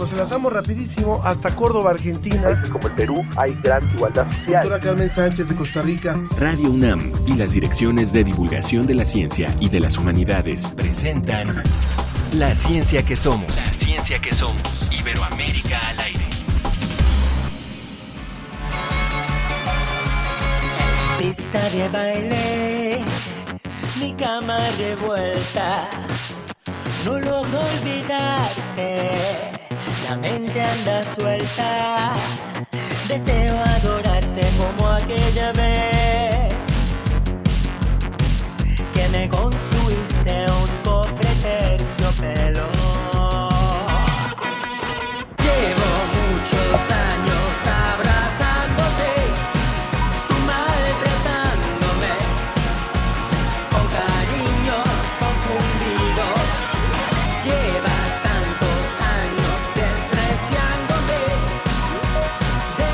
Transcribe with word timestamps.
nos 0.00 0.12
enlazamos 0.12 0.50
rapidísimo 0.50 1.20
hasta 1.22 1.54
Córdoba, 1.54 1.90
Argentina. 1.90 2.62
Como 2.72 2.88
el 2.88 2.94
Perú 2.94 3.22
hay 3.36 3.52
gran 3.62 3.86
igualdad 3.94 4.26
social. 4.32 4.62
Doctora 4.62 4.80
Carmen 4.80 5.10
Sánchez 5.10 5.48
de 5.50 5.54
Costa 5.54 5.82
Rica. 5.82 6.16
Radio 6.38 6.70
UNAM 6.70 7.12
y 7.26 7.34
las 7.34 7.52
direcciones 7.52 8.12
de 8.12 8.24
divulgación 8.24 8.86
de 8.86 8.94
la 8.94 9.04
ciencia 9.04 9.54
y 9.60 9.68
de 9.68 9.80
las 9.80 9.98
humanidades 9.98 10.70
presentan 10.74 11.48
La 12.32 12.54
ciencia 12.54 13.04
que 13.04 13.14
somos. 13.14 13.48
La 13.48 13.72
ciencia 13.74 14.18
que 14.18 14.32
somos. 14.32 14.88
Iberoamérica 14.90 15.78
al 15.90 16.00
aire. 16.00 16.24
pista 21.18 21.60
de 21.68 21.88
baile, 21.90 23.04
mi 24.00 24.14
cama 24.14 24.56
revuelta 24.78 25.90
no 27.04 27.18
logro 27.18 27.58
olvidarte, 27.58 29.10
la 30.10 30.16
mente 30.16 30.60
anda 30.60 31.02
suelta. 31.04 32.14
Deseo 33.06 33.56
adorarte 33.76 34.40
como 34.58 34.88
aquella 34.90 35.52
vez 35.52 35.89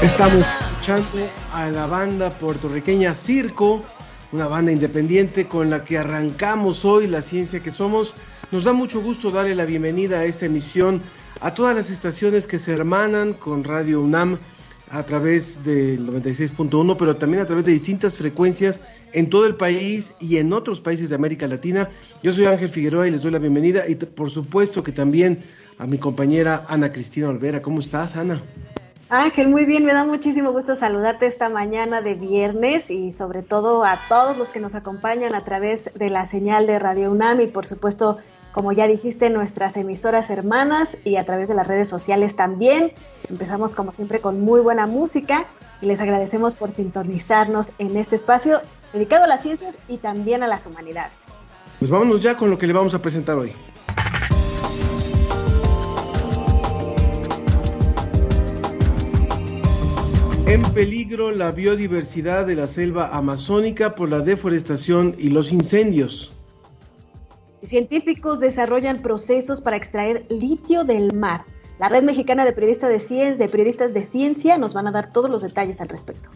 Estamos 0.06 0.46
escuchando 0.60 1.28
a 1.52 1.68
la 1.68 1.88
banda 1.88 2.30
puertorriqueña 2.30 3.12
Circo, 3.12 3.82
una 4.30 4.46
banda 4.46 4.70
independiente 4.70 5.48
con 5.48 5.68
la 5.68 5.82
que 5.82 5.98
arrancamos 5.98 6.84
hoy 6.84 7.08
la 7.08 7.22
ciencia 7.22 7.58
que 7.58 7.72
somos. 7.72 8.14
Nos 8.52 8.62
da 8.62 8.72
mucho 8.72 9.02
gusto 9.02 9.32
darle 9.32 9.56
la 9.56 9.64
bienvenida 9.64 10.20
a 10.20 10.24
esta 10.24 10.46
emisión 10.46 11.02
a 11.40 11.54
todas 11.54 11.74
las 11.74 11.90
estaciones 11.90 12.46
que 12.46 12.60
se 12.60 12.72
hermanan 12.72 13.34
con 13.34 13.64
Radio 13.64 14.00
UNAM 14.00 14.38
a 14.90 15.04
través 15.04 15.64
del 15.64 16.06
96.1, 16.06 16.96
pero 16.96 17.16
también 17.16 17.42
a 17.42 17.46
través 17.46 17.64
de 17.64 17.72
distintas 17.72 18.14
frecuencias 18.14 18.80
en 19.12 19.28
todo 19.28 19.44
el 19.44 19.56
país 19.56 20.14
y 20.20 20.36
en 20.36 20.52
otros 20.52 20.80
países 20.80 21.08
de 21.08 21.16
América 21.16 21.48
Latina. 21.48 21.88
Yo 22.22 22.30
soy 22.30 22.44
Ángel 22.44 22.70
Figueroa 22.70 23.08
y 23.08 23.10
les 23.10 23.22
doy 23.22 23.32
la 23.32 23.40
bienvenida 23.40 23.88
y 23.88 23.96
por 23.96 24.30
supuesto 24.30 24.84
que 24.84 24.92
también 24.92 25.42
a 25.78 25.86
mi 25.88 25.98
compañera 25.98 26.64
Ana 26.68 26.92
Cristina 26.92 27.28
Olvera. 27.28 27.60
¿Cómo 27.60 27.80
estás, 27.80 28.14
Ana? 28.14 28.40
Ángel, 29.08 29.48
muy 29.48 29.66
bien, 29.66 29.84
me 29.84 29.92
da 29.92 30.04
muchísimo 30.04 30.50
gusto 30.50 30.74
saludarte 30.74 31.26
esta 31.26 31.48
mañana 31.48 32.02
de 32.02 32.14
viernes 32.14 32.90
y 32.90 33.12
sobre 33.12 33.42
todo 33.42 33.84
a 33.84 34.00
todos 34.08 34.36
los 34.36 34.50
que 34.50 34.58
nos 34.58 34.74
acompañan 34.74 35.32
a 35.36 35.44
través 35.44 35.92
de 35.94 36.10
la 36.10 36.26
señal 36.26 36.66
de 36.66 36.80
Radio 36.80 37.12
UNAM 37.12 37.40
y 37.40 37.46
por 37.46 37.68
supuesto, 37.68 38.18
como 38.50 38.72
ya 38.72 38.88
dijiste, 38.88 39.30
nuestras 39.30 39.76
emisoras 39.76 40.28
hermanas 40.28 40.98
y 41.04 41.16
a 41.16 41.24
través 41.24 41.46
de 41.46 41.54
las 41.54 41.68
redes 41.68 41.88
sociales 41.88 42.34
también. 42.34 42.94
Empezamos 43.30 43.76
como 43.76 43.92
siempre 43.92 44.20
con 44.20 44.40
muy 44.40 44.60
buena 44.60 44.88
música 44.88 45.46
y 45.80 45.86
les 45.86 46.00
agradecemos 46.00 46.54
por 46.54 46.72
sintonizarnos 46.72 47.74
en 47.78 47.96
este 47.96 48.16
espacio 48.16 48.60
dedicado 48.92 49.22
a 49.22 49.28
las 49.28 49.42
ciencias 49.42 49.76
y 49.86 49.98
también 49.98 50.42
a 50.42 50.48
las 50.48 50.66
humanidades. 50.66 51.12
Pues 51.78 51.92
vámonos 51.92 52.20
ya 52.22 52.36
con 52.36 52.50
lo 52.50 52.58
que 52.58 52.66
le 52.66 52.72
vamos 52.72 52.92
a 52.92 53.00
presentar 53.00 53.36
hoy. 53.36 53.52
En 60.56 60.62
peligro 60.72 61.30
la 61.32 61.52
biodiversidad 61.52 62.46
de 62.46 62.54
la 62.54 62.66
selva 62.66 63.14
amazónica 63.14 63.94
por 63.94 64.08
la 64.08 64.20
deforestación 64.20 65.14
y 65.18 65.28
los 65.28 65.52
incendios. 65.52 66.32
Científicos 67.62 68.40
desarrollan 68.40 69.00
procesos 69.02 69.60
para 69.60 69.76
extraer 69.76 70.24
litio 70.30 70.84
del 70.84 71.12
mar. 71.14 71.44
La 71.78 71.90
Red 71.90 72.04
Mexicana 72.04 72.46
de 72.46 72.54
Periodistas 72.54 72.88
de, 72.88 72.96
Cien- 73.00 73.36
de 73.36 73.50
Periodistas 73.50 73.92
de 73.92 74.02
Ciencia 74.02 74.56
nos 74.56 74.72
van 74.72 74.86
a 74.86 74.92
dar 74.92 75.12
todos 75.12 75.28
los 75.30 75.42
detalles 75.42 75.82
al 75.82 75.90
respecto. 75.90 76.30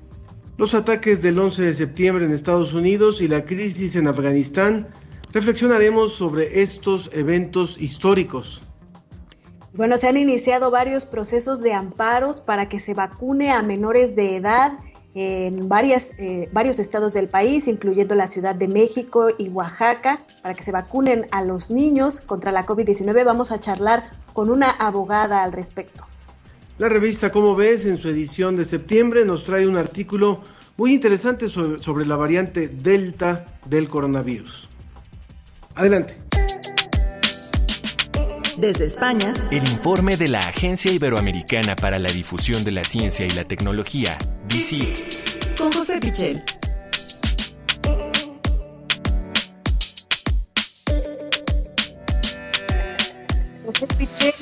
Los 0.58 0.75
ataques 0.75 1.22
del 1.22 1.38
11 1.38 1.62
de 1.62 1.72
septiembre 1.72 2.26
en 2.26 2.32
Estados 2.32 2.75
Unidos 2.75 3.22
y 3.22 3.28
la 3.28 3.47
crisis 3.47 3.97
en 3.97 4.06
Afganistán. 4.06 4.88
Reflexionaremos 5.32 6.12
sobre 6.12 6.60
estos 6.60 7.08
eventos 7.14 7.81
históricos. 7.81 8.60
Bueno, 9.72 9.97
se 9.97 10.08
han 10.08 10.16
iniciado 10.16 10.70
varios 10.70 11.06
procesos 11.06 11.60
de 11.60 11.72
amparos 11.72 12.41
para 12.41 12.69
que 12.69 12.81
se 12.81 12.92
vacune 12.92 13.53
a 13.53 13.62
menores 13.62 14.16
de 14.16 14.36
edad 14.36 14.72
en 15.14 15.69
varias, 15.69 16.12
eh, 16.19 16.48
varios 16.53 16.78
estados 16.78 17.12
del 17.12 17.28
país, 17.28 17.66
incluyendo 17.66 18.14
la 18.14 18.26
Ciudad 18.26 18.54
de 18.54 18.69
México 18.69 19.28
y 19.36 19.48
Oaxaca, 19.48 20.20
para 20.42 20.54
que 20.54 20.62
se 20.62 20.72
vacunen 20.72 21.26
a 21.32 21.42
los 21.42 21.70
niños 21.70 22.20
contra 22.20 22.53
la 22.53 22.64
COVID-19. 22.66 23.25
Vamos 23.25 23.50
a 23.50 23.58
charlar 23.58 24.10
con 24.32 24.50
una 24.50 24.70
abogada 24.70 25.42
al 25.42 25.53
respecto. 25.53 26.04
La 26.78 26.88
revista 26.88 27.31
Como 27.31 27.54
ves 27.56 27.84
en 27.87 27.98
su 27.98 28.08
edición 28.08 28.56
de 28.56 28.64
septiembre 28.64 29.25
nos 29.25 29.44
trae 29.44 29.66
un 29.66 29.76
artículo 29.76 30.41
muy 30.76 30.94
interesante 30.94 31.48
sobre, 31.48 31.82
sobre 31.82 32.06
la 32.06 32.16
variante 32.16 32.69
Delta 32.69 33.47
del 33.66 33.88
coronavirus. 33.88 34.69
Adelante. 35.75 36.16
Desde 38.60 38.84
España, 38.84 39.32
El 39.50 39.66
informe 39.69 40.19
de 40.19 40.28
la 40.28 40.41
Agencia 40.41 40.93
Iberoamericana 40.93 41.76
para 41.76 41.98
la 41.98 42.10
Difusión 42.12 42.62
de 42.62 42.72
la 42.72 42.84
Ciencia 42.84 43.25
y 43.25 43.31
la 43.31 43.44
Tecnología, 43.44 44.19
DICIT. 44.48 45.56
con 45.56 45.72
José 45.72 45.98
Pichel. 45.98 46.44
José 53.65 53.87
Pichel, 53.97 54.34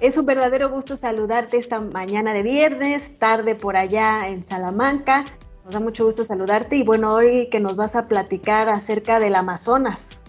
es 0.00 0.18
un 0.18 0.26
verdadero 0.26 0.68
gusto 0.68 0.94
saludarte 0.94 1.56
esta 1.56 1.80
mañana 1.80 2.34
de 2.34 2.42
viernes, 2.42 3.18
tarde 3.18 3.54
por 3.54 3.78
allá 3.78 4.28
en 4.28 4.44
Salamanca. 4.44 5.24
Nos 5.64 5.72
da 5.72 5.80
mucho 5.80 6.04
gusto 6.04 6.22
saludarte 6.22 6.76
y 6.76 6.82
bueno, 6.82 7.14
hoy 7.14 7.48
que 7.48 7.60
nos 7.60 7.76
vas 7.76 7.96
a 7.96 8.08
platicar 8.08 8.68
acerca 8.68 9.20
del 9.20 9.36
Amazonas. 9.36 10.20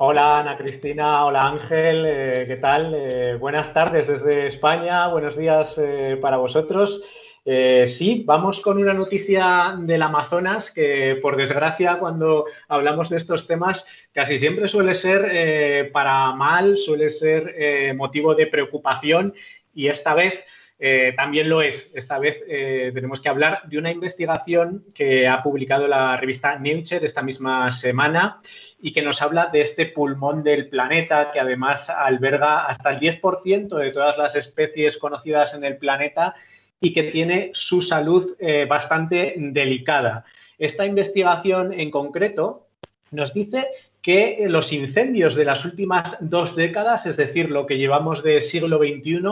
Hola 0.00 0.38
Ana 0.38 0.56
Cristina, 0.56 1.24
hola 1.24 1.40
Ángel, 1.40 2.04
eh, 2.06 2.44
¿qué 2.46 2.54
tal? 2.54 2.94
Eh, 2.94 3.34
buenas 3.34 3.74
tardes 3.74 4.06
desde 4.06 4.46
España, 4.46 5.08
buenos 5.08 5.36
días 5.36 5.76
eh, 5.76 6.16
para 6.22 6.36
vosotros. 6.36 7.02
Sí, 7.44 8.24
vamos 8.26 8.60
con 8.60 8.76
una 8.76 8.92
noticia 8.92 9.74
del 9.78 10.02
Amazonas 10.02 10.70
que 10.70 11.18
por 11.22 11.34
desgracia 11.36 11.98
cuando 11.98 12.44
hablamos 12.68 13.08
de 13.08 13.16
estos 13.16 13.46
temas 13.46 13.86
casi 14.12 14.36
siempre 14.36 14.68
suele 14.68 14.92
ser 14.94 15.90
para 15.92 16.32
mal, 16.32 16.76
suele 16.76 17.08
ser 17.08 17.94
motivo 17.96 18.34
de 18.34 18.48
preocupación 18.48 19.32
y 19.74 19.88
esta 19.88 20.12
vez 20.12 20.44
eh, 20.80 21.12
también 21.16 21.48
lo 21.48 21.60
es. 21.60 21.90
Esta 21.92 22.18
vez 22.18 22.36
eh, 22.46 22.92
tenemos 22.94 23.20
que 23.20 23.28
hablar 23.28 23.62
de 23.64 23.78
una 23.78 23.90
investigación 23.90 24.84
que 24.94 25.26
ha 25.26 25.42
publicado 25.42 25.88
la 25.88 26.16
revista 26.16 26.56
Nature 26.56 27.04
esta 27.04 27.22
misma 27.22 27.70
semana 27.72 28.40
y 28.80 28.92
que 28.92 29.02
nos 29.02 29.20
habla 29.20 29.46
de 29.46 29.62
este 29.62 29.86
pulmón 29.86 30.44
del 30.44 30.68
planeta 30.68 31.32
que 31.32 31.40
además 31.40 31.90
alberga 31.90 32.66
hasta 32.66 32.90
el 32.90 33.00
10% 33.00 33.76
de 33.76 33.90
todas 33.90 34.16
las 34.18 34.36
especies 34.36 34.96
conocidas 34.96 35.54
en 35.54 35.64
el 35.64 35.78
planeta 35.78 36.36
y 36.80 36.92
que 36.92 37.04
tiene 37.04 37.50
su 37.54 37.82
salud 37.82 38.36
eh, 38.38 38.64
bastante 38.66 39.34
delicada. 39.36 40.24
Esta 40.58 40.86
investigación 40.86 41.72
en 41.72 41.90
concreto 41.90 42.68
nos 43.10 43.34
dice 43.34 43.66
que 44.00 44.44
los 44.48 44.72
incendios 44.72 45.34
de 45.34 45.44
las 45.44 45.64
últimas 45.64 46.16
dos 46.20 46.54
décadas, 46.54 47.04
es 47.06 47.16
decir, 47.16 47.50
lo 47.50 47.66
que 47.66 47.78
llevamos 47.78 48.22
de 48.22 48.40
siglo 48.40 48.78
XXI, 48.78 49.22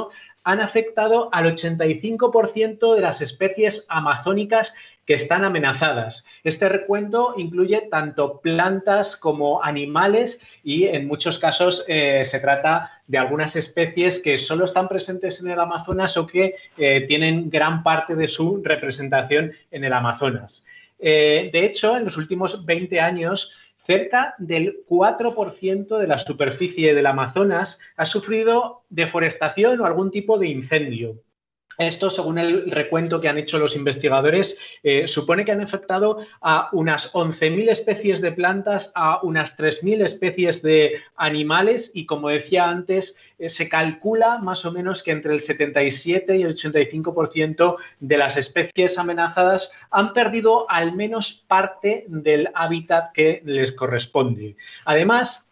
han 0.46 0.60
afectado 0.60 1.28
al 1.32 1.56
85% 1.56 2.94
de 2.94 3.00
las 3.00 3.20
especies 3.20 3.84
amazónicas 3.88 4.74
que 5.04 5.14
están 5.14 5.44
amenazadas. 5.44 6.24
Este 6.44 6.68
recuento 6.68 7.34
incluye 7.36 7.88
tanto 7.90 8.40
plantas 8.40 9.16
como 9.16 9.62
animales 9.64 10.40
y 10.62 10.84
en 10.86 11.08
muchos 11.08 11.40
casos 11.40 11.84
eh, 11.88 12.22
se 12.24 12.38
trata 12.38 13.02
de 13.08 13.18
algunas 13.18 13.56
especies 13.56 14.20
que 14.20 14.38
solo 14.38 14.66
están 14.66 14.86
presentes 14.86 15.40
en 15.40 15.50
el 15.50 15.58
Amazonas 15.58 16.16
o 16.16 16.28
que 16.28 16.54
eh, 16.78 17.00
tienen 17.08 17.50
gran 17.50 17.82
parte 17.82 18.14
de 18.14 18.28
su 18.28 18.62
representación 18.62 19.52
en 19.72 19.82
el 19.82 19.92
Amazonas. 19.92 20.64
Eh, 21.00 21.50
de 21.52 21.64
hecho, 21.64 21.96
en 21.96 22.04
los 22.04 22.16
últimos 22.16 22.64
20 22.64 23.00
años, 23.00 23.50
cerca 23.86 24.34
del 24.38 24.84
4% 24.88 25.98
de 25.98 26.06
la 26.06 26.18
superficie 26.18 26.94
del 26.94 27.06
Amazonas 27.06 27.78
ha 27.96 28.04
sufrido 28.04 28.82
deforestación 28.88 29.80
o 29.80 29.86
algún 29.86 30.10
tipo 30.10 30.38
de 30.38 30.48
incendio. 30.48 31.22
Esto, 31.78 32.10
según 32.10 32.38
el 32.38 32.70
recuento 32.70 33.20
que 33.20 33.28
han 33.28 33.38
hecho 33.38 33.58
los 33.58 33.76
investigadores, 33.76 34.56
eh, 34.82 35.06
supone 35.06 35.44
que 35.44 35.52
han 35.52 35.60
afectado 35.60 36.18
a 36.40 36.70
unas 36.72 37.12
11.000 37.12 37.70
especies 37.70 38.20
de 38.20 38.32
plantas, 38.32 38.92
a 38.94 39.20
unas 39.22 39.56
3.000 39.56 40.02
especies 40.02 40.62
de 40.62 41.00
animales 41.16 41.90
y, 41.94 42.06
como 42.06 42.28
decía 42.28 42.68
antes, 42.68 43.16
eh, 43.38 43.48
se 43.48 43.68
calcula 43.68 44.38
más 44.38 44.64
o 44.64 44.72
menos 44.72 45.02
que 45.02 45.10
entre 45.10 45.34
el 45.34 45.40
77 45.40 46.36
y 46.36 46.42
el 46.42 46.54
85% 46.54 47.76
de 48.00 48.18
las 48.18 48.36
especies 48.36 48.98
amenazadas 48.98 49.72
han 49.90 50.12
perdido 50.12 50.70
al 50.70 50.94
menos 50.94 51.44
parte 51.46 52.04
del 52.08 52.48
hábitat 52.54 53.12
que 53.12 53.42
les 53.44 53.72
corresponde. 53.72 54.56
Además, 54.84 55.45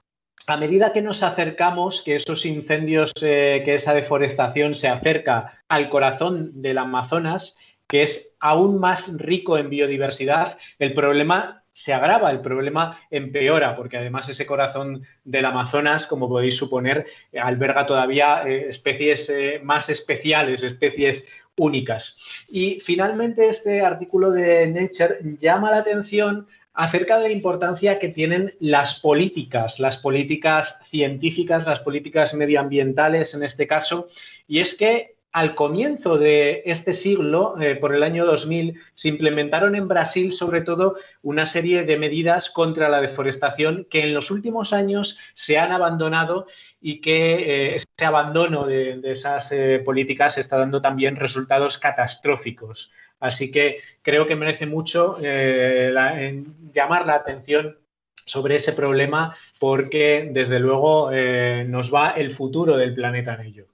a 0.46 0.56
medida 0.56 0.92
que 0.92 1.02
nos 1.02 1.22
acercamos, 1.22 2.02
que 2.02 2.16
esos 2.16 2.44
incendios, 2.44 3.12
eh, 3.22 3.62
que 3.64 3.74
esa 3.74 3.94
deforestación 3.94 4.74
se 4.74 4.88
acerca 4.88 5.62
al 5.68 5.88
corazón 5.88 6.60
del 6.60 6.78
Amazonas, 6.78 7.56
que 7.86 8.02
es 8.02 8.34
aún 8.40 8.78
más 8.78 9.16
rico 9.16 9.56
en 9.56 9.70
biodiversidad, 9.70 10.58
el 10.78 10.92
problema 10.94 11.62
se 11.72 11.92
agrava, 11.92 12.30
el 12.30 12.40
problema 12.40 13.00
empeora, 13.10 13.74
porque 13.74 13.96
además 13.96 14.28
ese 14.28 14.46
corazón 14.46 15.04
del 15.24 15.44
Amazonas, 15.44 16.06
como 16.06 16.28
podéis 16.28 16.56
suponer, 16.56 17.06
alberga 17.40 17.84
todavía 17.84 18.44
eh, 18.46 18.68
especies 18.68 19.28
eh, 19.28 19.60
más 19.62 19.88
especiales, 19.88 20.62
especies 20.62 21.26
únicas. 21.56 22.16
Y 22.48 22.80
finalmente 22.80 23.48
este 23.48 23.80
artículo 23.80 24.30
de 24.30 24.66
Nature 24.68 25.18
llama 25.38 25.70
la 25.70 25.78
atención 25.78 26.46
acerca 26.74 27.18
de 27.18 27.28
la 27.28 27.34
importancia 27.34 27.98
que 27.98 28.08
tienen 28.08 28.54
las 28.58 29.00
políticas, 29.00 29.78
las 29.78 29.96
políticas 29.96 30.78
científicas, 30.84 31.64
las 31.64 31.80
políticas 31.80 32.34
medioambientales 32.34 33.34
en 33.34 33.44
este 33.44 33.66
caso, 33.66 34.08
y 34.46 34.58
es 34.58 34.74
que 34.74 35.14
al 35.34 35.56
comienzo 35.56 36.16
de 36.16 36.62
este 36.64 36.92
siglo, 36.92 37.60
eh, 37.60 37.74
por 37.74 37.92
el 37.92 38.04
año 38.04 38.24
2000, 38.24 38.80
se 38.94 39.08
implementaron 39.08 39.74
en 39.74 39.88
Brasil 39.88 40.32
sobre 40.32 40.60
todo 40.60 40.94
una 41.22 41.44
serie 41.44 41.82
de 41.82 41.96
medidas 41.96 42.50
contra 42.50 42.88
la 42.88 43.00
deforestación 43.00 43.84
que 43.90 44.04
en 44.04 44.14
los 44.14 44.30
últimos 44.30 44.72
años 44.72 45.18
se 45.34 45.58
han 45.58 45.72
abandonado 45.72 46.46
y 46.80 47.00
que 47.00 47.72
eh, 47.72 47.74
ese 47.74 48.04
abandono 48.04 48.64
de, 48.64 49.00
esas 49.04 49.50
eh, 49.50 49.82
políticas 49.84 50.38
está 50.38 50.56
dando 50.56 50.80
también 50.80 51.16
resultados 51.16 51.78
catastróficos. 51.78 52.92
Así 53.20 53.50
que 53.50 53.78
creo 54.02 54.26
que 54.26 54.36
merece 54.36 54.66
mucho 54.66 55.16
eh, 55.22 56.44
llamar 56.74 57.06
la 57.06 57.14
atención 57.14 57.78
sobre 58.26 58.56
ese 58.56 58.72
problema 58.72 59.36
porque 59.58 60.30
desde 60.32 60.58
luego 60.58 61.10
eh, 61.12 61.64
nos 61.68 61.92
va 61.92 62.10
el 62.10 62.34
futuro 62.34 62.76
del 62.76 62.94
planeta 62.94 63.34
en 63.34 63.40
ello. 63.46 63.66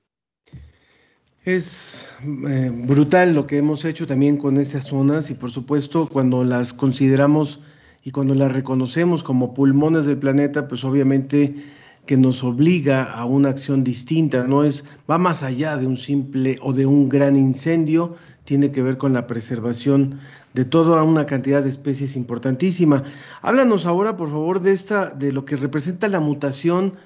Es 1.45 2.11
eh, 2.49 2.71
brutal 2.73 3.35
lo 3.35 3.47
que 3.47 3.59
hemos 3.59 3.85
hecho 3.85 4.07
también 4.07 4.37
con 4.37 4.59
estas 4.59 4.85
zonas 4.85 5.31
y 5.31 5.35
por 5.35 5.51
supuesto 5.51 6.07
cuando 6.07 6.45
las 6.45 6.73
consideramos 6.73 7.61
y 8.05 8.11
cuando 8.11 8.35
las 8.35 8.53
reconocemos 8.53 9.23
como 9.23 9.55
pulmones 9.55 10.07
del 10.07 10.19
planeta, 10.19 10.69
pues 10.69 10.85
obviamente 10.85 11.55
que 12.07 12.17
nos 12.17 12.43
obliga 12.43 13.05
a 13.05 13.25
una 13.25 13.51
acción 13.51 13.85
distinta, 13.85 14.47
no 14.47 14.65
es 14.65 14.85
va 15.11 15.19
más 15.19 15.43
allá 15.43 15.77
de 15.77 15.87
un 15.87 15.97
simple 15.97 16.59
o 16.61 16.73
de 16.73 16.87
un 16.87 17.09
gran 17.09 17.37
incendio, 17.37 18.17
tiene 18.51 18.73
que 18.73 18.83
ver 18.83 18.99
con 18.99 19.13
la 19.13 19.29
preservación 19.29 20.19
de 20.55 20.65
toda 20.65 21.05
una 21.05 21.25
cantidad 21.25 21.63
de 21.63 21.69
especies 21.69 22.17
importantísima. 22.17 23.05
Háblanos 23.43 23.87
ahora, 23.87 24.17
por 24.17 24.29
favor, 24.29 24.61
de 24.61 24.73
esta, 24.73 25.11
de 25.11 25.33
lo 25.33 25.45
que 25.45 25.55
representa 25.55 26.09
la 26.09 26.19
mutación. 26.19 26.97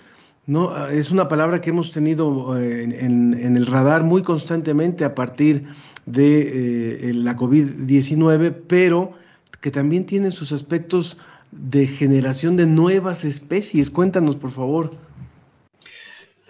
¿no? 0.47 0.87
Es 0.87 1.11
una 1.11 1.29
palabra 1.29 1.61
que 1.61 1.69
hemos 1.69 1.93
tenido 1.93 2.59
eh, 2.59 2.85
en, 2.99 3.35
el 3.35 3.67
radar 3.67 4.05
muy 4.05 4.23
constantemente 4.23 5.05
a 5.05 5.15
partir 5.15 5.67
de 6.07 7.11
eh, 7.11 7.13
la 7.13 7.37
COVID-19, 7.37 8.55
pero 8.67 9.13
que 9.61 9.71
también 9.71 10.07
tiene 10.07 10.31
sus 10.31 10.51
aspectos 10.51 11.19
de 11.53 11.87
generación 11.87 12.57
de 12.57 12.65
nuevas 12.65 13.23
especies. 13.27 13.91
Cuéntanos, 13.91 14.37
por 14.37 14.51
favor. 14.51 14.93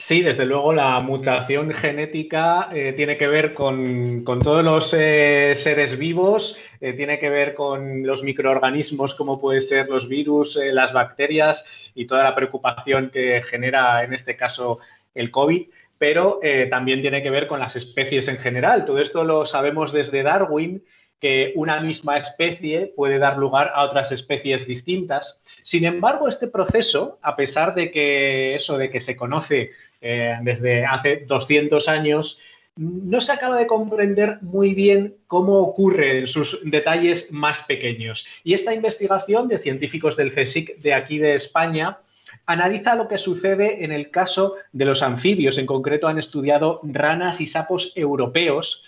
Sí, 0.06 0.20
desde 0.20 0.44
luego 0.44 0.74
la 0.74 1.00
mutación 1.00 1.72
genética 1.72 2.68
eh, 2.74 2.92
tiene 2.94 3.16
que 3.16 3.26
ver 3.26 3.54
con, 3.54 4.22
todos 4.22 4.62
los 4.62 4.92
eh, 4.92 5.54
seres 5.56 5.96
vivos, 5.96 6.58
eh, 6.82 6.92
tiene 6.92 7.18
que 7.18 7.30
ver 7.30 7.54
con 7.54 8.06
los 8.06 8.22
microorganismos 8.22 9.14
como 9.14 9.40
pueden 9.40 9.62
ser 9.62 9.88
los 9.88 10.06
virus, 10.06 10.58
las 10.62 10.92
bacterias 10.92 11.64
y 11.94 12.06
toda 12.06 12.22
la 12.22 12.34
preocupación 12.34 13.08
que 13.08 13.40
genera 13.48 14.04
en 14.04 14.12
este 14.12 14.36
caso 14.36 14.78
el 15.14 15.30
COVID, 15.30 15.68
pero 15.96 16.38
también 16.68 17.00
tiene 17.00 17.22
que 17.22 17.30
ver 17.30 17.46
con 17.46 17.58
las 17.58 17.74
especies 17.74 18.28
en 18.28 18.36
general. 18.36 18.84
Todo 18.84 18.98
esto 18.98 19.24
lo 19.24 19.46
sabemos 19.46 19.90
desde 19.90 20.22
Darwin 20.22 20.82
que 21.24 21.54
una 21.56 21.80
misma 21.80 22.18
especie 22.18 22.92
puede 22.94 23.18
dar 23.18 23.38
lugar 23.38 23.72
a 23.74 23.84
otras 23.84 24.12
especies 24.12 24.66
distintas. 24.66 25.40
Sin 25.62 25.86
embargo, 25.86 26.28
este 26.28 26.48
proceso, 26.48 27.18
a 27.22 27.34
pesar 27.34 27.74
de 27.74 27.90
que 27.90 28.54
eso 28.54 28.76
de 28.76 28.90
que 28.90 29.00
se 29.00 29.16
conoce 29.16 29.70
eh, 30.04 30.36
desde 30.42 30.84
hace 30.84 31.24
200 31.26 31.88
años, 31.88 32.38
no 32.76 33.20
se 33.20 33.32
acaba 33.32 33.56
de 33.56 33.66
comprender 33.66 34.38
muy 34.42 34.74
bien 34.74 35.16
cómo 35.28 35.60
ocurre 35.60 36.18
en 36.18 36.26
sus 36.26 36.60
detalles 36.64 37.30
más 37.30 37.62
pequeños. 37.62 38.26
Y 38.42 38.52
esta 38.52 38.74
investigación 38.74 39.48
de 39.48 39.58
científicos 39.58 40.16
del 40.16 40.34
CSIC 40.34 40.78
de 40.78 40.92
aquí 40.92 41.18
de 41.18 41.34
España 41.34 41.98
analiza 42.46 42.96
lo 42.96 43.08
que 43.08 43.16
sucede 43.16 43.84
en 43.84 43.92
el 43.92 44.10
caso 44.10 44.56
de 44.72 44.84
los 44.84 45.02
anfibios. 45.02 45.56
En 45.56 45.66
concreto 45.66 46.08
han 46.08 46.18
estudiado 46.18 46.80
ranas 46.82 47.40
y 47.40 47.46
sapos 47.46 47.92
europeos 47.96 48.84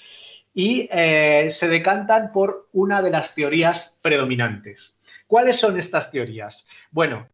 y 0.53 0.89
eh, 0.91 1.49
se 1.51 1.69
decantan 1.69 2.33
por 2.33 2.69
una 2.73 3.03
de 3.03 3.11
las 3.11 3.35
teorías 3.35 3.99
predominantes. 4.03 4.97
¿Cuáles 5.27 5.59
son 5.59 5.79
estas 5.79 6.11
teorías? 6.11 6.67
Bueno, 6.91 7.29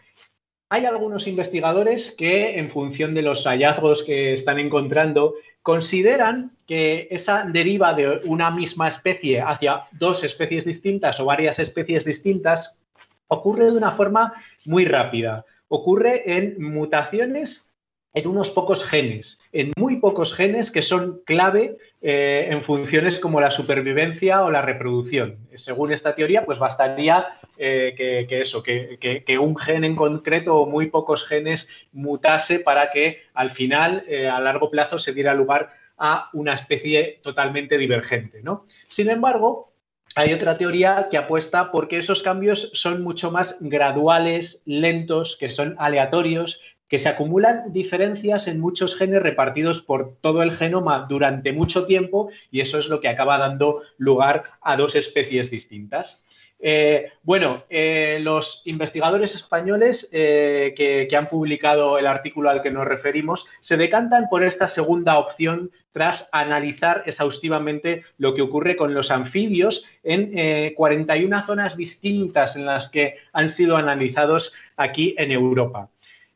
hay 0.72 0.86
algunos 0.86 1.26
investigadores 1.26 2.12
que, 2.12 2.58
en 2.58 2.70
función 2.70 3.12
de 3.12 3.20
los 3.20 3.44
hallazgos 3.44 4.02
que 4.02 4.32
están 4.32 4.58
encontrando, 4.58 5.34
consideran 5.60 6.52
que 6.66 7.08
esa 7.10 7.44
deriva 7.44 7.92
de 7.92 8.22
una 8.24 8.50
misma 8.50 8.88
especie 8.88 9.42
hacia 9.42 9.82
dos 9.92 10.24
especies 10.24 10.64
distintas 10.64 11.20
o 11.20 11.26
varias 11.26 11.58
especies 11.58 12.06
distintas 12.06 12.80
ocurre 13.28 13.66
de 13.66 13.72
una 13.72 13.92
forma 13.92 14.32
muy 14.64 14.86
rápida. 14.86 15.44
Ocurre 15.68 16.38
en 16.38 16.56
mutaciones 16.62 17.66
en 18.14 18.26
unos 18.26 18.50
pocos 18.50 18.84
genes, 18.84 19.40
en 19.52 19.72
muy 19.76 19.96
pocos 19.96 20.34
genes 20.34 20.70
que 20.70 20.82
son 20.82 21.22
clave 21.24 21.78
eh, 22.02 22.48
en 22.50 22.62
funciones 22.62 23.18
como 23.18 23.40
la 23.40 23.50
supervivencia 23.50 24.42
o 24.42 24.50
la 24.50 24.62
reproducción. 24.62 25.38
Según 25.54 25.92
esta 25.92 26.14
teoría, 26.14 26.44
pues 26.44 26.58
bastaría 26.58 27.26
eh, 27.56 27.94
que, 27.96 28.40
eso, 28.40 28.62
que, 28.62 29.38
un 29.40 29.56
gen 29.56 29.84
en 29.84 29.96
concreto 29.96 30.56
o 30.56 30.66
muy 30.66 30.88
pocos 30.88 31.24
genes 31.26 31.68
mutase 31.92 32.58
para 32.58 32.90
que 32.90 33.22
al 33.34 33.50
final, 33.50 34.04
eh, 34.06 34.28
a 34.28 34.40
largo 34.40 34.70
plazo, 34.70 34.98
se 34.98 35.14
diera 35.14 35.32
lugar 35.34 35.72
a 35.96 36.28
una 36.34 36.52
especie 36.54 37.20
totalmente 37.22 37.78
divergente. 37.78 38.42
¿no? 38.42 38.66
Sin 38.88 39.08
embargo, 39.08 39.72
hay 40.14 40.34
otra 40.34 40.58
teoría 40.58 41.08
que 41.10 41.16
apuesta 41.16 41.70
porque 41.70 41.96
esos 41.96 42.22
cambios 42.22 42.70
son 42.74 43.02
mucho 43.02 43.30
más 43.30 43.56
graduales, 43.60 44.62
lentos, 44.66 45.36
que 45.36 45.48
son 45.48 45.76
aleatorios 45.78 46.60
que 46.92 46.98
se 46.98 47.08
acumulan 47.08 47.72
diferencias 47.72 48.48
en 48.48 48.60
muchos 48.60 48.94
genes 48.94 49.22
repartidos 49.22 49.80
por 49.80 50.16
todo 50.20 50.42
el 50.42 50.54
genoma 50.54 51.06
durante 51.08 51.54
mucho 51.54 51.86
tiempo 51.86 52.28
y 52.50 52.60
eso 52.60 52.78
es 52.78 52.90
lo 52.90 53.00
que 53.00 53.08
acaba 53.08 53.38
dando 53.38 53.80
lugar 53.96 54.44
a 54.60 54.76
dos 54.76 54.94
especies 54.94 55.50
distintas. 55.50 56.22
Eh, 56.60 57.10
bueno, 57.22 57.64
eh, 57.70 58.18
los 58.20 58.60
investigadores 58.66 59.34
españoles 59.34 60.06
eh, 60.12 60.74
que, 60.76 61.06
que, 61.08 61.16
han 61.16 61.30
publicado 61.30 61.98
el 61.98 62.06
artículo 62.06 62.50
al 62.50 62.60
que 62.60 62.70
nos 62.70 62.86
referimos 62.86 63.46
se 63.62 63.78
decantan 63.78 64.28
por 64.28 64.44
esta 64.44 64.68
segunda 64.68 65.18
opción 65.18 65.70
tras 65.92 66.28
analizar 66.30 67.04
exhaustivamente 67.06 68.04
lo 68.18 68.34
que 68.34 68.42
ocurre 68.42 68.76
con 68.76 68.92
los 68.92 69.10
anfibios 69.10 69.86
en 70.02 70.74
41 70.74 71.42
zonas 71.42 71.74
distintas 71.78 72.54
en 72.54 72.66
las 72.66 72.88
que 72.88 73.16
han 73.32 73.48
sido 73.48 73.78
analizados 73.78 74.52
aquí 74.76 75.14
en 75.16 75.32
Europa. 75.32 75.88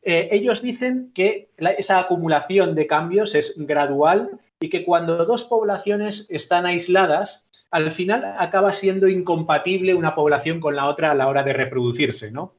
Eh, 0.09 0.29
ellos 0.31 0.61
dicen 0.61 1.11
que 1.13 1.49
esa 1.57 1.99
acumulación 1.99 2.75
de 2.75 2.87
cambios 2.87 3.35
es 3.35 3.55
gradual 3.57 4.39
y 4.57 4.69
que 4.69 4.85
cuando 4.85 5.25
dos 5.25 5.43
poblaciones 5.43 6.27
están 6.29 6.65
aisladas, 6.65 7.45
al 7.71 7.91
final 7.91 8.23
acaba 8.37 8.71
siendo 8.71 9.09
incompatible 9.09 9.95
una 9.95 10.15
población 10.15 10.61
con 10.61 10.77
la 10.77 10.87
otra 10.87 11.11
a 11.11 11.13
la 11.13 11.27
hora 11.27 11.43
de 11.43 11.51
reproducirse, 11.51 12.31
¿no? 12.31 12.55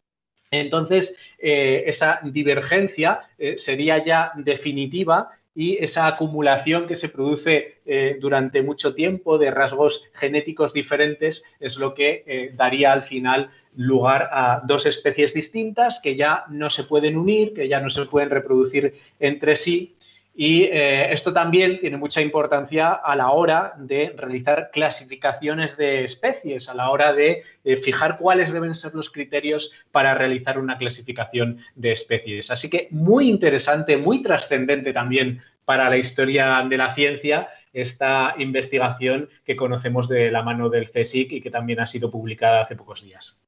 Entonces, 0.51 1.17
eh, 1.39 1.85
esa 1.87 2.21
divergencia 2.23 3.23
eh, 3.39 3.57
sería 3.57 4.03
ya 4.03 4.33
definitiva 4.37 5.31
y 5.59 5.77
esa 5.83 6.07
acumulación 6.07 6.87
que 6.87 6.95
se 6.95 7.09
produce 7.09 7.79
durante 8.21 8.63
mucho 8.63 8.95
tiempo 8.95 9.39
de 9.39 9.51
rasgos 9.51 10.05
genéticos 10.15 10.73
diferentes 10.73 11.43
es 11.59 11.79
lo 11.79 11.95
que 11.95 12.53
daría 12.55 12.93
al 12.93 13.03
final 13.03 13.51
lugar 13.75 14.29
a 14.31 14.63
dos 14.65 14.87
especies 14.87 15.35
distintas 15.35 15.99
que 16.01 16.15
ya 16.15 16.45
no 16.49 16.71
se 16.71 16.85
pueden 16.85 17.17
unir, 17.17 17.55
que 17.55 17.67
ya 17.67 17.81
no 17.81 17.91
se 17.91 18.05
pueden 18.05 18.31
reproducir 18.31 18.95
entre 19.19 19.57
sí 19.57 19.97
Y 20.41 20.63
eh, 20.67 21.13
esto 21.13 21.33
también 21.33 21.81
tiene 21.81 21.97
mucha 21.97 22.21
importancia 22.21 22.93
a 22.93 23.17
la 23.17 23.33
hora 23.33 23.75
de 23.77 24.15
realizar 24.17 24.71
clasificaciones 24.73 25.77
de 25.77 26.05
especies, 26.05 26.69
a 26.69 26.75
la 26.75 26.91
hora 26.91 27.13
de 27.13 27.43
eh, 27.65 27.77
fijar 27.77 28.19
cuáles 28.19 28.53
deben 28.53 28.77
ser 28.77 28.95
los 28.95 29.11
criterios 29.11 29.73
para 29.91 30.15
realizar 30.15 30.61
una 30.61 30.79
clasificación 30.79 31.59
de 31.75 31.91
especies. 31.91 32.53
Así 32.53 32.71
que 32.71 32.87
muy 32.93 33.29
interesante, 33.29 33.97
muy 33.97 34.23
trascendente 34.23 34.93
también 34.93 35.43
para 35.65 35.91
la 35.91 35.97
historia 35.97 36.65
de 36.71 36.77
la 36.77 36.95
ciencia 36.95 37.49
esta 37.73 38.37
investigación 38.39 39.29
que 39.45 39.57
conocemos 39.57 40.09
de 40.09 40.31
la 40.31 40.45
mano 40.45 40.69
del 40.69 40.89
CSIC 40.89 41.33
y 41.33 41.41
que 41.41 41.51
también 41.51 41.81
ha 41.81 41.87
sido 41.89 42.13
publicada 42.13 42.63
hace 42.63 42.77
pocos 42.77 43.03
días. 43.03 43.45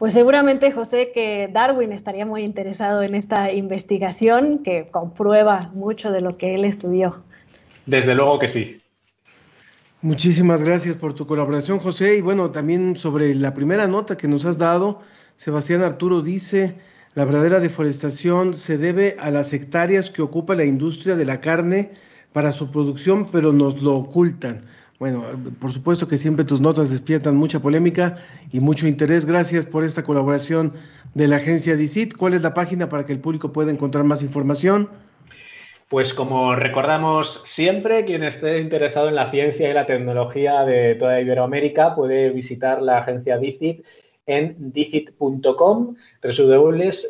Pues 0.00 0.14
seguramente, 0.14 0.72
José, 0.72 1.12
que 1.12 1.50
Darwin 1.52 1.92
estaría 1.92 2.24
muy 2.24 2.40
interesado 2.42 3.02
en 3.02 3.14
esta 3.14 3.52
investigación 3.52 4.62
que 4.64 4.88
comprueba 4.90 5.70
mucho 5.74 6.10
de 6.10 6.22
lo 6.22 6.38
que 6.38 6.54
él 6.54 6.64
estudió. 6.64 7.22
Desde 7.84 8.14
luego 8.14 8.38
que 8.38 8.48
sí. 8.48 8.80
Muchísimas 10.00 10.62
gracias 10.62 10.96
por 10.96 11.12
tu 11.12 11.26
colaboración, 11.26 11.80
José. 11.80 12.16
Y 12.16 12.22
bueno, 12.22 12.50
también 12.50 12.96
sobre 12.96 13.34
la 13.34 13.52
primera 13.52 13.86
nota 13.88 14.16
que 14.16 14.26
nos 14.26 14.46
has 14.46 14.56
dado, 14.56 15.02
Sebastián 15.36 15.82
Arturo 15.82 16.22
dice, 16.22 16.76
la 17.12 17.26
verdadera 17.26 17.60
deforestación 17.60 18.56
se 18.56 18.78
debe 18.78 19.16
a 19.20 19.30
las 19.30 19.52
hectáreas 19.52 20.10
que 20.10 20.22
ocupa 20.22 20.54
la 20.54 20.64
industria 20.64 21.14
de 21.14 21.26
la 21.26 21.42
carne 21.42 21.90
para 22.32 22.52
su 22.52 22.70
producción, 22.70 23.26
pero 23.30 23.52
nos 23.52 23.82
lo 23.82 23.96
ocultan. 23.96 24.64
Bueno, 25.00 25.24
por 25.58 25.72
supuesto 25.72 26.06
que 26.06 26.18
siempre 26.18 26.44
tus 26.44 26.60
notas 26.60 26.90
despiertan 26.90 27.34
mucha 27.34 27.60
polémica 27.60 28.18
y 28.52 28.60
mucho 28.60 28.86
interés. 28.86 29.24
Gracias 29.24 29.64
por 29.64 29.82
esta 29.82 30.02
colaboración 30.02 30.74
de 31.14 31.26
la 31.26 31.36
agencia 31.36 31.74
DICIT. 31.74 32.18
¿Cuál 32.18 32.34
es 32.34 32.42
la 32.42 32.52
página 32.52 32.90
para 32.90 33.06
que 33.06 33.14
el 33.14 33.18
público 33.18 33.50
pueda 33.50 33.72
encontrar 33.72 34.04
más 34.04 34.22
información? 34.22 34.90
Pues 35.88 36.12
como 36.12 36.54
recordamos 36.54 37.40
siempre, 37.46 38.04
quien 38.04 38.24
esté 38.24 38.60
interesado 38.60 39.08
en 39.08 39.14
la 39.14 39.30
ciencia 39.30 39.70
y 39.70 39.72
la 39.72 39.86
tecnología 39.86 40.66
de 40.66 40.96
toda 40.96 41.18
Iberoamérica 41.18 41.94
puede 41.94 42.28
visitar 42.28 42.82
la 42.82 42.98
agencia 42.98 43.38
DICIT 43.38 43.82
en 44.26 44.54
dicit.com, 44.70 45.96
www.dicyt.com 46.22 47.06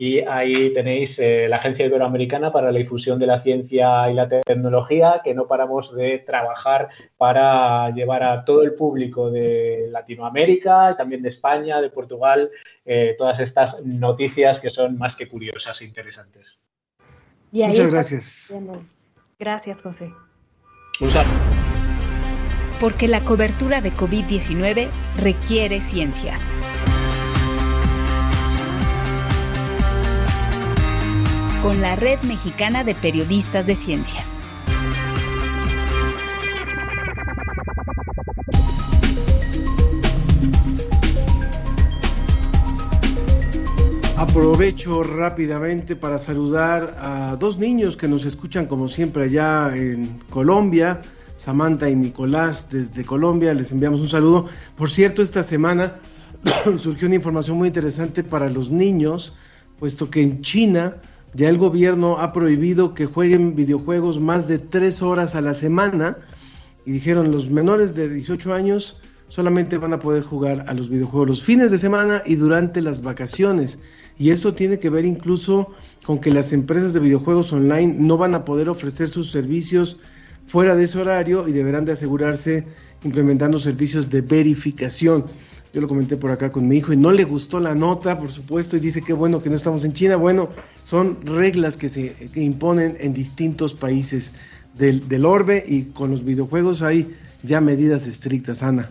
y 0.00 0.20
ahí 0.20 0.72
tenéis 0.72 1.18
eh, 1.18 1.48
la 1.48 1.56
Agencia 1.56 1.84
Iberoamericana 1.84 2.52
para 2.52 2.70
la 2.70 2.78
Difusión 2.78 3.18
de 3.18 3.26
la 3.26 3.42
Ciencia 3.42 4.08
y 4.08 4.14
la 4.14 4.28
Tecnología, 4.28 5.22
que 5.24 5.34
no 5.34 5.48
paramos 5.48 5.92
de 5.92 6.20
trabajar 6.20 6.88
para 7.16 7.90
llevar 7.90 8.22
a 8.22 8.44
todo 8.44 8.62
el 8.62 8.74
público 8.74 9.28
de 9.28 9.88
Latinoamérica, 9.90 10.96
también 10.96 11.20
de 11.20 11.30
España, 11.30 11.80
de 11.80 11.90
Portugal, 11.90 12.48
eh, 12.84 13.16
todas 13.18 13.40
estas 13.40 13.84
noticias 13.84 14.60
que 14.60 14.70
son 14.70 14.96
más 14.98 15.16
que 15.16 15.28
curiosas 15.28 15.80
e 15.80 15.86
interesantes. 15.86 16.60
Muchas 17.50 17.90
gracias. 17.90 18.54
Gracias, 19.36 19.82
José. 19.82 20.12
Un 21.00 21.10
saludo. 21.10 21.34
Porque 22.80 23.08
la 23.08 23.20
cobertura 23.22 23.80
de 23.80 23.90
COVID-19 23.90 24.88
requiere 25.20 25.80
ciencia. 25.80 26.38
Con 31.62 31.80
la 31.80 31.96
Red 31.96 32.20
Mexicana 32.22 32.84
de 32.84 32.94
Periodistas 32.94 33.66
de 33.66 33.74
Ciencia. 33.74 34.20
Aprovecho 44.16 45.02
rápidamente 45.02 45.96
para 45.96 46.18
saludar 46.18 46.96
a 46.98 47.36
dos 47.36 47.58
niños 47.58 47.96
que 47.96 48.08
nos 48.08 48.24
escuchan 48.24 48.66
como 48.66 48.88
siempre 48.88 49.24
allá 49.24 49.76
en 49.76 50.18
Colombia, 50.30 51.02
Samantha 51.36 51.88
y 51.88 51.96
Nicolás 51.96 52.68
desde 52.70 53.04
Colombia, 53.04 53.54
les 53.54 53.72
enviamos 53.72 54.00
un 54.00 54.08
saludo. 54.08 54.46
Por 54.76 54.90
cierto, 54.90 55.22
esta 55.22 55.42
semana 55.42 55.96
surgió 56.78 57.06
una 57.06 57.16
información 57.16 57.56
muy 57.56 57.68
interesante 57.68 58.22
para 58.22 58.48
los 58.48 58.70
niños, 58.70 59.34
puesto 59.78 60.10
que 60.10 60.22
en 60.22 60.40
China 60.40 60.96
ya 61.34 61.48
el 61.48 61.58
gobierno 61.58 62.18
ha 62.18 62.32
prohibido 62.32 62.94
que 62.94 63.06
jueguen 63.06 63.54
videojuegos 63.54 64.20
más 64.20 64.48
de 64.48 64.58
tres 64.58 65.02
horas 65.02 65.34
a 65.34 65.40
la 65.40 65.54
semana 65.54 66.16
y 66.86 66.92
dijeron 66.92 67.30
los 67.30 67.50
menores 67.50 67.94
de 67.94 68.08
18 68.08 68.54
años 68.54 68.96
solamente 69.28 69.76
van 69.76 69.92
a 69.92 69.98
poder 69.98 70.22
jugar 70.22 70.64
a 70.66 70.74
los 70.74 70.88
videojuegos 70.88 71.28
los 71.28 71.42
fines 71.42 71.70
de 71.70 71.78
semana 71.78 72.22
y 72.24 72.36
durante 72.36 72.80
las 72.80 73.02
vacaciones. 73.02 73.78
Y 74.18 74.30
esto 74.30 74.54
tiene 74.54 74.78
que 74.78 74.90
ver 74.90 75.04
incluso 75.04 75.74
con 76.04 76.18
que 76.18 76.32
las 76.32 76.52
empresas 76.52 76.94
de 76.94 77.00
videojuegos 77.00 77.52
online 77.52 77.94
no 77.98 78.16
van 78.16 78.34
a 78.34 78.44
poder 78.44 78.68
ofrecer 78.68 79.08
sus 79.10 79.30
servicios 79.30 79.98
fuera 80.46 80.74
de 80.74 80.84
ese 80.84 80.98
horario 80.98 81.46
y 81.46 81.52
deberán 81.52 81.84
de 81.84 81.92
asegurarse 81.92 82.66
implementando 83.04 83.60
servicios 83.60 84.08
de 84.08 84.22
verificación. 84.22 85.26
Yo 85.72 85.80
lo 85.80 85.88
comenté 85.88 86.16
por 86.16 86.30
acá 86.30 86.50
con 86.50 86.66
mi 86.66 86.78
hijo 86.78 86.92
y 86.92 86.96
no 86.96 87.12
le 87.12 87.24
gustó 87.24 87.60
la 87.60 87.74
nota, 87.74 88.18
por 88.18 88.30
supuesto, 88.30 88.76
y 88.76 88.80
dice 88.80 89.02
que 89.02 89.12
bueno 89.12 89.42
que 89.42 89.50
no 89.50 89.56
estamos 89.56 89.84
en 89.84 89.92
China. 89.92 90.16
Bueno, 90.16 90.48
son 90.84 91.18
reglas 91.24 91.76
que 91.76 91.88
se 91.88 92.14
imponen 92.34 92.96
en 93.00 93.12
distintos 93.12 93.74
países 93.74 94.32
del, 94.74 95.08
del 95.08 95.26
orbe 95.26 95.62
y 95.66 95.84
con 95.84 96.10
los 96.10 96.24
videojuegos 96.24 96.82
hay 96.82 97.14
ya 97.42 97.60
medidas 97.60 98.06
estrictas, 98.06 98.62
Ana. 98.62 98.90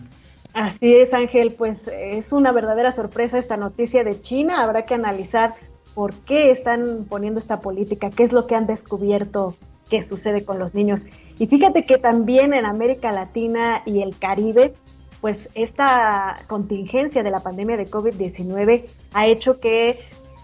Así 0.54 0.94
es, 0.94 1.14
Ángel, 1.14 1.54
pues 1.56 1.88
es 1.88 2.32
una 2.32 2.52
verdadera 2.52 2.90
sorpresa 2.90 3.38
esta 3.38 3.56
noticia 3.56 4.02
de 4.02 4.20
China. 4.20 4.62
Habrá 4.62 4.84
que 4.84 4.94
analizar 4.94 5.54
por 5.94 6.14
qué 6.14 6.50
están 6.50 7.06
poniendo 7.08 7.38
esta 7.38 7.60
política, 7.60 8.10
qué 8.10 8.22
es 8.22 8.32
lo 8.32 8.46
que 8.46 8.54
han 8.54 8.66
descubierto 8.66 9.54
que 9.90 10.02
sucede 10.02 10.44
con 10.44 10.58
los 10.58 10.74
niños. 10.74 11.06
Y 11.38 11.46
fíjate 11.46 11.84
que 11.84 11.98
también 11.98 12.54
en 12.54 12.66
América 12.66 13.12
Latina 13.12 13.82
y 13.86 14.02
el 14.02 14.16
Caribe 14.18 14.74
pues 15.20 15.50
esta 15.54 16.36
contingencia 16.46 17.22
de 17.22 17.30
la 17.30 17.40
pandemia 17.40 17.76
de 17.76 17.86
COVID-19 17.86 18.84
ha 19.14 19.26
hecho 19.26 19.60
que 19.60 19.98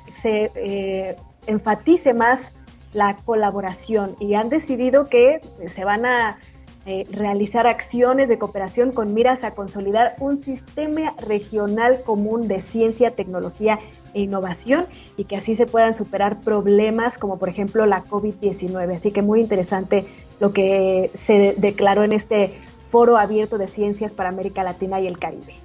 se 0.08 0.50
eh, 0.54 1.16
enfatice 1.46 2.14
más 2.14 2.52
la 2.92 3.16
colaboración 3.16 4.16
y 4.20 4.34
han 4.34 4.48
decidido 4.48 5.08
que 5.08 5.40
se 5.72 5.84
van 5.84 6.06
a 6.06 6.38
eh, 6.86 7.06
realizar 7.10 7.66
acciones 7.66 8.28
de 8.28 8.36
cooperación 8.36 8.92
con 8.92 9.14
miras 9.14 9.42
a 9.42 9.52
consolidar 9.52 10.16
un 10.18 10.36
sistema 10.36 11.14
regional 11.26 12.02
común 12.04 12.46
de 12.46 12.60
ciencia, 12.60 13.10
tecnología 13.10 13.80
e 14.12 14.20
innovación 14.20 14.86
y 15.16 15.24
que 15.24 15.36
así 15.36 15.56
se 15.56 15.64
puedan 15.64 15.94
superar 15.94 16.40
problemas 16.40 17.16
como 17.16 17.38
por 17.38 17.48
ejemplo 17.48 17.86
la 17.86 18.04
COVID-19. 18.04 18.96
Así 18.96 19.12
que 19.12 19.22
muy 19.22 19.40
interesante 19.40 20.04
lo 20.40 20.52
que 20.52 21.10
se 21.14 21.54
declaró 21.56 22.04
en 22.04 22.12
este 22.12 22.52
Foro 22.94 23.18
Abierto 23.18 23.58
de 23.58 23.66
Ciencias 23.66 24.12
para 24.12 24.28
América 24.28 24.62
Latina 24.62 25.00
y 25.00 25.08
el 25.08 25.18
Caribe. 25.18 25.56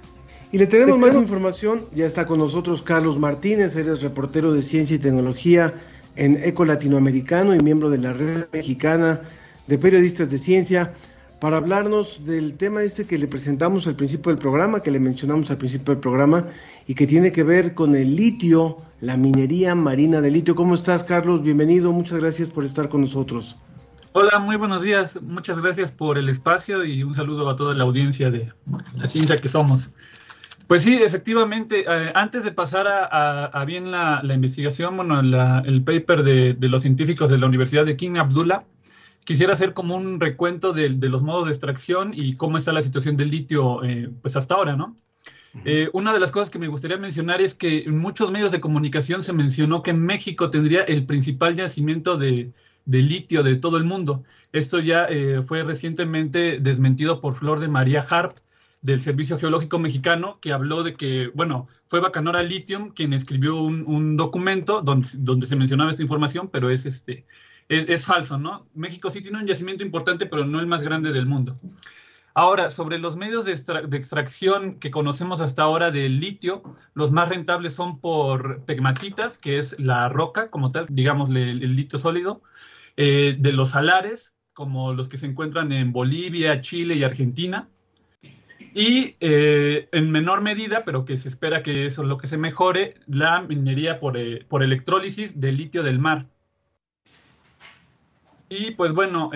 Y 0.50 0.58
le 0.58 0.66
tenemos 0.66 0.98
más 0.98 1.14
información, 1.14 1.84
ya 1.94 2.04
está 2.04 2.26
con 2.26 2.40
nosotros 2.40 2.82
Carlos 2.82 3.20
Martínez, 3.20 3.76
eres 3.76 4.02
reportero 4.02 4.52
de 4.52 4.62
Ciencia 4.62 4.96
y 4.96 4.98
Tecnología 4.98 5.72
en 6.16 6.42
Eco 6.42 6.64
Latinoamericano 6.64 7.54
y 7.54 7.60
miembro 7.60 7.88
de 7.88 7.98
la 7.98 8.12
Red 8.14 8.46
Mexicana 8.52 9.20
de 9.68 9.78
Periodistas 9.78 10.28
de 10.28 10.38
Ciencia, 10.38 10.94
para 11.40 11.58
hablarnos 11.58 12.24
del 12.24 12.54
tema 12.54 12.82
este 12.82 13.04
que 13.04 13.16
le 13.16 13.28
presentamos 13.28 13.86
al 13.86 13.94
principio 13.94 14.32
del 14.32 14.40
programa, 14.40 14.82
que 14.82 14.90
le 14.90 14.98
mencionamos 14.98 15.52
al 15.52 15.58
principio 15.58 15.94
del 15.94 16.00
programa, 16.00 16.48
y 16.88 16.96
que 16.96 17.06
tiene 17.06 17.30
que 17.30 17.44
ver 17.44 17.74
con 17.74 17.94
el 17.94 18.16
litio, 18.16 18.78
la 19.00 19.16
minería 19.16 19.76
marina 19.76 20.20
de 20.20 20.32
litio. 20.32 20.56
¿Cómo 20.56 20.74
estás, 20.74 21.04
Carlos? 21.04 21.44
Bienvenido, 21.44 21.92
muchas 21.92 22.18
gracias 22.18 22.50
por 22.50 22.64
estar 22.64 22.88
con 22.88 23.02
nosotros. 23.02 23.56
Hola, 24.12 24.40
muy 24.40 24.56
buenos 24.56 24.82
días. 24.82 25.22
Muchas 25.22 25.62
gracias 25.62 25.92
por 25.92 26.18
el 26.18 26.28
espacio 26.28 26.84
y 26.84 27.04
un 27.04 27.14
saludo 27.14 27.48
a 27.48 27.54
toda 27.54 27.74
la 27.74 27.84
audiencia 27.84 28.28
de 28.28 28.52
la 28.96 29.06
ciencia 29.06 29.36
que 29.36 29.48
somos. 29.48 29.90
Pues 30.66 30.82
sí, 30.82 30.96
efectivamente, 31.00 31.84
eh, 31.86 32.10
antes 32.16 32.42
de 32.42 32.50
pasar 32.50 32.88
a, 32.88 33.64
bien 33.64 33.92
la, 33.92 34.20
investigación, 34.34 34.96
bueno, 34.96 35.20
el 35.20 35.84
paper 35.84 36.24
de, 36.24 36.56
los 36.68 36.82
científicos 36.82 37.30
de 37.30 37.38
la 37.38 37.46
Universidad 37.46 37.86
de 37.86 37.96
King 37.96 38.16
Abdullah, 38.16 38.64
quisiera 39.22 39.52
hacer 39.52 39.74
como 39.74 39.94
un 39.94 40.18
recuento 40.18 40.72
de, 40.72 40.88
los 40.88 41.22
modos 41.22 41.46
de 41.46 41.52
extracción 41.52 42.10
y 42.12 42.34
cómo 42.34 42.58
está 42.58 42.72
la 42.72 42.82
situación 42.82 43.16
del 43.16 43.30
litio, 43.30 43.84
eh, 43.84 44.10
pues 44.22 44.34
hasta 44.34 44.56
ahora, 44.56 44.74
¿no? 44.74 44.96
Eh, 45.64 45.88
una 45.92 46.12
de 46.12 46.20
las 46.20 46.32
cosas 46.32 46.50
que 46.50 46.58
me 46.58 46.68
gustaría 46.68 46.96
mencionar 46.96 47.40
es 47.40 47.54
que 47.54 47.84
en 47.84 47.98
muchos 47.98 48.32
medios 48.32 48.50
de 48.50 48.60
comunicación 48.60 49.22
se 49.22 49.32
mencionó 49.32 49.84
que 49.84 49.92
México 49.92 50.50
tendría 50.50 50.82
el 50.82 51.06
principal 51.06 51.54
yacimiento 51.56 52.16
de, 52.16 52.52
de 52.84 53.02
litio 53.02 53.42
de 53.42 53.56
todo 53.56 53.76
el 53.76 53.84
mundo. 53.84 54.24
Esto 54.52 54.80
ya 54.80 55.04
eh, 55.04 55.42
fue 55.42 55.62
recientemente 55.62 56.58
desmentido 56.60 57.20
por 57.20 57.34
Flor 57.34 57.60
de 57.60 57.68
María 57.68 58.06
Hart 58.08 58.38
del 58.82 59.00
Servicio 59.00 59.38
Geológico 59.38 59.78
Mexicano, 59.78 60.38
que 60.40 60.52
habló 60.52 60.82
de 60.82 60.94
que, 60.94 61.28
bueno, 61.34 61.68
fue 61.88 62.00
Bacanora 62.00 62.42
Lithium 62.42 62.90
quien 62.90 63.12
escribió 63.12 63.60
un, 63.60 64.16
documento 64.16 64.80
donde, 64.80 65.08
donde, 65.14 65.46
se 65.46 65.56
mencionaba 65.56 65.90
esta 65.90 66.02
información, 66.02 66.48
pero 66.50 66.70
es, 66.70 66.86
este, 66.86 67.26
es, 67.68 68.04
falso, 68.04 68.38
¿no? 68.38 68.66
México 68.74 69.10
sí 69.10 69.20
tiene 69.20 69.38
un 69.38 69.46
yacimiento 69.46 69.84
importante, 69.84 70.26
pero 70.26 70.46
no 70.46 70.60
el 70.60 70.66
más 70.66 70.82
grande 70.82 71.12
del 71.12 71.26
mundo. 71.26 71.56
Ahora, 72.34 72.70
sobre 72.70 72.98
los 72.98 73.16
medios 73.16 73.44
de, 73.44 73.52
extra 73.52 73.82
de, 73.82 73.96
extracción 73.96 74.78
que 74.78 74.90
conocemos 74.90 75.40
hasta 75.40 75.62
ahora 75.62 75.90
del 75.90 76.20
litio, 76.20 76.62
los 76.94 77.10
más 77.10 77.28
rentables 77.28 77.74
son 77.74 78.00
por 78.00 78.64
pegmatitas, 78.64 79.36
que 79.36 79.58
es 79.58 79.78
la 79.80 80.08
roca 80.08 80.50
como 80.50 80.70
tal, 80.70 80.86
digamos 80.88 81.28
el, 81.30 81.74
litio 81.74 81.98
sólido, 81.98 82.42
eh, 82.96 83.36
de 83.38 83.52
los 83.52 83.70
salares, 83.70 84.32
como 84.52 84.92
los 84.92 85.08
que 85.08 85.18
se 85.18 85.26
encuentran 85.26 85.72
en 85.72 85.92
Bolivia, 85.92 86.60
Chile 86.60 86.94
y 86.94 87.02
Argentina, 87.02 87.68
y 88.74 89.16
eh, 89.18 89.88
en 89.90 90.10
menor 90.12 90.40
medida, 90.40 90.84
pero 90.84 91.04
que 91.04 91.16
se 91.18 91.28
espera 91.28 91.62
que 91.64 91.86
eso 91.86 92.02
es 92.02 92.08
lo 92.08 92.18
que 92.18 92.28
se 92.28 92.36
mejore, 92.36 92.94
la 93.08 93.40
minería 93.42 93.98
por, 93.98 94.16
eh, 94.16 94.44
por 94.48 94.62
electrólisis 94.62 95.40
del 95.40 95.56
litio 95.56 95.82
del 95.82 95.98
mar. 95.98 96.26
Y 98.48 98.72
pues 98.72 98.92
bueno, 98.92 99.30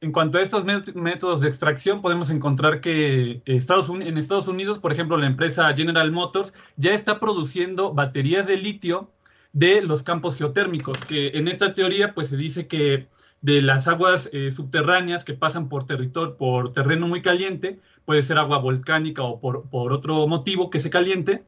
en 0.00 0.12
cuanto 0.12 0.38
a 0.38 0.42
estos 0.42 0.64
métodos 0.64 1.42
de 1.42 1.48
extracción, 1.48 2.00
podemos 2.00 2.30
encontrar 2.30 2.80
que 2.80 3.42
Estados 3.44 3.90
en 3.90 4.16
Estados 4.16 4.48
Unidos, 4.48 4.78
por 4.78 4.92
ejemplo, 4.92 5.16
la 5.18 5.26
empresa 5.26 5.72
General 5.74 6.10
Motors 6.10 6.54
ya 6.76 6.94
está 6.94 7.20
produciendo 7.20 7.92
baterías 7.92 8.46
de 8.46 8.56
litio 8.56 9.10
de 9.52 9.82
los 9.82 10.02
campos 10.02 10.36
geotérmicos, 10.36 10.96
que 10.98 11.28
en 11.28 11.48
esta 11.48 11.74
teoría 11.74 12.14
pues 12.14 12.28
se 12.28 12.36
dice 12.36 12.66
que 12.66 13.08
de 13.42 13.62
las 13.62 13.88
aguas 13.88 14.30
eh, 14.32 14.50
subterráneas 14.50 15.24
que 15.24 15.34
pasan 15.34 15.68
por 15.68 15.86
territorio, 15.86 16.36
por 16.36 16.72
terreno 16.72 17.06
muy 17.06 17.20
caliente, 17.20 17.78
puede 18.06 18.22
ser 18.22 18.38
agua 18.38 18.58
volcánica 18.58 19.22
o 19.22 19.40
por, 19.40 19.92
otro 19.92 20.26
motivo 20.26 20.70
que 20.70 20.80
se 20.80 20.90
caliente, 20.90 21.44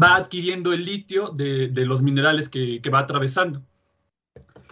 va 0.00 0.16
adquiriendo 0.16 0.72
el 0.72 0.84
litio 0.84 1.30
de, 1.30 1.70
los 1.74 2.02
minerales 2.02 2.48
que 2.48 2.90
va 2.92 3.00
atravesando. 3.00 3.62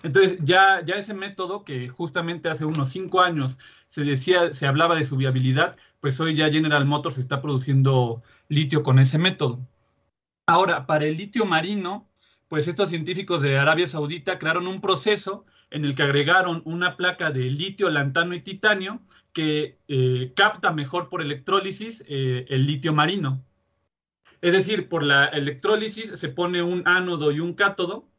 Entonces, 0.02 0.38
ya, 0.42 0.82
ya 0.84 0.96
ese 0.96 1.14
método 1.14 1.64
que 1.64 1.88
justamente 1.88 2.48
hace 2.48 2.64
unos 2.64 2.90
cinco 2.90 3.20
años 3.20 3.58
se 3.88 4.04
decía, 4.04 4.52
se 4.52 4.66
hablaba 4.66 4.96
de 4.96 5.04
su 5.04 5.16
viabilidad, 5.16 5.76
pues 6.00 6.18
hoy 6.20 6.34
ya 6.34 6.50
General 6.50 6.84
Motors 6.84 7.18
está 7.18 7.40
produciendo 7.40 8.22
litio 8.48 8.82
con 8.82 8.98
ese 8.98 9.18
método. 9.18 9.60
Ahora, 10.46 10.86
para 10.86 11.04
el 11.06 11.16
litio 11.16 11.44
marino, 11.44 12.08
pues 12.48 12.68
estos 12.68 12.90
científicos 12.90 13.42
de 13.42 13.58
Arabia 13.58 13.86
Saudita 13.86 14.38
crearon 14.38 14.66
un 14.66 14.80
proceso 14.80 15.46
en 15.70 15.84
el 15.84 15.94
que 15.94 16.02
agregaron 16.02 16.62
una 16.64 16.96
placa 16.96 17.30
de 17.30 17.44
litio, 17.44 17.88
lantano 17.88 18.34
y 18.34 18.40
titanio 18.40 19.00
que 19.32 19.78
eh, 19.88 20.32
capta 20.36 20.72
mejor 20.72 21.08
por 21.08 21.22
electrólisis 21.22 22.04
eh, 22.08 22.44
el 22.48 22.66
litio 22.66 22.92
marino. 22.92 23.42
Es 24.42 24.52
decir, 24.52 24.88
por 24.88 25.02
la 25.02 25.26
electrólisis 25.26 26.10
se 26.18 26.28
pone 26.28 26.62
un 26.62 26.82
ánodo 26.86 27.30
y 27.30 27.40
un 27.40 27.54
cátodo 27.54 28.11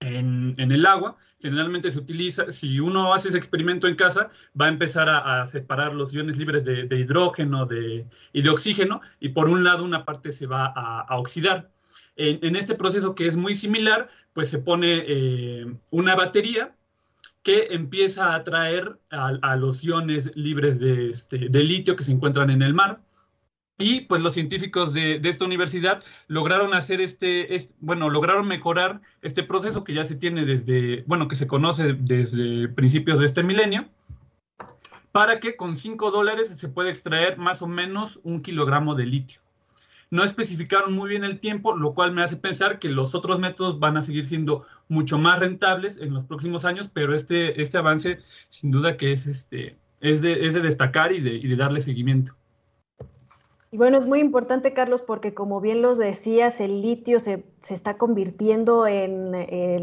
en, 0.00 0.54
el 0.58 0.86
agua. 0.86 1.16
Generalmente 1.40 1.90
se 1.90 1.98
utiliza, 1.98 2.52
si 2.52 2.80
uno 2.80 3.14
hace 3.14 3.28
ese 3.28 3.38
experimento 3.38 3.86
en 3.86 3.96
casa, 3.96 4.30
va 4.60 4.66
a 4.66 4.68
empezar 4.68 5.08
a, 5.08 5.46
separar 5.46 5.94
los 5.94 6.12
iones 6.12 6.36
libres 6.36 6.64
de, 6.64 6.98
hidrógeno 6.98 7.66
de, 7.66 8.06
y 8.32 8.42
de 8.42 8.50
oxígeno, 8.50 9.00
y 9.20 9.30
por 9.30 9.48
un 9.48 9.64
lado 9.64 9.84
una 9.84 10.04
parte 10.04 10.32
se 10.32 10.46
va 10.46 10.66
a, 10.66 11.16
oxidar. 11.18 11.70
En, 12.16 12.38
en, 12.42 12.56
este 12.56 12.74
proceso 12.74 13.14
que 13.14 13.26
es 13.26 13.36
muy 13.36 13.54
similar, 13.54 14.08
pues 14.34 14.50
se 14.50 14.58
pone 14.58 15.04
eh, 15.06 15.66
una 15.90 16.14
batería 16.14 16.74
que 17.42 17.68
empieza 17.70 18.32
a 18.32 18.36
atraer 18.36 18.98
a, 19.10 19.28
a 19.40 19.56
los 19.56 19.82
iones 19.82 20.30
libres 20.34 20.78
de, 20.78 21.10
este, 21.10 21.48
de 21.48 21.62
litio 21.62 21.96
que 21.96 22.04
se 22.04 22.12
encuentran 22.12 22.50
en 22.50 22.60
el 22.60 22.74
mar. 22.74 23.00
Y 23.80 24.02
pues 24.02 24.20
los 24.20 24.34
científicos 24.34 24.92
de, 24.92 25.20
esta 25.24 25.46
universidad 25.46 26.04
lograron 26.28 26.74
hacer 26.74 27.00
este, 27.00 27.48
bueno, 27.80 28.10
lograron 28.10 28.46
mejorar 28.46 29.00
este 29.22 29.42
proceso 29.42 29.84
que 29.84 29.94
ya 29.94 30.04
se 30.04 30.16
tiene 30.16 30.44
desde, 30.44 31.02
bueno, 31.06 31.28
que 31.28 31.36
se 31.36 31.46
conoce 31.46 31.94
desde 31.94 32.68
principios 32.68 33.18
de 33.18 33.26
este 33.26 33.42
milenio, 33.42 33.88
para 35.12 35.40
que 35.40 35.56
con 35.56 35.76
5 35.76 36.10
dólares 36.10 36.48
se 36.48 36.68
pueda 36.68 36.90
extraer 36.90 37.38
más 37.38 37.62
o 37.62 37.66
menos 37.66 38.20
un 38.22 38.42
kilogramo 38.42 38.94
de 38.94 39.06
litio. 39.06 39.40
No 40.10 40.24
especificaron 40.24 40.92
muy 40.92 41.08
bien 41.08 41.24
el 41.24 41.40
tiempo, 41.40 41.74
lo 41.74 41.94
cual 41.94 42.12
me 42.12 42.22
hace 42.22 42.36
pensar 42.36 42.80
que 42.80 42.90
los 42.90 43.14
otros 43.14 43.38
métodos 43.38 43.78
van 43.78 43.96
a 43.96 44.02
seguir 44.02 44.26
siendo 44.26 44.66
mucho 44.88 45.18
más 45.18 45.38
rentables 45.38 45.96
en 45.98 46.12
los 46.12 46.24
próximos 46.24 46.66
años, 46.66 46.90
pero 46.92 47.14
este, 47.14 47.62
este 47.62 47.78
avance 47.78 48.18
sin 48.50 48.72
duda 48.72 48.98
que 48.98 49.12
es, 49.12 49.26
este, 49.26 49.76
es, 50.02 50.20
de, 50.20 50.46
es 50.46 50.52
de 50.52 50.60
destacar 50.60 51.12
y 51.12 51.20
de, 51.20 51.34
y 51.34 51.48
de 51.48 51.56
darle 51.56 51.80
seguimiento. 51.80 52.34
Y 53.72 53.76
bueno, 53.76 53.98
es 53.98 54.06
muy 54.06 54.18
importante, 54.18 54.74
Carlos, 54.74 55.00
porque 55.00 55.32
como 55.32 55.60
bien 55.60 55.80
los 55.80 55.96
decías, 55.96 56.60
el 56.60 56.82
litio 56.82 57.20
se, 57.20 57.44
se 57.60 57.74
está 57.74 57.96
convirtiendo 57.96 58.88
en, 58.88 59.30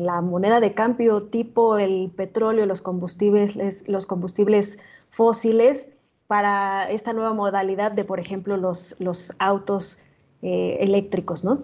la 0.06 0.20
moneda 0.22 0.60
de 0.60 0.74
cambio 0.74 1.24
tipo 1.24 1.78
el 1.78 2.12
petróleo, 2.16 2.66
los 2.66 2.82
combustibles, 2.82 3.88
los 3.88 4.06
combustibles 4.06 4.78
fósiles 5.12 5.90
para 6.28 6.92
esta 6.92 7.14
nueva 7.14 7.34
modalidad 7.34 7.94
de, 7.94 8.04
por 8.04 8.20
ejemplo, 8.20 8.58
los, 8.58 8.98
los 9.00 9.32
autos 9.40 10.04
eh, 10.42 10.78
eléctricos, 10.82 11.46
¿no? 11.46 11.64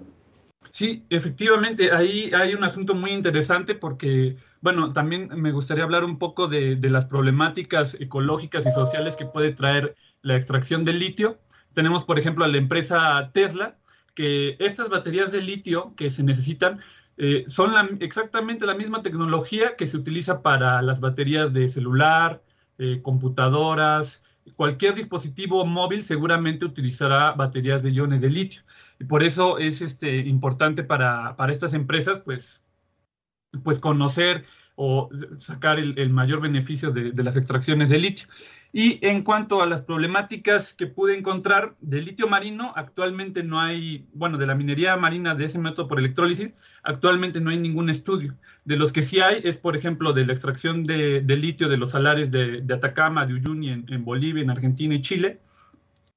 Sí, 0.72 1.04
efectivamente, 1.10 1.92
ahí 1.92 2.32
hay 2.34 2.54
un 2.56 2.64
asunto 2.64 2.96
muy 2.96 3.12
interesante 3.12 3.76
porque, 3.76 4.38
bueno, 4.62 4.94
también 4.94 5.30
me 5.36 5.52
gustaría 5.52 5.84
hablar 5.84 6.06
un 6.06 6.18
poco 6.18 6.48
de, 6.48 6.78
de 6.78 6.90
las 6.90 7.06
problemáticas 7.06 7.96
ecológicas 8.00 8.66
y 8.66 8.72
sociales 8.72 9.18
que 9.18 9.26
puede 9.26 9.52
traer 9.52 9.94
la 10.22 10.38
extracción 10.38 10.86
del 10.86 11.00
litio 11.00 11.38
tenemos, 11.74 12.06
por 12.06 12.20
ejemplo, 12.20 12.46
a 12.46 12.48
la 12.48 12.58
empresa 12.58 13.30
Tesla, 13.34 13.78
que 14.16 14.56
estas 14.60 14.90
baterías 14.90 15.32
de 15.32 15.42
litio 15.42 15.94
que 15.96 16.12
se 16.12 16.24
necesitan 16.24 16.80
eh, 17.18 17.44
son 17.48 17.74
exactamente 18.02 18.66
la 18.66 18.76
misma 18.76 19.04
tecnología 19.04 19.76
que 19.76 19.88
se 19.88 19.98
utiliza 19.98 20.42
para 20.42 20.82
las 20.82 21.00
baterías 21.00 21.54
de 21.54 21.68
celular, 21.70 22.42
eh, 22.80 23.02
computadoras, 23.04 24.24
cualquier 24.56 24.96
dispositivo 24.96 25.66
móvil 25.66 26.04
seguramente 26.04 26.66
utilizará 26.66 27.32
baterías 27.32 27.84
de 27.84 27.92
iones 27.92 28.22
de 28.22 28.30
litio. 28.30 28.64
Y 29.00 29.06
por 29.06 29.24
eso 29.24 29.58
es 29.58 29.82
este, 29.82 30.18
importante 30.18 30.84
para, 30.84 31.36
para 31.36 31.52
estas 31.52 31.74
empresas, 31.74 32.22
pues, 32.24 32.62
pues 33.64 33.80
conocer 33.80 34.46
o 34.76 35.10
sacar 35.38 35.80
el, 35.80 36.10
mayor 36.10 36.42
beneficio 36.42 36.92
de, 36.92 37.12
las 37.24 37.36
extracciones 37.36 37.90
de 37.90 38.00
litio. 38.00 38.28
Y 38.76 38.98
en 39.06 39.22
cuanto 39.24 39.62
a 39.62 39.68
las 39.68 39.84
problemáticas 39.84 40.74
que 40.74 40.88
pude 40.88 41.16
encontrar 41.16 41.76
de 41.80 42.02
litio 42.02 42.28
marino, 42.28 42.74
actualmente 42.76 43.44
no 43.44 43.62
hay, 43.62 44.08
bueno, 44.14 44.40
de 44.40 44.48
la 44.48 44.56
minería 44.56 44.98
marina 44.98 45.36
de 45.36 45.46
ese 45.46 45.60
método 45.60 45.88
por 45.88 46.00
electrólisis, 46.00 46.54
actualmente 46.82 47.40
no 47.40 47.52
hay 47.52 47.58
ningún 47.58 47.92
estudio. 47.92 48.36
De 48.66 48.76
los 48.76 48.92
que 48.92 49.04
sí 49.04 49.22
hay 49.22 49.42
es, 49.44 49.60
por 49.60 49.78
ejemplo, 49.78 50.12
de 50.12 50.26
la 50.26 50.34
extracción 50.34 50.86
de, 50.86 51.22
litio 51.22 51.70
de 51.70 51.78
los 51.78 51.92
salares 51.92 52.32
de, 52.32 52.66
Atacama, 52.74 53.28
de 53.28 53.36
Uyuni, 53.36 53.70
en, 53.70 54.04
Bolivia, 54.04 54.42
en 54.42 54.50
Argentina 54.50 54.96
y 54.96 55.02
Chile. 55.02 55.40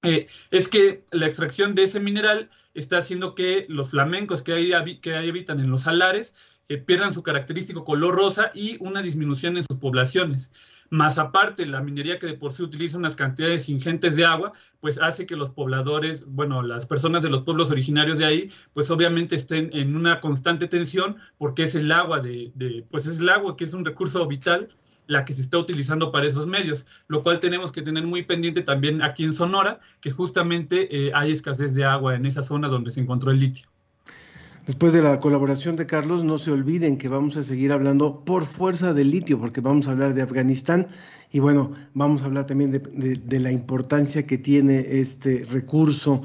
Eh, 0.02 0.26
es 0.50 0.68
que 0.68 1.04
la 1.12 1.26
extracción 1.26 1.74
de 1.74 1.82
ese 1.82 2.00
mineral 2.00 2.48
está 2.72 2.96
haciendo 2.96 3.34
que 3.34 3.66
los 3.68 3.90
flamencos 3.90 4.40
que 4.40 4.54
ahí, 4.54 5.00
que 5.00 5.14
habitan 5.14 5.60
en 5.60 5.70
los 5.70 5.82
salares 5.82 6.32
eh, 6.68 6.78
pierdan 6.78 7.12
su 7.12 7.22
característico 7.22 7.84
color 7.84 8.14
rosa 8.14 8.50
y 8.54 8.76
una 8.80 9.02
disminución 9.02 9.58
en 9.58 9.64
sus 9.64 9.78
poblaciones. 9.78 10.50
Más 10.90 11.18
aparte, 11.18 11.66
la 11.66 11.82
minería 11.82 12.18
que 12.18 12.26
de 12.26 12.34
por 12.34 12.52
sí 12.52 12.62
utiliza 12.62 12.98
unas 12.98 13.16
cantidades 13.16 13.68
ingentes 13.68 14.16
de 14.16 14.24
agua, 14.24 14.52
pues 14.80 14.98
hace 15.00 15.26
que 15.26 15.36
los 15.36 15.50
pobladores, 15.50 16.24
bueno, 16.26 16.62
las 16.62 16.86
personas 16.86 17.22
de 17.22 17.30
los 17.30 17.42
pueblos 17.42 17.70
originarios 17.70 18.18
de 18.18 18.24
ahí, 18.24 18.50
pues 18.72 18.90
obviamente 18.90 19.36
estén 19.36 19.70
en 19.72 19.96
una 19.96 20.20
constante 20.20 20.68
tensión 20.68 21.16
porque 21.38 21.64
es 21.64 21.74
el 21.74 21.90
agua 21.92 22.20
de, 22.20 22.52
de 22.54 22.84
pues 22.90 23.06
es 23.06 23.18
el 23.18 23.28
agua 23.28 23.56
que 23.56 23.64
es 23.64 23.74
un 23.74 23.84
recurso 23.84 24.26
vital 24.26 24.68
la 25.06 25.24
que 25.24 25.34
se 25.34 25.40
está 25.40 25.58
utilizando 25.58 26.10
para 26.10 26.26
esos 26.26 26.46
medios, 26.46 26.84
lo 27.08 27.22
cual 27.22 27.40
tenemos 27.40 27.72
que 27.72 27.82
tener 27.82 28.04
muy 28.04 28.22
pendiente 28.22 28.62
también 28.62 29.02
aquí 29.02 29.24
en 29.24 29.32
Sonora, 29.32 29.80
que 30.00 30.10
justamente 30.10 31.06
eh, 31.06 31.12
hay 31.14 31.32
escasez 31.32 31.74
de 31.74 31.84
agua 31.84 32.14
en 32.16 32.26
esa 32.26 32.42
zona 32.42 32.68
donde 32.68 32.90
se 32.90 33.00
encontró 33.00 33.30
el 33.30 33.40
litio. 33.40 33.68
Después 34.66 34.92
de 34.92 35.00
la 35.00 35.20
colaboración 35.20 35.76
de 35.76 35.86
Carlos, 35.86 36.24
no 36.24 36.38
se 36.38 36.50
olviden 36.50 36.98
que 36.98 37.06
vamos 37.08 37.36
a 37.36 37.44
seguir 37.44 37.70
hablando 37.70 38.24
por 38.24 38.46
fuerza 38.46 38.92
del 38.92 39.12
litio, 39.12 39.38
porque 39.38 39.60
vamos 39.60 39.86
a 39.86 39.92
hablar 39.92 40.12
de 40.12 40.22
Afganistán 40.22 40.88
y 41.30 41.38
bueno, 41.38 41.70
vamos 41.94 42.22
a 42.22 42.24
hablar 42.24 42.48
también 42.48 42.72
de, 42.72 43.40
la 43.40 43.52
importancia 43.52 44.26
que 44.26 44.38
tiene 44.38 44.98
este 44.98 45.46
recurso 45.48 46.22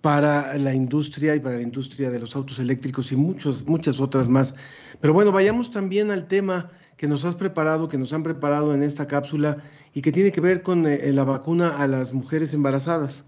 para 0.00 0.58
la 0.58 0.74
industria 0.74 1.36
y 1.36 1.40
para 1.40 1.54
la 1.54 1.62
industria 1.62 2.10
de 2.10 2.18
los 2.18 2.34
autos 2.34 2.58
eléctricos 2.58 3.12
y 3.12 3.16
muchos, 3.16 3.64
muchas 3.64 4.00
otras 4.00 4.26
más. 4.26 4.56
Pero 5.00 5.14
bueno, 5.14 5.30
vayamos 5.30 5.70
también 5.70 6.10
al 6.10 6.26
tema 6.26 6.72
que 6.96 7.06
nos 7.06 7.24
has 7.24 7.36
preparado, 7.36 7.88
que 7.88 7.96
nos 7.96 8.12
han 8.12 8.24
preparado 8.24 8.74
en 8.74 8.82
esta 8.82 9.06
cápsula 9.06 9.58
y 9.92 10.02
que 10.02 10.10
tiene 10.10 10.32
que 10.32 10.40
ver 10.40 10.62
con 10.62 10.84
eh, 10.88 11.12
la 11.12 11.22
vacuna 11.22 11.76
a 11.76 11.86
las 11.86 12.12
mujeres 12.12 12.54
embarazadas. 12.54 13.24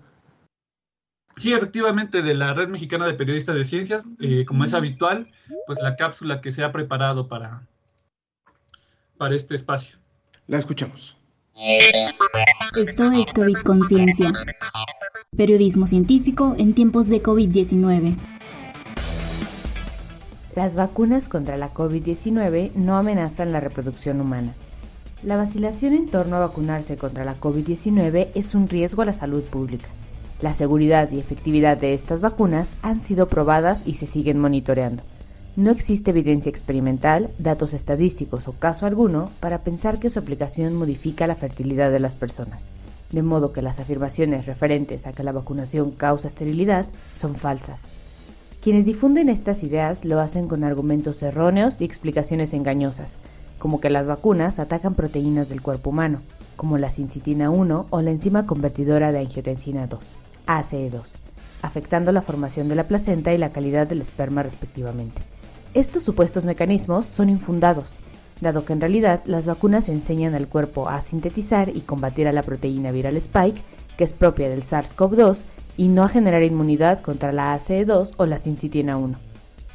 Sí, 1.37 1.53
efectivamente, 1.53 2.23
de 2.23 2.35
la 2.35 2.55
Red 2.55 2.69
Mexicana 2.69 3.07
de 3.07 3.13
Periodistas 3.13 3.55
de 3.55 3.65
Ciencias, 3.65 4.09
eh, 4.21 4.47
como 4.47 4.65
es 4.65 4.73
habitual, 4.73 5.31
pues 5.67 5.79
la 5.83 5.95
cápsula 5.97 6.41
que 6.41 6.51
se 6.51 6.65
ha 6.65 6.73
preparado 6.73 7.29
para, 7.29 7.67
para 9.19 9.35
este 9.35 9.55
espacio. 9.55 9.99
La 10.47 10.59
escuchamos. 10.59 11.15
Esto 11.55 13.13
es 13.13 13.33
COVID 13.35 13.57
Conciencia. 13.65 14.33
Periodismo 15.37 15.87
científico 15.87 16.55
en 16.59 16.75
tiempos 16.75 17.09
de 17.09 17.23
COVID-19. 17.23 18.17
Las 20.55 20.75
vacunas 20.75 21.29
contra 21.29 21.59
la 21.59 21.75
COVID-19 21.75 22.73
no 22.75 22.97
amenazan 22.97 23.53
la 23.53 23.61
reproducción 23.61 24.23
humana. 24.23 24.55
La 25.23 25.37
vacilación 25.37 25.93
en 25.93 26.09
torno 26.09 26.37
a 26.37 26.47
vacunarse 26.47 26.97
contra 26.97 27.27
la 27.27 27.39
COVID-19 27.39 28.29
es 28.35 28.55
un 28.55 28.69
riesgo 28.71 29.03
a 29.03 29.07
la 29.07 29.13
salud 29.13 29.43
pública. 29.43 29.89
La 30.41 30.53
seguridad 30.53 31.11
y 31.11 31.19
efectividad 31.19 31.79
de 31.79 31.95
estas 31.95 32.21
vacunas 32.21 32.69
han 32.83 33.03
sido 33.03 33.27
probadas 33.27 33.87
y 33.87 33.95
se 33.95 34.07
siguen 34.07 34.39
monitoreando. 34.39 35.03
No 35.57 35.71
existe 35.71 36.11
evidencia 36.11 36.51
experimental, 36.51 37.31
datos 37.39 37.73
estadísticos 37.73 38.47
o 38.47 38.53
caso 38.53 38.85
alguno 38.85 39.31
para 39.41 39.63
pensar 39.63 39.99
que 39.99 40.11
su 40.11 40.19
aplicación 40.19 40.75
modifica 40.75 41.27
la 41.27 41.35
fertilidad 41.35 41.91
de 41.91 42.01
las 42.01 42.15
personas, 42.15 42.65
de 43.11 43.23
modo 43.23 43.55
que 43.55 43.63
las 43.63 43.81
afirmaciones 43.81 44.45
referentes 44.45 45.07
a 45.07 45.13
que 45.15 45.23
la 45.23 45.33
vacunación 45.33 45.93
causa 45.93 46.29
esterilidad 46.29 46.85
son 47.19 47.37
falsas. 47.37 47.81
Quienes 48.61 48.85
difunden 48.85 49.31
estas 49.31 49.63
ideas 49.63 50.05
lo 50.05 50.21
hacen 50.21 50.49
con 50.49 50.63
argumentos 50.63 51.23
erróneos 51.23 51.77
y 51.79 51.85
explicaciones 51.85 52.53
engañosas, 52.53 53.17
como 53.59 53.81
que 53.81 53.89
las 53.89 54.07
vacunas 54.07 54.59
atacan 54.59 54.95
proteínas 54.95 55.49
del 55.49 55.63
cuerpo 55.63 55.89
humano, 55.89 56.21
como 56.57 56.77
la 56.77 56.91
sincitina 56.91 57.49
1 57.49 57.87
o 57.89 58.03
la 58.03 58.11
enzima 58.11 58.45
convertidora 58.45 59.13
de 59.13 59.21
angiotensina 59.21 59.87
2, 59.87 60.01
ACE2, 60.47 61.03
afectando 61.63 62.13
la 62.13 62.23
formación 62.23 62.69
de 62.69 62.75
la 62.75 62.85
placenta 62.85 63.33
y 63.33 63.39
la 63.39 63.51
calidad 63.51 63.87
del 63.87 64.01
esperma 64.01 64.43
respectivamente. 64.43 65.23
Estos 65.75 66.05
supuestos 66.05 66.45
mecanismos 66.45 67.07
son 67.07 67.29
infundados, 67.29 67.93
dado 68.41 68.65
que 68.65 68.73
en 68.73 68.81
realidad 68.81 69.23
las 69.25 69.47
vacunas 69.47 69.89
enseñan 69.89 70.35
al 70.35 70.49
cuerpo 70.49 70.89
a 70.89 71.01
sintetizar 71.01 71.71
y 71.75 71.81
combatir 71.81 72.29
a 72.29 72.33
la 72.33 72.43
proteína 72.43 72.91
viral 72.91 73.17
spike, 73.17 73.61
que 73.97 74.05
es 74.05 74.13
propia 74.13 74.49
del 74.49 74.65
SARS-CoV-2, 74.65 75.39
y 75.77 75.89
no 75.89 76.03
a 76.03 76.09
generar 76.09 76.43
inmunidad 76.43 77.01
contra 77.01 77.33
la 77.33 77.55
ACE2 77.55 78.13
o 78.17 78.27
la 78.27 78.39
sincitina 78.39 78.97
1. 78.97 79.17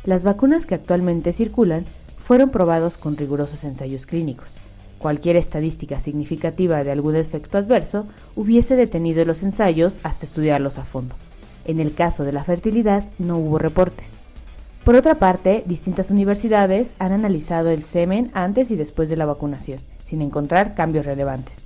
Las 0.04 0.24
vacunas 0.24 0.66
que 0.66 0.76
actualmente 0.76 1.34
circulan 1.34 1.86
fueron 2.24 2.50
probados 2.50 2.98
con 2.98 3.18
rigurosos 3.18 3.64
ensayos 3.64 4.06
clínicos. 4.06 4.56
Cualquier 5.02 5.36
estadística 5.36 6.00
significativa 6.00 6.84
de 6.84 6.92
algún 6.92 7.16
efecto 7.16 7.58
adverso 7.58 8.06
hubiese 8.36 8.76
detenido 8.76 9.26
los 9.26 9.42
ensayos 9.42 9.96
hasta 10.04 10.28
estudiarlos 10.28 10.78
a 10.78 10.84
fondo. 10.84 11.16
En 11.66 11.80
el 11.80 11.96
caso 11.96 12.24
de 12.24 12.32
la 12.32 12.44
fertilidad 12.44 13.06
no 13.18 13.38
hubo 13.38 13.58
reportes. 13.58 14.10
Por 14.86 14.96
otra 14.96 15.16
parte, 15.16 15.64
distintas 15.66 16.12
universidades 16.12 16.94
han 17.00 17.14
analizado 17.14 17.72
el 17.72 17.84
semen 17.84 18.30
antes 18.36 18.70
y 18.70 18.76
después 18.76 19.10
de 19.10 19.16
la 19.16 19.26
vacunación, 19.26 19.80
sin 20.06 20.22
encontrar 20.22 20.76
cambios 20.76 21.08
relevantes. 21.08 21.58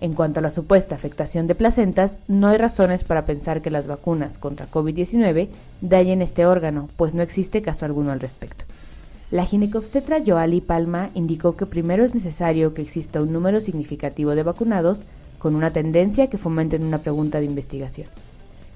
En 0.00 0.14
cuanto 0.14 0.40
a 0.40 0.42
la 0.42 0.50
supuesta 0.50 0.94
afectación 0.94 1.46
de 1.46 1.54
placentas, 1.54 2.16
no 2.26 2.48
hay 2.48 2.56
razones 2.56 3.04
para 3.04 3.26
pensar 3.26 3.60
que 3.60 3.70
las 3.70 3.86
vacunas 3.86 4.38
contra 4.38 4.70
COVID-19 4.70 5.48
dañen 5.82 6.22
este 6.22 6.46
órgano, 6.46 6.88
pues 6.96 7.12
no 7.12 7.22
existe 7.22 7.60
caso 7.60 7.84
alguno 7.84 8.12
al 8.12 8.20
respecto. 8.20 8.64
La 9.30 9.44
ginecobstetra 9.44 10.22
Joali 10.26 10.62
Palma 10.62 11.10
indicó 11.12 11.54
que 11.54 11.66
primero 11.66 12.02
es 12.02 12.14
necesario 12.14 12.72
que 12.72 12.80
exista 12.80 13.20
un 13.20 13.30
número 13.30 13.60
significativo 13.60 14.34
de 14.34 14.42
vacunados 14.42 15.00
con 15.38 15.54
una 15.54 15.70
tendencia 15.70 16.28
que 16.28 16.38
fomenten 16.38 16.82
una 16.82 16.96
pregunta 16.96 17.38
de 17.38 17.44
investigación. 17.44 18.08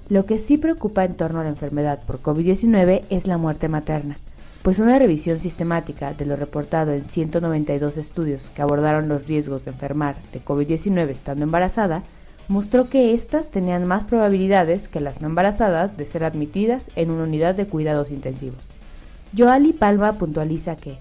Lo 0.09 0.27
que 0.27 0.37
sí 0.37 0.59
preocupa 0.59 1.05
en 1.05 1.15
torno 1.15 1.39
a 1.39 1.43
la 1.43 1.49
enfermedad 1.49 2.03
por 2.05 2.21
COVID-19 2.21 3.01
es 3.09 3.25
la 3.25 3.39
muerte 3.39 3.67
materna, 3.67 4.17
pues 4.61 4.77
una 4.77 4.99
revisión 4.99 5.39
sistemática 5.39 6.13
de 6.13 6.27
lo 6.27 6.35
reportado 6.35 6.91
en 6.93 7.05
192 7.05 7.97
estudios 7.97 8.51
que 8.53 8.61
abordaron 8.61 9.07
los 9.07 9.25
riesgos 9.25 9.65
de 9.65 9.71
enfermar 9.71 10.17
de 10.33 10.45
COVID-19 10.45 11.09
estando 11.09 11.45
embarazada, 11.45 12.03
mostró 12.47 12.89
que 12.89 13.15
éstas 13.15 13.49
tenían 13.49 13.87
más 13.87 14.03
probabilidades 14.03 14.87
que 14.87 14.99
las 14.99 15.19
no 15.19 15.29
embarazadas 15.29 15.97
de 15.97 16.05
ser 16.05 16.23
admitidas 16.23 16.83
en 16.95 17.09
una 17.09 17.23
unidad 17.23 17.55
de 17.55 17.65
cuidados 17.65 18.11
intensivos. 18.11 18.72
Joali 19.35 19.73
Palma 19.73 20.19
puntualiza 20.19 20.77
que 20.77 20.95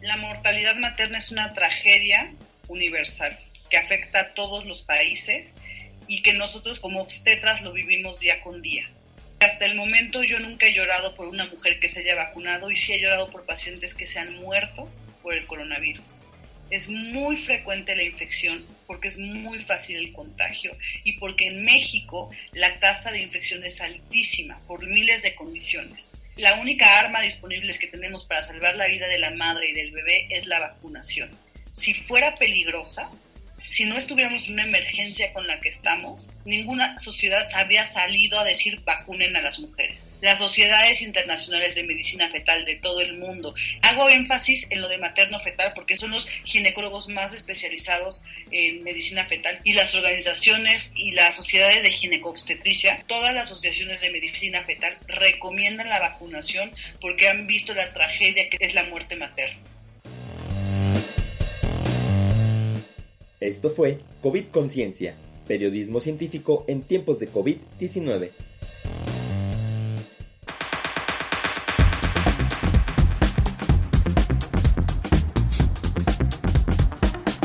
la 0.00 0.16
mortalidad 0.16 0.76
materna 0.76 1.18
es 1.18 1.32
una 1.32 1.54
tragedia 1.54 2.30
universal 2.68 3.36
que 3.68 3.76
afecta 3.76 4.20
a 4.20 4.28
todos 4.34 4.64
los 4.64 4.82
países 4.82 5.54
y 6.06 6.22
que 6.22 6.34
nosotros 6.34 6.78
como 6.78 7.00
obstetras 7.02 7.62
lo 7.62 7.72
vivimos 7.72 8.20
día 8.20 8.40
con 8.42 8.62
día. 8.62 8.88
Hasta 9.40 9.66
el 9.66 9.74
momento 9.74 10.22
yo 10.22 10.38
nunca 10.38 10.66
he 10.66 10.72
llorado 10.72 11.16
por 11.16 11.26
una 11.26 11.46
mujer 11.46 11.80
que 11.80 11.88
se 11.88 12.00
haya 12.00 12.14
vacunado 12.14 12.70
y 12.70 12.76
sí 12.76 12.92
he 12.92 13.00
llorado 13.00 13.28
por 13.28 13.44
pacientes 13.44 13.92
que 13.92 14.06
se 14.06 14.20
han 14.20 14.36
muerto 14.36 14.88
por 15.20 15.34
el 15.34 15.44
coronavirus. 15.46 16.20
Es 16.70 16.88
muy 16.88 17.38
frecuente 17.38 17.96
la 17.96 18.04
infección 18.04 18.64
porque 18.86 19.08
es 19.08 19.18
muy 19.18 19.58
fácil 19.58 19.96
el 19.96 20.12
contagio 20.12 20.76
y 21.02 21.18
porque 21.18 21.48
en 21.48 21.64
México 21.64 22.30
la 22.52 22.78
tasa 22.78 23.10
de 23.10 23.20
infección 23.20 23.64
es 23.64 23.80
altísima 23.80 24.60
por 24.68 24.86
miles 24.86 25.22
de 25.22 25.34
condiciones. 25.34 26.12
La 26.38 26.54
única 26.54 27.00
arma 27.00 27.20
disponible 27.20 27.76
que 27.76 27.88
tenemos 27.88 28.24
para 28.24 28.42
salvar 28.42 28.76
la 28.76 28.86
vida 28.86 29.08
de 29.08 29.18
la 29.18 29.32
madre 29.32 29.70
y 29.70 29.72
del 29.72 29.90
bebé 29.90 30.28
es 30.30 30.46
la 30.46 30.60
vacunación. 30.60 31.28
Si 31.72 31.94
fuera 31.94 32.36
peligrosa, 32.36 33.10
si 33.68 33.84
no 33.84 33.96
estuviéramos 33.96 34.48
en 34.48 34.54
una 34.54 34.64
emergencia 34.64 35.32
con 35.32 35.46
la 35.46 35.60
que 35.60 35.68
estamos, 35.68 36.30
ninguna 36.46 36.98
sociedad 36.98 37.46
habría 37.54 37.84
salido 37.84 38.40
a 38.40 38.44
decir 38.44 38.80
vacunen 38.80 39.36
a 39.36 39.42
las 39.42 39.58
mujeres. 39.58 40.08
Las 40.22 40.38
sociedades 40.38 41.02
internacionales 41.02 41.74
de 41.74 41.84
medicina 41.84 42.30
fetal 42.30 42.64
de 42.64 42.76
todo 42.76 43.00
el 43.02 43.18
mundo. 43.18 43.54
Hago 43.82 44.08
énfasis 44.08 44.70
en 44.70 44.80
lo 44.80 44.88
de 44.88 44.98
materno 44.98 45.38
fetal 45.38 45.72
porque 45.74 45.96
son 45.96 46.10
los 46.10 46.28
ginecólogos 46.44 47.08
más 47.08 47.34
especializados 47.34 48.22
en 48.50 48.82
medicina 48.82 49.26
fetal 49.26 49.60
y 49.64 49.74
las 49.74 49.94
organizaciones 49.94 50.90
y 50.96 51.12
las 51.12 51.36
sociedades 51.36 51.82
de 51.82 51.90
ginecobstetricia, 51.90 53.04
todas 53.06 53.34
las 53.34 53.52
asociaciones 53.52 54.00
de 54.00 54.10
medicina 54.10 54.62
fetal 54.62 54.96
recomiendan 55.06 55.90
la 55.90 56.00
vacunación 56.00 56.72
porque 57.00 57.28
han 57.28 57.46
visto 57.46 57.74
la 57.74 57.92
tragedia 57.92 58.48
que 58.48 58.56
es 58.60 58.74
la 58.74 58.84
muerte 58.84 59.16
materna. 59.16 59.58
Esto 63.40 63.70
fue 63.70 63.98
COVID 64.20 64.46
Conciencia, 64.48 65.14
periodismo 65.46 66.00
científico 66.00 66.64
en 66.66 66.82
tiempos 66.82 67.20
de 67.20 67.30
COVID-19. 67.30 68.30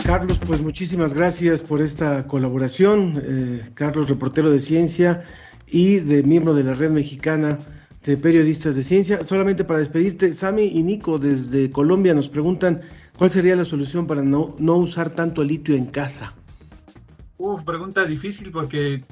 Carlos, 0.04 0.40
pues 0.48 0.62
muchísimas 0.62 1.14
gracias 1.14 1.62
por 1.62 1.80
esta 1.80 2.26
colaboración. 2.26 3.22
Eh, 3.24 3.62
Carlos, 3.76 4.10
reportero 4.10 4.50
de 4.50 4.60
ciencia 4.60 5.24
y 5.68 5.98
de 5.98 6.24
miembro 6.24 6.56
de 6.56 6.64
la 6.64 6.74
Red 6.74 6.90
Mexicana 6.90 7.60
de 8.04 8.18
Periodistas 8.18 8.76
de 8.76 8.84
Ciencia. 8.84 9.24
Solamente 9.24 9.64
para 9.64 9.80
despedirte, 9.80 10.34
Sami 10.34 10.64
y 10.64 10.82
Nico 10.82 11.20
desde 11.20 11.70
Colombia 11.70 12.16
nos 12.16 12.30
preguntan 12.30 12.82
cuál 13.24 13.32
sería 13.32 13.56
la 13.56 13.64
solución 13.64 14.06
para 14.06 14.22
no, 14.22 14.54
no 14.60 14.76
usar 14.76 15.10
tanto 15.10 15.46
litio 15.46 15.76
en 15.76 15.86
casa. 15.86 16.34
Uf, 17.38 17.64
pregunta 17.64 18.04
difícil 18.04 18.52
porque 18.52 19.06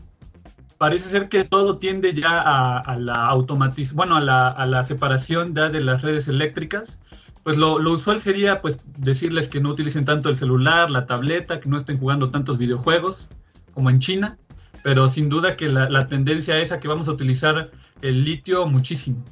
parece 0.77 1.09
ser 1.09 1.29
que 1.29 1.45
todo 1.45 1.77
tiende 1.77 2.13
ya 2.13 2.41
a, 2.41 2.97
la 2.97 3.27
automatización, 3.27 3.95
bueno, 3.95 4.17
a 4.17 4.19
la, 4.19 4.49
a 4.49 4.65
la 4.65 4.83
separación 4.83 5.55
ya 5.55 5.69
de 5.69 5.79
las 5.79 6.01
redes 6.01 6.27
eléctricas 6.27 6.99
pues 7.43 7.55
lo, 7.55 7.79
lo, 7.79 7.93
usual 7.93 8.19
sería 8.19 8.61
pues 8.61 8.79
decirles 8.97 9.47
que 9.47 9.61
no 9.61 9.69
utilicen 9.69 10.03
tanto 10.03 10.27
el 10.27 10.35
celular, 10.35 10.91
la 10.91 11.05
tableta, 11.05 11.61
que 11.61 11.69
no 11.69 11.77
estén 11.77 11.97
jugando 11.97 12.31
tantos 12.31 12.57
videojuegos 12.57 13.29
como 13.73 13.89
en 13.89 13.99
China, 13.99 14.37
pero 14.83 15.07
sin 15.07 15.29
duda 15.29 15.55
que 15.55 15.69
la, 15.69 15.89
la 15.89 16.07
tendencia 16.07 16.59
es 16.59 16.73
a 16.73 16.81
que 16.81 16.89
vamos 16.89 17.07
a 17.07 17.11
utilizar 17.11 17.71
el 18.01 18.25
litio 18.25 18.65
muchísimo. 18.65 19.23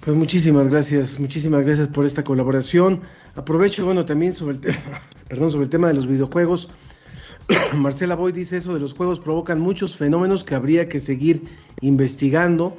Pues 0.00 0.16
muchísimas 0.16 0.68
gracias, 0.68 1.20
muchísimas 1.20 1.64
gracias 1.64 1.88
por 1.88 2.04
esta 2.06 2.24
colaboración. 2.24 3.02
Aprovecho, 3.34 3.84
bueno, 3.84 4.04
también 4.04 4.34
sobre 4.34 4.56
el 4.56 4.60
tema, 4.62 5.00
perdón, 5.28 5.50
sobre 5.50 5.64
el 5.64 5.70
tema 5.70 5.88
de 5.88 5.94
los 5.94 6.06
videojuegos. 6.06 6.68
Marcela 7.76 8.14
Boy 8.14 8.32
dice 8.32 8.58
eso 8.58 8.74
de 8.74 8.80
los 8.80 8.92
juegos 8.92 9.20
provocan 9.20 9.60
muchos 9.60 9.96
fenómenos 9.96 10.44
que 10.44 10.54
habría 10.54 10.88
que 10.88 11.00
seguir 11.00 11.42
investigando. 11.80 12.76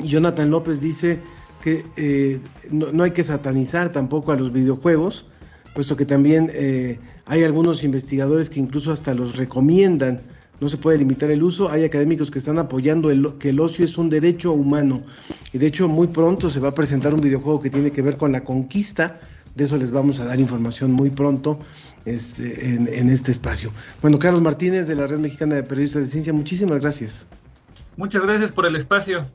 Y 0.00 0.08
Jonathan 0.08 0.50
López 0.50 0.80
dice 0.80 1.20
que 1.62 1.84
eh, 1.96 2.40
no, 2.70 2.92
no, 2.92 3.04
hay 3.04 3.12
que 3.12 3.24
satanizar 3.24 3.92
tampoco 3.92 4.32
a 4.32 4.36
los 4.36 4.52
videojuegos, 4.52 5.26
puesto 5.74 5.96
que 5.96 6.06
también 6.06 6.50
eh, 6.52 6.98
hay 7.26 7.44
algunos 7.44 7.84
investigadores 7.84 8.50
que 8.50 8.58
incluso 8.58 8.90
hasta 8.90 9.14
los 9.14 9.36
recomiendan. 9.36 10.20
No 10.60 10.68
se 10.68 10.76
puede 10.76 10.98
limitar 10.98 11.30
el 11.30 11.42
uso. 11.42 11.70
Hay 11.70 11.84
académicos 11.84 12.30
que 12.30 12.38
están 12.38 12.58
apoyando 12.58 13.10
el, 13.10 13.34
que 13.38 13.48
el 13.48 13.60
ocio 13.60 13.84
es 13.84 13.98
un 13.98 14.08
derecho 14.08 14.52
humano. 14.52 15.02
Y 15.52 15.58
de 15.58 15.66
hecho 15.66 15.88
muy 15.88 16.06
pronto 16.06 16.50
se 16.50 16.60
va 16.60 16.68
a 16.68 16.74
presentar 16.74 17.14
un 17.14 17.20
videojuego 17.20 17.60
que 17.60 17.70
tiene 17.70 17.90
que 17.90 18.02
ver 18.02 18.16
con 18.16 18.32
la 18.32 18.44
conquista. 18.44 19.20
De 19.54 19.64
eso 19.64 19.76
les 19.76 19.92
vamos 19.92 20.18
a 20.20 20.24
dar 20.24 20.40
información 20.40 20.92
muy 20.92 21.10
pronto 21.10 21.58
este, 22.04 22.74
en, 22.74 22.88
en 22.92 23.08
este 23.08 23.32
espacio. 23.32 23.72
Bueno, 24.00 24.18
Carlos 24.18 24.40
Martínez 24.40 24.86
de 24.86 24.94
la 24.94 25.06
Red 25.06 25.18
Mexicana 25.18 25.56
de 25.56 25.62
Periodistas 25.62 26.04
de 26.04 26.08
Ciencia, 26.08 26.32
muchísimas 26.32 26.80
gracias. 26.80 27.26
Muchas 27.96 28.22
gracias 28.22 28.52
por 28.52 28.66
el 28.66 28.76
espacio. 28.76 29.26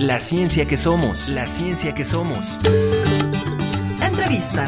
La 0.00 0.18
ciencia 0.18 0.66
que 0.66 0.78
somos, 0.78 1.28
la 1.28 1.46
ciencia 1.46 1.94
que 1.94 2.04
somos. 2.04 2.58
Entrevista. 4.02 4.64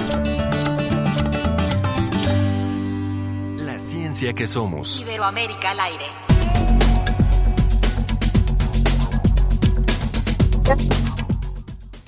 La 4.23 4.27
ciencia 4.27 4.35
que 4.35 4.47
somos. 4.47 5.01
Iberoamérica 5.01 5.73
al 5.73 5.81
aire. 5.81 6.05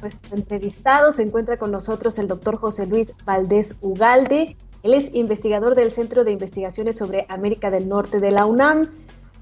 nuestro 0.00 0.36
entrevistado. 0.36 1.12
Se 1.12 1.22
encuentra 1.22 1.56
con 1.56 1.72
nosotros 1.72 2.16
el 2.20 2.28
doctor 2.28 2.56
José 2.56 2.86
Luis 2.86 3.14
Valdés 3.24 3.76
Ugalde. 3.80 4.56
Él 4.84 4.94
es 4.94 5.12
investigador 5.12 5.74
del 5.74 5.90
Centro 5.90 6.22
de 6.22 6.30
Investigaciones 6.30 6.96
sobre 6.96 7.26
América 7.28 7.72
del 7.72 7.88
Norte 7.88 8.20
de 8.20 8.30
la 8.30 8.46
UNAM, 8.46 8.90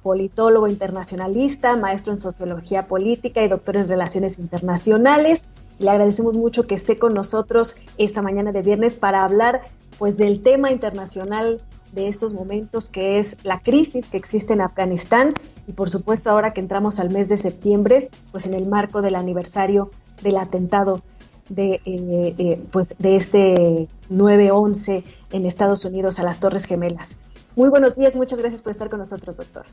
politólogo 0.02 0.66
internacionalista, 0.66 1.76
maestro 1.76 2.14
en 2.14 2.16
sociología 2.16 2.86
política 2.86 3.42
y 3.42 3.48
doctor 3.48 3.76
en 3.76 3.86
relaciones 3.86 4.38
internacionales. 4.38 5.46
Le 5.78 5.90
agradecemos 5.90 6.32
mucho 6.32 6.66
que 6.66 6.74
esté 6.74 6.98
con 6.98 7.12
nosotros 7.12 7.76
esta 7.98 8.22
mañana 8.22 8.50
de 8.50 8.62
viernes 8.62 8.94
para 8.94 9.24
hablar 9.24 9.60
pues 9.98 10.16
del 10.16 10.42
tema 10.42 10.70
internacional 10.70 11.60
de 11.92 12.08
estos 12.08 12.32
momentos 12.32 12.88
que 12.88 13.18
es 13.18 13.36
la 13.44 13.60
crisis 13.60 14.08
que 14.08 14.16
existe 14.16 14.54
en 14.54 14.60
Afganistán 14.60 15.34
y 15.66 15.72
por 15.72 15.90
supuesto 15.90 16.30
ahora 16.30 16.52
que 16.52 16.60
entramos 16.60 16.98
al 16.98 17.10
mes 17.10 17.28
de 17.28 17.36
septiembre, 17.36 18.10
pues 18.30 18.46
en 18.46 18.54
el 18.54 18.66
marco 18.66 19.02
del 19.02 19.14
aniversario 19.14 19.90
del 20.22 20.38
atentado 20.38 21.02
de, 21.48 21.80
eh, 21.84 22.34
eh, 22.38 22.64
pues 22.70 22.96
de 22.98 23.16
este 23.16 23.88
9-11 24.10 25.04
en 25.32 25.46
Estados 25.46 25.84
Unidos 25.84 26.18
a 26.18 26.22
las 26.22 26.40
Torres 26.40 26.64
Gemelas. 26.64 27.18
Muy 27.56 27.68
buenos 27.68 27.96
días, 27.96 28.14
muchas 28.14 28.38
gracias 28.38 28.62
por 28.62 28.70
estar 28.70 28.88
con 28.88 29.00
nosotros, 29.00 29.36
doctor. 29.36 29.64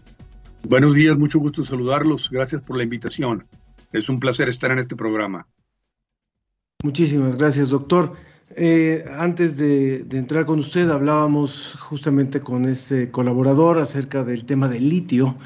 Buenos 0.68 0.94
días, 0.94 1.18
mucho 1.18 1.40
gusto 1.40 1.64
saludarlos, 1.64 2.30
gracias 2.30 2.62
por 2.62 2.76
la 2.76 2.84
invitación. 2.84 3.48
Es 3.94 4.10
un 4.10 4.20
placer 4.20 4.50
estar 4.50 4.72
en 4.72 4.80
este 4.80 4.96
programa. 4.96 5.48
Muchísimas 6.84 7.36
gracias, 7.36 7.70
doctor. 7.70 8.14
Eh, 8.56 9.06
antes 9.18 9.58
de, 9.58 10.06
entrar 10.12 10.46
con 10.46 10.60
usted, 10.60 10.90
hablábamos 10.90 11.78
justamente 11.80 12.42
con 12.42 12.66
este 12.66 13.12
colaborador 13.12 13.80
acerca 13.80 14.24
del 14.24 14.46
tema 14.46 14.68
del 14.68 14.90
litio. 14.90 15.38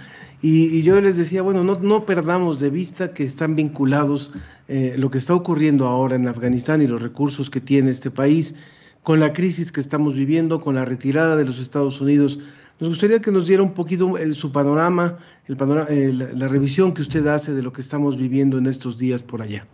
Y, 0.41 0.81
yo 0.83 0.99
les 0.99 1.15
decía, 1.15 1.41
bueno, 1.41 1.63
no, 1.63 2.05
perdamos 2.05 2.59
de 2.59 2.69
vista 2.69 3.13
que 3.13 3.23
están 3.23 3.55
vinculados 3.55 4.31
eh, 4.67 4.95
lo 4.97 5.09
que 5.09 5.17
está 5.17 5.33
ocurriendo 5.33 5.87
ahora 5.87 6.15
en 6.15 6.27
Afganistán 6.27 6.81
y 6.81 6.87
los 6.87 7.01
recursos 7.01 7.49
que 7.49 7.61
tiene 7.61 7.91
este 7.91 8.11
país 8.11 8.55
con 9.03 9.19
la 9.19 9.31
crisis 9.31 9.71
que 9.71 9.79
estamos 9.79 10.15
viviendo, 10.15 10.59
con 10.59 10.75
la 10.75 10.85
retirada 10.85 11.37
de 11.37 11.45
los 11.45 11.59
Estados 11.59 12.01
Unidos. 12.01 12.39
Nos 12.79 12.89
gustaría 12.89 13.19
que 13.19 13.31
nos 13.31 13.47
diera 13.47 13.63
un 13.63 13.73
poquito 13.73 14.15
su 14.33 14.51
panorama, 14.51 15.17
el 15.47 15.55
panorama 15.55 15.89
la 15.89 16.47
revisión 16.47 16.93
que 16.93 17.01
usted 17.01 17.25
hace 17.27 17.53
de 17.53 17.61
lo 17.61 17.71
que 17.71 17.81
estamos 17.81 18.17
viviendo 18.17 18.57
en 18.57 18.65
estos 18.65 18.97
días 18.97 19.23
por 19.23 19.41
allá. 19.41 19.65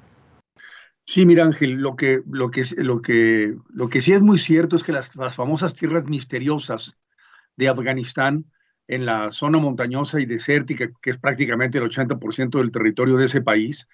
Sí, 1.11 1.25
mira 1.25 1.43
Ángel, 1.43 1.71
lo 1.71 1.95
que, 1.95 2.21
lo 2.29 2.51
que, 2.51 2.63
lo 2.77 3.01
que, 3.01 3.55
lo 3.69 3.89
que 3.89 3.99
sí 3.99 4.13
es 4.13 4.21
muy 4.21 4.37
cierto 4.37 4.75
es 4.75 4.83
que 4.83 4.91
las, 4.91 5.09
famosas 5.09 5.73
tierras 5.73 6.05
misteriosas 6.05 6.99
de 7.57 7.67
Afganistán, 7.67 8.45
en 8.87 9.07
la 9.07 9.31
zona 9.31 9.57
montañosa 9.57 10.21
y 10.21 10.27
desértica, 10.27 10.87
que 11.01 11.09
es 11.09 11.17
prácticamente 11.17 11.79
el 11.79 11.85
80% 11.85 12.59
del 12.59 12.71
territorio 12.71 13.17
de 13.17 13.25
ese 13.25 13.41
país, 13.41 13.87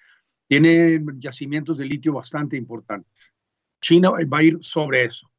tiene 0.46 1.02
yacimientos 1.14 1.78
de 1.78 1.86
litio 1.86 2.12
bastante 2.12 2.58
importantes. 2.58 3.32
China 3.80 4.10
va 4.10 4.38
a 4.38 4.42
ir 4.42 4.58
sobre 4.60 5.06
eso. 5.06 5.30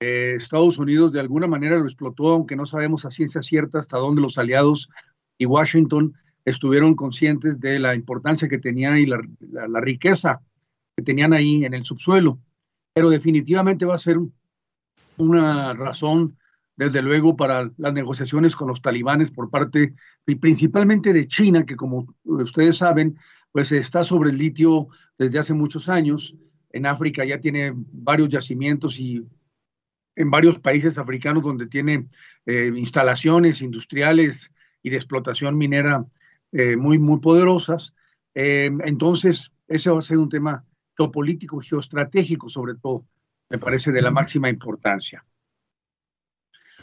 Eh, 0.00 0.32
Estados 0.34 0.76
Unidos 0.78 1.12
de 1.12 1.20
alguna 1.20 1.46
manera 1.46 1.78
lo 1.78 1.84
explotó, 1.84 2.30
aunque 2.30 2.56
no 2.56 2.66
sabemos 2.66 3.04
a 3.04 3.10
ciencia 3.10 3.42
cierta 3.42 3.78
hasta 3.78 3.96
dónde 3.96 4.22
los 4.22 4.38
aliados 4.38 4.88
y 5.38 5.46
Washington 5.46 6.14
estuvieron 6.44 6.96
conscientes 6.96 7.60
de 7.60 7.78
la 7.78 7.94
importancia 7.94 8.48
que 8.48 8.58
tenía 8.58 8.98
y 8.98 9.06
la, 9.06 9.20
la 9.68 9.80
riqueza 9.80 10.40
que 10.96 11.02
tenían 11.02 11.32
ahí 11.32 11.64
en 11.64 11.74
el 11.74 11.84
subsuelo. 11.84 12.38
Pero 12.94 13.10
definitivamente 13.10 13.86
va 13.86 13.94
a 13.94 13.98
ser 13.98 14.18
una 15.16 15.74
razón, 15.74 16.36
desde 16.76 17.02
luego, 17.02 17.36
para 17.36 17.70
las 17.76 17.94
negociaciones 17.94 18.56
con 18.56 18.68
los 18.68 18.82
talibanes 18.82 19.30
por 19.30 19.50
parte 19.50 19.94
principalmente 20.40 21.12
de 21.12 21.26
China, 21.26 21.64
que 21.64 21.76
como 21.76 22.14
ustedes 22.24 22.78
saben, 22.78 23.18
pues 23.52 23.72
está 23.72 24.02
sobre 24.02 24.30
el 24.30 24.38
litio 24.38 24.88
desde 25.18 25.38
hace 25.38 25.54
muchos 25.54 25.88
años. 25.88 26.34
En 26.70 26.86
África 26.86 27.24
ya 27.24 27.40
tiene 27.40 27.72
varios 27.74 28.30
yacimientos 28.30 28.98
y 28.98 29.26
en 30.16 30.30
varios 30.30 30.58
países 30.58 30.98
africanos 30.98 31.42
donde 31.42 31.66
tiene 31.66 32.06
eh, 32.46 32.70
instalaciones 32.74 33.62
industriales 33.62 34.52
y 34.82 34.90
de 34.90 34.96
explotación 34.96 35.56
minera 35.56 36.04
eh, 36.52 36.76
muy, 36.76 36.98
muy 36.98 37.20
poderosas. 37.20 37.94
Eh, 38.34 38.70
entonces, 38.84 39.52
ese 39.68 39.90
va 39.90 39.98
a 39.98 40.02
ser 40.02 40.18
un 40.18 40.28
tema 40.28 40.64
geopolítico, 40.96 41.60
geoestratégico 41.60 42.48
sobre 42.48 42.74
todo, 42.74 43.04
me 43.50 43.58
parece 43.58 43.92
de 43.92 44.02
la 44.02 44.10
máxima 44.10 44.48
importancia. 44.48 45.24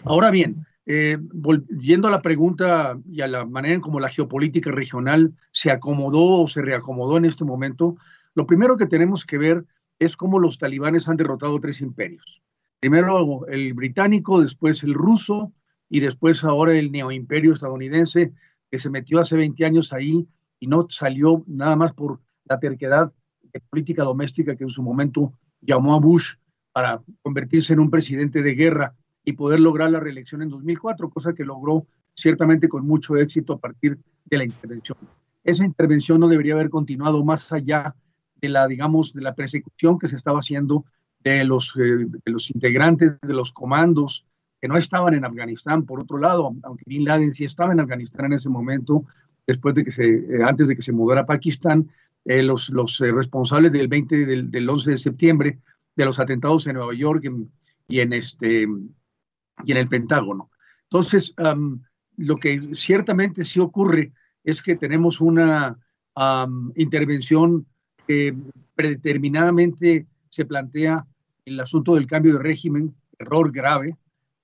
Ahora 0.04 0.32
bien, 0.32 0.66
eh, 0.86 1.18
volviendo 1.20 2.08
a 2.08 2.12
la 2.12 2.22
pregunta 2.22 3.00
y 3.06 3.22
a 3.22 3.28
la 3.28 3.46
manera 3.46 3.76
en 3.76 3.82
cómo 3.82 4.00
la 4.00 4.10
geopolítica 4.10 4.72
regional 4.72 5.34
se 5.52 5.72
acomodó 5.72 6.42
o 6.42 6.48
se 6.48 6.62
reacomodó 6.62 7.18
en 7.18 7.26
este 7.26 7.46
momento, 7.46 7.98
lo 8.34 8.48
primero 8.48 8.78
que 8.78 8.88
tenemos 8.88 9.26
que 9.26 9.38
ver 9.38 9.66
es 10.00 10.16
cómo 10.16 10.40
los 10.40 10.58
talibanes 10.58 11.08
han 11.08 11.18
derrotado 11.18 11.60
tres 11.60 11.82
imperios. 11.82 12.42
Primero 12.80 13.46
el 13.48 13.74
británico, 13.74 14.42
después 14.42 14.84
el 14.84 14.94
ruso 14.94 15.52
y 15.90 16.00
después 16.00 16.44
ahora 16.44 16.78
el 16.78 16.92
neoimperio 16.92 17.52
estadounidense 17.52 18.32
que 18.72 18.80
se 18.80 18.90
metió 18.90 19.20
hace 19.20 19.36
20 19.36 19.66
años 19.66 19.92
ahí 19.92 20.28
y 20.60 20.68
no 20.68 20.88
salió 20.90 21.44
nada 21.48 21.76
más 21.76 21.94
por 21.94 22.22
la 22.46 22.60
terquedad 22.60 23.12
de 23.54 23.60
política 23.60 24.04
doméstica 24.04 24.56
que 24.56 24.64
en 24.64 24.70
su 24.70 24.82
momento 24.82 25.34
llamó 25.62 25.96
a 25.96 26.00
Bush 26.00 26.36
para 26.72 27.02
convertirse 27.22 27.74
en 27.74 27.80
un 27.80 27.90
presidente 27.90 28.42
de 28.42 28.56
guerra 28.56 28.96
y 29.24 29.34
poder 29.34 29.60
lograr 29.60 29.92
la 29.92 30.00
reelección 30.00 30.42
en 30.42 30.50
2004, 30.50 31.10
cosa 31.10 31.34
que 31.34 31.44
logró 31.44 31.86
ciertamente 32.16 32.68
con 32.68 32.86
mucho 32.86 33.16
éxito 33.18 33.54
a 33.54 33.60
partir 33.60 33.98
de 34.26 34.38
la 34.38 34.46
intervención. 34.46 34.98
Esa 35.44 35.66
intervención 35.66 36.20
no 36.20 36.28
debería 36.28 36.54
haber 36.54 36.70
continuado 36.70 37.24
más 37.24 37.52
allá 37.52 37.96
de 38.42 38.50
la, 38.50 38.68
digamos, 38.68 39.14
de 39.14 39.22
la 39.22 39.36
persecución 39.36 40.00
que 40.00 40.08
se 40.08 40.16
estaba 40.16 40.40
haciendo 40.40 40.86
de 41.22 41.44
los, 41.44 41.74
eh, 41.78 42.06
de 42.08 42.32
los 42.32 42.50
integrantes 42.50 43.20
de 43.22 43.34
los 43.34 43.52
comandos 43.52 44.26
que 44.62 44.68
no 44.68 44.78
estaban 44.78 45.14
en 45.14 45.26
Afganistán, 45.26 45.86
por 45.86 46.02
otro 46.02 46.18
lado, 46.18 46.54
aunque 46.64 46.84
Bin 46.86 47.06
Laden 47.06 47.32
sí 47.32 47.46
estaba 47.46 47.72
en 47.72 47.80
Afganistán 47.80 48.26
en 48.26 48.34
ese 48.34 48.50
momento, 48.50 49.06
después 49.48 49.74
de 49.76 49.86
que 49.86 49.92
se, 49.92 50.06
eh, 50.06 50.44
antes 50.46 50.68
de 50.68 50.76
que 50.76 50.82
se 50.82 50.92
mudara 50.92 51.22
a 51.22 51.26
Pakistán, 51.26 51.90
eh, 52.26 52.44
los, 52.44 52.70
los 52.70 53.00
eh, 53.02 53.12
responsables 53.12 53.72
del 53.72 53.88
20, 53.88 54.26
del, 54.26 54.52
del, 54.52 54.70
11 54.70 54.92
de 54.92 54.98
septiembre 54.98 55.60
de 55.96 56.06
los 56.06 56.20
atentados 56.20 56.68
en 56.68 56.76
Nueva 56.76 56.94
York 56.94 57.24
y 57.88 58.00
en, 58.00 58.14
este, 58.14 58.68
y 59.64 59.72
en 59.72 59.78
el 59.78 59.88
Pentágono. 59.88 60.50
Entonces, 60.84 61.36
lo 62.18 62.38
que 62.38 62.62
ciertamente 62.74 63.44
sí 63.44 63.60
ocurre 63.60 64.14
es 64.44 64.62
que 64.62 64.76
tenemos 64.76 65.22
una 65.22 65.78
intervención 66.76 67.66
que 68.08 68.36
predeterminadamente 68.76 70.08
se 70.30 70.46
plantea 70.46 71.06
el 71.46 71.60
asunto 71.60 71.96
del 71.96 72.08
cambio 72.08 72.34
de 72.34 72.44
régimen, 72.44 72.96
error 73.18 73.52
grave, 73.52 73.98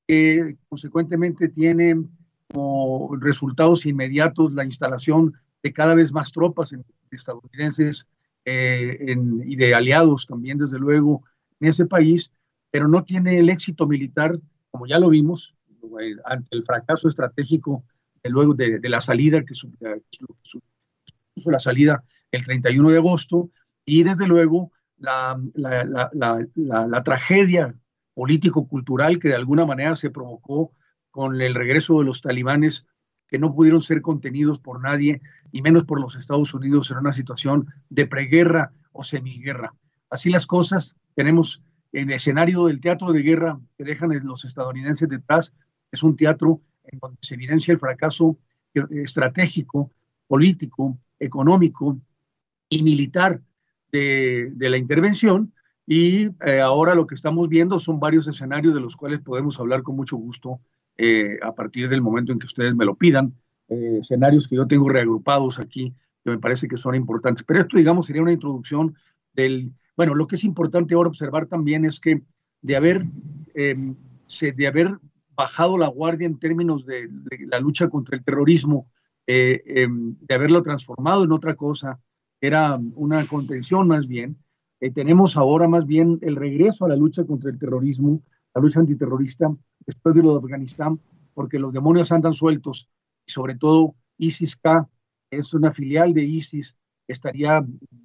que 0.07 0.57
consecuentemente 0.69 1.49
tiene 1.49 2.03
como 2.51 3.15
resultados 3.19 3.85
inmediatos 3.85 4.53
la 4.53 4.65
instalación 4.65 5.33
de 5.63 5.73
cada 5.73 5.95
vez 5.95 6.11
más 6.11 6.31
tropas 6.31 6.75
estadounidenses 7.15 8.07
eh, 8.45 9.15
y 9.45 9.55
de 9.55 9.73
aliados 9.73 10.25
también, 10.25 10.57
desde 10.57 10.77
luego, 10.77 11.23
en 11.59 11.69
ese 11.69 11.85
país, 11.85 12.31
pero 12.71 12.87
no 12.87 13.03
tiene 13.03 13.39
el 13.39 13.49
éxito 13.49 13.87
militar, 13.87 14.39
como 14.69 14.85
ya 14.85 14.99
lo 14.99 15.09
vimos, 15.09 15.55
eh, 16.01 16.15
ante 16.25 16.55
el 16.55 16.63
fracaso 16.63 17.07
estratégico 17.07 17.83
de 18.23 18.29
luego 18.29 18.53
de, 18.53 18.79
la 18.83 18.99
salida 18.99 19.43
que 19.43 19.53
supuso 19.53 19.81
la 21.45 21.59
salida 21.59 22.03
el 22.31 22.43
31 22.43 22.89
de 22.89 22.97
agosto 22.97 23.49
y 23.85 24.03
desde 24.03 24.27
luego 24.27 24.71
la 24.97 25.37
tragedia 27.03 27.75
político-cultural 28.15 29.19
que 29.19 29.27
de 29.27 29.35
alguna 29.35 29.65
manera 29.65 29.95
se 29.95 30.09
provocó 30.09 30.71
con 31.11 31.39
el 31.41 31.53
regreso 31.53 31.99
de 31.99 32.05
los 32.05 32.21
talibanes 32.21 32.87
que 33.27 33.39
no 33.39 33.53
pudieron 33.53 33.81
ser 33.81 34.01
contenidos 34.01 34.59
por 34.59 34.81
nadie, 34.81 35.21
y 35.51 35.61
menos 35.61 35.85
por 35.85 35.99
los 35.99 36.15
Estados 36.15 36.53
Unidos 36.53 36.91
en 36.91 36.97
una 36.97 37.13
situación 37.13 37.67
de 37.89 38.05
preguerra 38.05 38.71
o 38.91 39.03
semiguerra. 39.03 39.73
Así 40.09 40.29
las 40.29 40.45
cosas, 40.45 40.95
tenemos 41.15 41.63
el 41.91 42.11
escenario 42.11 42.65
del 42.65 42.81
teatro 42.81 43.11
de 43.11 43.21
guerra 43.21 43.59
que 43.77 43.83
dejan 43.83 44.11
los 44.23 44.45
estadounidenses 44.45 45.07
detrás, 45.07 45.53
es 45.91 46.03
un 46.03 46.15
teatro 46.15 46.61
en 46.83 46.99
donde 46.99 47.17
se 47.21 47.35
evidencia 47.35 47.71
el 47.71 47.79
fracaso 47.79 48.37
estratégico, 48.91 49.91
político, 50.27 50.97
económico 51.19 51.97
y 52.69 52.83
militar 52.83 53.41
de, 53.91 54.53
la 54.57 54.77
intervención. 54.77 55.53
Y 55.87 56.25
eh, 56.45 56.59
ahora 56.61 56.95
lo 56.95 57.05
que 57.05 57.15
estamos 57.15 57.47
viendo 57.47 57.79
son 57.79 57.99
varios 57.99 58.27
escenarios 58.27 58.73
de 58.73 58.81
los 58.81 58.95
cuales 58.95 59.21
podemos 59.21 59.59
hablar 59.59 59.83
con 59.83 59.95
mucho 59.95 60.17
gusto 60.17 60.59
eh, 60.97 61.39
a 61.41 61.53
partir 61.53 61.89
del 61.89 62.01
momento 62.01 62.31
en 62.31 62.39
que 62.39 62.45
ustedes 62.45 62.73
me 62.73 62.85
lo 62.85 62.95
pidan, 62.95 63.33
eh, 63.67 63.97
escenarios 63.99 64.47
que 64.47 64.55
yo 64.55 64.67
tengo 64.67 64.87
reagrupados 64.87 65.59
aquí, 65.59 65.93
que 66.23 66.31
me 66.31 66.39
parece 66.39 66.67
que 66.67 66.77
son 66.77 66.95
importantes. 66.95 67.43
Pero 67.43 67.61
esto, 67.61 67.77
digamos, 67.77 68.05
sería 68.05 68.21
una 68.21 68.31
introducción 68.31 68.95
del... 69.33 69.73
Bueno, 69.97 70.15
lo 70.15 70.27
que 70.27 70.35
es 70.35 70.43
importante 70.43 70.95
ahora 70.95 71.09
observar 71.09 71.47
también 71.47 71.85
es 71.85 71.99
que 71.99 72.21
de 72.61 72.75
haber, 72.75 73.05
em, 73.53 73.95
de 74.55 74.67
haber 74.67 74.97
bajado 75.35 75.77
la 75.77 75.87
guardia 75.87 76.27
en 76.27 76.39
términos 76.39 76.85
de, 76.85 77.09
la 77.47 77.59
lucha 77.59 77.89
contra 77.89 78.15
el 78.15 78.23
terrorismo, 78.23 78.89
eh, 79.27 79.61
em, 79.65 80.15
de 80.19 80.35
haberlo 80.35 80.61
transformado 80.61 81.23
en 81.23 81.31
otra 81.31 81.55
cosa, 81.55 81.99
era 82.39 82.79
una 82.95 83.25
contención 83.27 83.87
más 83.87 84.07
bien. 84.07 84.37
Tenemos 84.93 85.35
ahora 85.35 85.67
más 85.67 85.85
bien 85.87 86.19
el 86.21 86.35
regreso 86.35 86.85
a 86.85 86.89
la 86.89 86.95
lucha 86.95 87.23
contra 87.25 87.49
el 87.49 87.57
terrorismo, 87.57 88.21
la 88.55 88.61
lucha 88.61 88.79
antiterrorista 88.79 89.53
después 89.85 90.15
de 90.15 90.23
lo 90.23 90.31
de 90.31 90.37
Afganistán, 90.37 90.99
porque 91.33 91.59
los 91.59 91.73
demonios 91.73 92.11
andan 92.11 92.33
sueltos 92.33 92.89
y 93.27 93.31
sobre 93.31 93.55
todo 93.55 93.95
ISIS-K 94.17 94.89
es 95.29 95.53
una 95.53 95.71
filial 95.71 96.13
de 96.13 96.23
ISIS, 96.23 96.77
estaría 97.07 97.63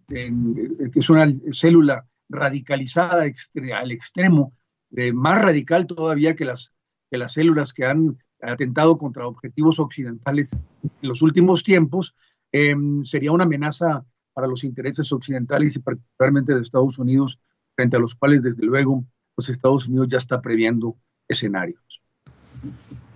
en, 0.09 0.91
que 0.93 0.99
es 0.99 1.09
una 1.09 1.31
célula 1.53 2.07
radicalizada 2.29 3.23
al 3.23 3.93
extremo, 3.93 4.53
eh, 4.97 5.13
más 5.13 5.41
radical 5.41 5.87
todavía 5.87 6.35
que 6.35 6.45
las, 6.45 6.73
que 7.11 7.19
las 7.19 7.33
células 7.33 7.73
que 7.73 7.85
han 7.85 8.19
atentado 8.43 8.97
contra 8.97 9.27
objetivos 9.27 9.79
occidentales 9.79 10.53
en 10.83 11.09
los 11.09 11.23
últimos 11.23 11.63
tiempos, 11.63 12.15
eh, 12.53 12.75
sería 13.05 13.33
una 13.33 13.45
amenaza 13.45 14.05
para 14.33 14.49
los 14.49 14.65
intereses 14.65 15.13
occidentales 15.13 15.77
y 15.77 15.81
particularmente 15.81 16.55
de 16.55 16.63
Estados 16.63 16.99
Unidos, 16.99 17.39
frente 17.77 17.97
a 17.97 18.01
los 18.01 18.15
cuales, 18.15 18.43
desde 18.43 18.65
luego, 18.65 19.05
los 19.41 19.49
Estados 19.49 19.89
Unidos 19.89 20.09
ya 20.09 20.19
está 20.19 20.43
previendo 20.43 20.97
escenarios. 21.27 21.81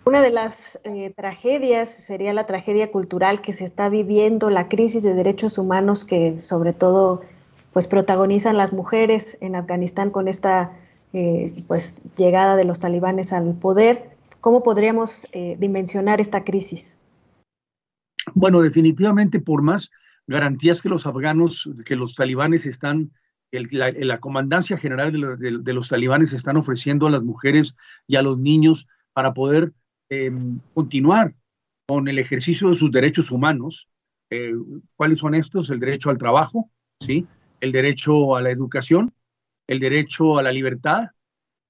Una 0.06 0.22
de 0.22 0.30
las 0.30 0.80
eh, 0.84 1.12
tragedias 1.14 1.90
sería 1.90 2.32
la 2.32 2.46
tragedia 2.46 2.90
cultural 2.90 3.42
que 3.42 3.52
se 3.52 3.64
está 3.64 3.90
viviendo, 3.90 4.48
la 4.48 4.66
crisis 4.68 5.02
de 5.02 5.12
derechos 5.14 5.58
humanos 5.58 6.04
que 6.06 6.40
sobre 6.40 6.72
todo 6.72 7.22
pues 7.74 7.86
protagonizan 7.86 8.56
las 8.56 8.72
mujeres 8.72 9.36
en 9.40 9.54
Afganistán 9.54 10.10
con 10.10 10.28
esta 10.28 10.72
eh, 11.12 11.52
pues 11.68 12.02
llegada 12.16 12.56
de 12.56 12.64
los 12.64 12.80
talibanes 12.80 13.32
al 13.32 13.54
poder. 13.54 14.16
¿Cómo 14.40 14.62
podríamos 14.62 15.26
eh, 15.32 15.56
dimensionar 15.58 16.20
esta 16.20 16.42
crisis? 16.44 16.96
Bueno, 18.34 18.62
definitivamente 18.62 19.40
por 19.40 19.60
más 19.60 19.90
garantías 20.26 20.80
que 20.80 20.88
los 20.88 21.06
afganos, 21.06 21.68
que 21.84 21.96
los 21.96 22.14
talibanes 22.14 22.64
están, 22.64 23.10
la, 23.60 24.18
comandancia 24.18 24.76
general 24.76 25.12
de, 25.12 25.72
los 25.72 25.88
talibanes 25.88 26.32
están 26.32 26.56
ofreciendo 26.56 27.06
a 27.06 27.10
las 27.10 27.22
mujeres 27.22 27.76
y 28.06 28.16
a 28.16 28.22
los 28.22 28.38
niños 28.38 28.86
para 29.12 29.34
poder 29.34 29.72
em, 30.08 30.60
continuar 30.72 31.34
con 31.86 32.08
el 32.08 32.18
ejercicio 32.18 32.70
de 32.70 32.76
sus 32.76 32.90
derechos 32.90 33.30
humanos. 33.30 33.88
Eh, 34.30 34.52
¿Cuáles 34.96 35.18
son 35.18 35.34
estos? 35.34 35.70
El 35.70 35.80
derecho 35.80 36.10
al 36.10 36.18
trabajo, 36.18 36.70
¿sí? 37.00 37.26
el 37.60 37.72
derecho 37.72 38.36
a 38.36 38.42
la 38.42 38.50
educación, 38.50 39.12
el 39.66 39.78
derecho 39.78 40.38
a 40.38 40.42
la 40.42 40.52
libertad 40.52 41.10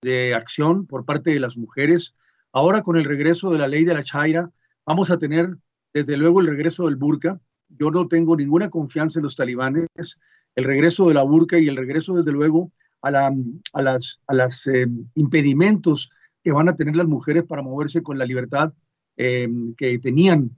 de 0.02 0.34
acción 0.34 0.86
por 0.86 1.04
parte 1.04 1.30
de 1.30 1.40
las 1.40 1.56
mujeres. 1.56 2.14
Ahora 2.52 2.82
con 2.82 2.96
el 2.96 3.04
regreso 3.04 3.50
de 3.50 3.58
la 3.58 3.68
ley 3.68 3.84
de 3.84 3.94
la 3.94 4.02
Chaira, 4.02 4.50
vamos 4.86 5.10
a 5.10 5.18
tener 5.18 5.56
desde 5.92 6.16
luego 6.16 6.40
el 6.40 6.48
regreso 6.48 6.86
del 6.86 6.96
burka, 6.96 7.40
yo 7.68 7.90
no 7.90 8.08
tengo 8.08 8.36
ninguna 8.36 8.68
confianza 8.68 9.18
en 9.18 9.24
los 9.24 9.36
talibanes, 9.36 10.18
el 10.56 10.64
regreso 10.64 11.08
de 11.08 11.14
la 11.14 11.22
burka 11.22 11.58
y 11.58 11.68
el 11.68 11.76
regreso, 11.76 12.14
desde 12.14 12.32
luego, 12.32 12.72
a, 13.02 13.10
la, 13.10 13.32
las 14.28 14.66
eh, 14.66 14.86
impedimentos 15.14 16.10
que 16.42 16.52
van 16.52 16.68
a 16.68 16.76
tener 16.76 16.96
las 16.96 17.06
mujeres 17.06 17.44
para 17.44 17.62
moverse 17.62 18.02
con 18.02 18.18
la 18.18 18.24
libertad 18.24 18.72
eh, 19.16 19.48
que 19.76 19.98
tenían, 19.98 20.56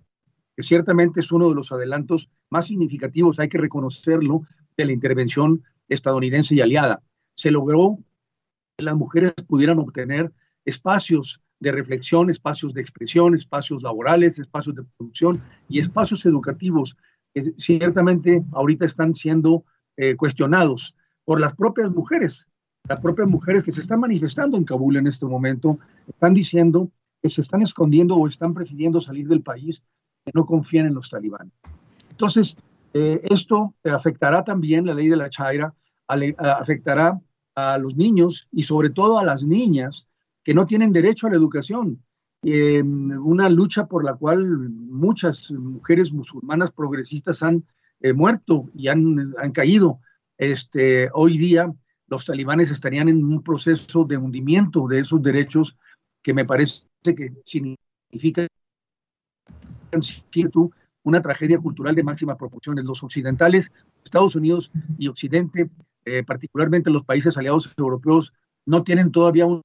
que 0.57 0.63
ciertamente 0.63 1.21
es 1.21 1.33
uno 1.33 1.49
de 1.49 1.55
los 1.55 1.73
adelantos 1.73 2.31
más 2.51 2.67
significativos, 2.67 3.39
hay 3.39 3.49
que 3.49 3.59
reconocerlo, 3.59 4.43
de 4.77 4.85
la 4.85 4.93
intervención 4.93 5.65
estadounidense 5.89 6.55
y 6.55 6.61
aliada. 6.61 7.03
Se 7.35 7.51
logró 7.51 7.99
que 8.77 8.85
las 8.85 8.95
mujeres 8.95 9.33
pudieran 9.47 9.79
obtener 9.79 10.33
espacios 10.65 11.41
de 11.61 11.73
reflexión, 11.73 12.29
espacios 12.29 12.75
de 12.75 12.83
expresión, 12.83 13.35
espacios 13.35 13.83
laborales, 13.83 14.39
espacios 14.39 14.77
de 14.77 14.83
producción 14.97 15.43
y 15.69 15.79
espacios 15.79 16.27
educativos 16.27 16.97
que 17.33 17.43
ciertamente 17.57 18.45
ahorita 18.53 18.85
están 18.85 19.15
siendo 19.15 19.65
eh, 19.97 20.17
cuestionados 20.17 20.95
por 21.25 21.41
las 21.41 21.55
propias 21.55 21.91
mujeres. 21.91 22.49
Las 22.89 23.01
propias 23.01 23.29
mujeres 23.29 23.65
que 23.65 23.73
se 23.73 23.81
están 23.81 24.01
manifestando 24.01 24.57
en 24.57 24.65
Kabul 24.65 24.97
en 24.97 25.07
este 25.07 25.27
momento 25.27 25.79
están 26.07 26.35
diciendo 26.35 26.91
que 27.23 27.29
se 27.29 27.41
están 27.41 27.63
escondiendo 27.63 28.17
o 28.17 28.29
están 28.29 28.55
prefiriendo 28.55 29.01
salir 29.01 29.27
del 29.27 29.43
país, 29.43 29.83
que 30.25 30.33
no 30.35 30.47
confían 30.47 30.87
en 30.87 30.95
los 30.95 31.11
talibanes. 31.11 31.53
Entonces, 32.11 32.57
eh, 32.95 33.21
esto 33.25 33.75
afectará 33.85 34.45
también 34.45 34.87
la 34.87 34.95
ley 34.95 35.09
de 35.09 35.17
la 35.17 35.29
Chaira, 35.29 35.75
afectará 36.07 37.21
a 37.57 37.79
los 37.79 37.97
niños 37.97 38.49
y 38.53 38.63
sobre 38.63 38.91
todo 38.91 39.19
a 39.19 39.25
las 39.25 39.45
niñas 39.45 40.09
que 40.45 40.55
no 40.55 40.67
tienen 40.67 40.93
derecho 40.93 41.27
a 41.27 41.31
la 41.31 41.37
educación. 41.37 42.03
Eh, 42.43 42.81
una 42.83 43.49
lucha 43.51 43.87
por 43.87 44.05
la 44.05 44.15
cual 44.15 44.69
muchas 44.71 45.51
mujeres 45.51 46.13
musulmanas 46.13 46.71
progresistas 46.71 47.43
han 47.43 47.65
eh, 48.01 48.13
muerto 48.13 48.69
y 48.75 48.89
han, 48.89 49.35
han, 49.39 49.53
caído. 49.53 50.01
Este, 50.39 51.09
hoy 51.13 51.39
día 51.39 51.73
los 52.09 52.25
talibanes 52.25 52.71
estarían 52.71 53.09
en 53.09 53.25
un 53.25 53.43
proceso 53.43 54.05
de 54.05 54.17
hundimiento 54.17 54.87
de 54.87 55.01
esos 55.01 55.23
derechos 55.23 55.77
que 56.23 56.35
me 56.35 56.45
parece 56.45 56.85
que 57.03 57.33
significa 57.45 58.47
una 61.03 61.23
tragedia 61.23 61.59
cultural 61.59 61.95
de 61.95 62.03
máximas 62.03 62.37
proporciones. 62.37 62.85
Los 62.85 63.03
occidentales, 63.03 63.73
Estados 64.05 64.35
Unidos 64.35 64.71
y 64.99 65.09
Occidente, 65.09 65.71
eh, 66.05 66.25
particularmente 66.25 66.91
los 66.91 67.05
países 67.05 67.37
aliados 67.39 67.73
europeos, 67.77 68.33
no 68.67 68.83
tienen 68.83 69.13
todavía 69.13 69.47
un 69.47 69.63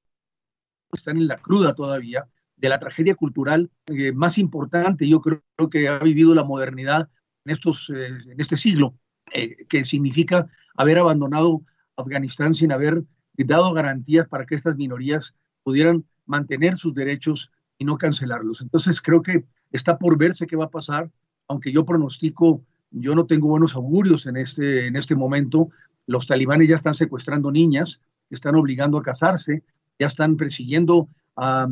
están 0.92 1.16
en 1.16 1.26
la 1.26 1.38
cruda 1.38 1.74
todavía 1.74 2.28
de 2.56 2.68
la 2.68 2.78
tragedia 2.78 3.14
cultural 3.14 3.70
eh, 3.86 4.12
más 4.12 4.38
importante, 4.38 5.08
yo 5.08 5.20
creo, 5.20 5.42
que 5.70 5.88
ha 5.88 5.98
vivido 5.98 6.34
la 6.34 6.44
modernidad 6.44 7.08
en, 7.44 7.52
estos, 7.52 7.90
eh, 7.90 8.18
en 8.26 8.40
este 8.40 8.56
siglo, 8.56 8.94
eh, 9.32 9.66
que 9.68 9.84
significa 9.84 10.48
haber 10.76 10.98
abandonado 10.98 11.62
Afganistán 11.96 12.54
sin 12.54 12.72
haber 12.72 13.02
dado 13.36 13.72
garantías 13.72 14.28
para 14.28 14.46
que 14.46 14.54
estas 14.54 14.76
minorías 14.76 15.34
pudieran 15.62 16.04
mantener 16.26 16.76
sus 16.76 16.94
derechos 16.94 17.50
y 17.78 17.84
no 17.84 17.98
cancelarlos. 17.98 18.60
Entonces 18.60 19.00
creo 19.00 19.22
que 19.22 19.44
está 19.70 19.98
por 19.98 20.16
verse 20.18 20.46
qué 20.46 20.56
va 20.56 20.66
a 20.66 20.70
pasar, 20.70 21.10
aunque 21.48 21.72
yo 21.72 21.84
pronostico, 21.84 22.64
yo 22.90 23.14
no 23.14 23.26
tengo 23.26 23.48
buenos 23.48 23.74
augurios 23.74 24.26
en 24.26 24.36
este, 24.36 24.86
en 24.86 24.96
este 24.96 25.14
momento. 25.14 25.70
Los 26.06 26.26
talibanes 26.26 26.68
ya 26.68 26.76
están 26.76 26.94
secuestrando 26.94 27.50
niñas, 27.50 28.00
están 28.30 28.54
obligando 28.54 28.98
a 28.98 29.02
casarse, 29.02 29.62
ya 29.98 30.06
están 30.06 30.36
persiguiendo 30.36 31.08
a, 31.36 31.66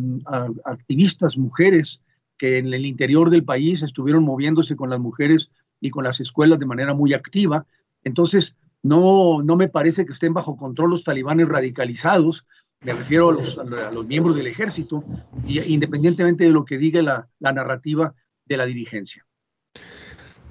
activistas 0.65 1.37
mujeres 1.37 2.03
que 2.39 2.59
en 2.59 2.73
el 2.73 2.87
interior 2.87 3.29
del 3.29 3.45
país 3.45 3.83
estuvieron 3.83 4.25
moviéndose 4.25 4.77
con 4.77 4.89
las 4.89 5.01
mujeres 5.01 5.51
y 5.81 5.90
con 5.90 6.05
las 6.05 6.21
escuelas 6.21 6.59
de 6.59 6.66
manera 6.66 6.95
muy 6.95 7.14
activa. 7.14 7.66
Entonces, 8.05 8.57
no, 8.83 9.43
no 9.43 9.57
me 9.57 9.69
parece 9.69 10.07
que 10.07 10.12
estén 10.12 10.33
bajo 10.33 10.57
control 10.57 10.90
los 10.90 11.05
talibanes 11.05 11.49
radicalizados, 11.49 12.47
me 12.83 12.95
refiero 12.95 13.29
a 13.29 13.33
los, 13.33 13.59
a 13.59 13.93
los 13.93 14.07
miembros 14.07 14.37
del 14.37 14.47
ejército, 14.47 15.05
y, 15.47 15.61
independientemente 15.61 16.45
de 16.45 16.51
lo 16.51 16.64
que 16.64 16.79
diga 16.79 17.03
la, 17.03 17.29
la 17.38 17.53
narrativa 17.53 18.14
de 18.47 18.57
la 18.57 18.66
dirigencia. 18.66 19.27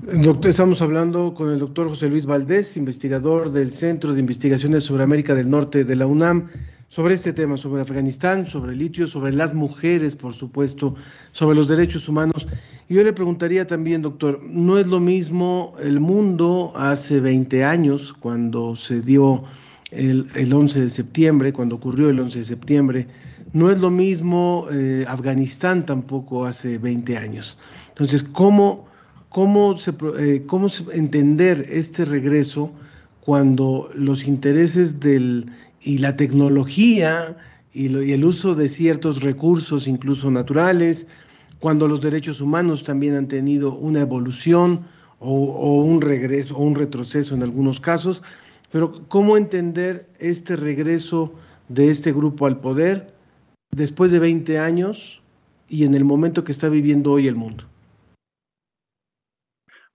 Doctor, 0.02 0.52
estamos 0.52 0.82
hablando 0.82 1.34
con 1.34 1.52
el 1.52 1.60
doctor 1.60 1.90
José 1.90 2.08
Luis 2.08 2.26
Valdés, 2.26 2.78
investigador 2.78 3.52
del 3.52 3.74
Centro 3.74 4.14
de 4.14 4.22
Investigaciones 4.22 4.86
sobre 4.86 5.04
América 5.04 5.36
del 5.36 5.50
Norte 5.50 5.84
de 5.84 5.96
la 5.96 6.08
UNAM 6.08 6.50
sobre 6.90 7.14
este 7.14 7.34
tema, 7.34 7.56
sobre 7.56 7.84
Afganistán, 7.84 8.46
sobre 8.48 8.74
el 8.74 8.80
litio, 8.80 9.08
sobre 9.08 9.32
las 9.32 9.54
mujeres, 9.54 10.16
por 10.16 10.34
supuesto, 10.34 10.96
sobre 11.32 11.56
los 11.56 11.68
derechos 11.68 12.10
humanos. 12.10 12.48
Y 12.90 12.96
yo 12.96 13.04
le 13.04 13.14
preguntaría 13.14 13.68
también, 13.68 14.02
doctor, 14.02 14.42
¿no 14.44 14.78
es 14.80 14.88
lo 14.88 15.00
mismo 15.00 15.76
el 15.82 16.00
mundo 16.00 16.74
hace 16.76 17.20
20 17.20 17.64
años, 17.64 18.14
cuando 18.20 18.76
se 18.76 19.02
dio 19.02 19.44
el, 19.92 20.26
el 20.36 20.52
11 20.52 20.82
de 20.82 20.90
septiembre, 20.90 21.54
cuando 21.54 21.76
ocurrió 21.76 22.10
el 22.10 22.20
11 22.20 22.40
de 22.40 22.46
septiembre? 22.46 23.08
No 23.54 23.70
es 23.70 23.80
lo 23.80 23.92
mismo 23.92 24.68
eh, 24.72 25.06
Afganistán 25.08 25.86
tampoco 25.86 26.46
hace 26.46 26.80
20 26.80 27.18
años. 27.18 27.58
Entonces, 27.90 28.24
¿cómo, 28.24 28.88
cómo, 29.30 29.78
se, 29.78 29.94
eh, 30.20 30.44
¿cómo 30.48 30.68
entender 30.92 31.66
este 31.70 32.06
regreso 32.06 32.72
cuando 33.22 33.90
los 33.94 34.26
intereses 34.26 35.00
del 35.00 35.52
y 35.82 36.00
la 36.00 36.16
tecnología 36.16 37.38
y, 37.74 38.12
el 38.12 38.26
uso 38.26 38.56
de 38.56 38.70
ciertos 38.70 39.22
recursos, 39.22 39.88
incluso 39.88 40.32
naturales, 40.32 41.08
cuando 41.60 41.88
los 41.88 42.02
derechos 42.02 42.42
humanos 42.42 42.84
también 42.84 43.16
han 43.16 43.28
tenido 43.28 43.76
una 43.76 44.02
evolución 44.02 44.86
o, 45.20 45.82
un 45.82 46.02
regreso 46.02 46.56
o 46.56 46.64
un 46.64 46.76
retroceso 46.76 47.36
en 47.36 47.44
algunos 47.44 47.80
casos. 47.80 48.24
Pero 48.72 49.08
¿cómo 49.08 49.38
entender 49.38 50.08
este 50.20 50.56
regreso 50.56 51.34
de 51.68 51.90
este 51.90 52.12
grupo 52.14 52.46
al 52.46 52.60
poder 52.60 53.14
después 53.72 54.12
de 54.12 54.20
20 54.20 54.60
años 54.60 55.22
y 55.68 55.84
en 55.86 55.94
el 55.94 56.06
momento 56.06 56.44
que 56.44 56.52
está 56.52 56.70
viviendo 56.70 57.12
hoy 57.12 57.28
el 57.28 57.36
mundo? 57.36 57.66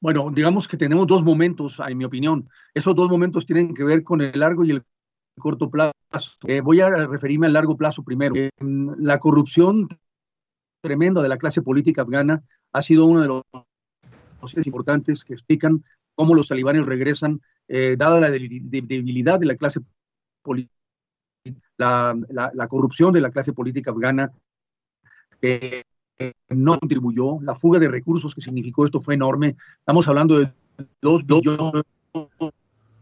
Bueno, 0.00 0.30
digamos 0.30 0.68
que 0.68 0.76
tenemos 0.76 1.06
dos 1.06 1.24
momentos, 1.24 1.80
en 1.88 1.96
mi 1.96 2.04
opinión. 2.04 2.46
Esos 2.74 2.94
dos 2.94 3.08
momentos 3.08 3.46
tienen 3.46 3.72
que 3.72 3.84
ver 3.84 4.02
con 4.02 4.20
el 4.20 4.38
largo 4.38 4.62
y 4.64 4.72
el 4.72 4.84
corto 5.38 5.70
plazo. 5.70 5.92
Eh, 6.46 6.60
voy 6.60 6.80
a 6.80 6.90
referirme 6.90 7.46
al 7.46 7.52
largo 7.52 7.76
plazo 7.76 8.02
primero. 8.02 8.34
Eh, 8.36 8.50
la 8.60 9.18
corrupción 9.18 9.88
tremenda 10.80 11.22
de 11.22 11.28
la 11.28 11.38
clase 11.38 11.62
política 11.62 12.02
afgana 12.02 12.42
ha 12.72 12.82
sido 12.82 13.06
uno 13.06 13.22
de 13.22 13.28
los 13.28 14.66
importantes 14.66 15.24
que 15.24 15.32
explican 15.32 15.84
cómo 16.14 16.34
los 16.34 16.48
talibanes 16.48 16.86
regresan, 16.86 17.40
eh, 17.66 17.96
dada 17.96 18.20
la 18.20 18.30
debilidad 18.30 19.40
de 19.40 19.46
la 19.46 19.56
clase 19.56 19.80
política, 20.42 20.74
la, 21.76 22.68
corrupción 22.68 23.12
de 23.12 23.20
la 23.20 23.30
clase 23.30 23.52
política 23.52 23.90
afgana, 23.90 24.32
no 26.50 26.78
contribuyó, 26.78 27.38
la 27.40 27.54
fuga 27.54 27.78
de 27.78 27.88
recursos 27.88 28.34
que 28.34 28.40
significó 28.40 28.84
esto 28.84 29.00
fue 29.00 29.14
enorme. 29.14 29.56
Estamos 29.78 30.06
hablando 30.08 30.38
de 30.38 30.52
dos 31.00 31.24
billones 31.26 31.84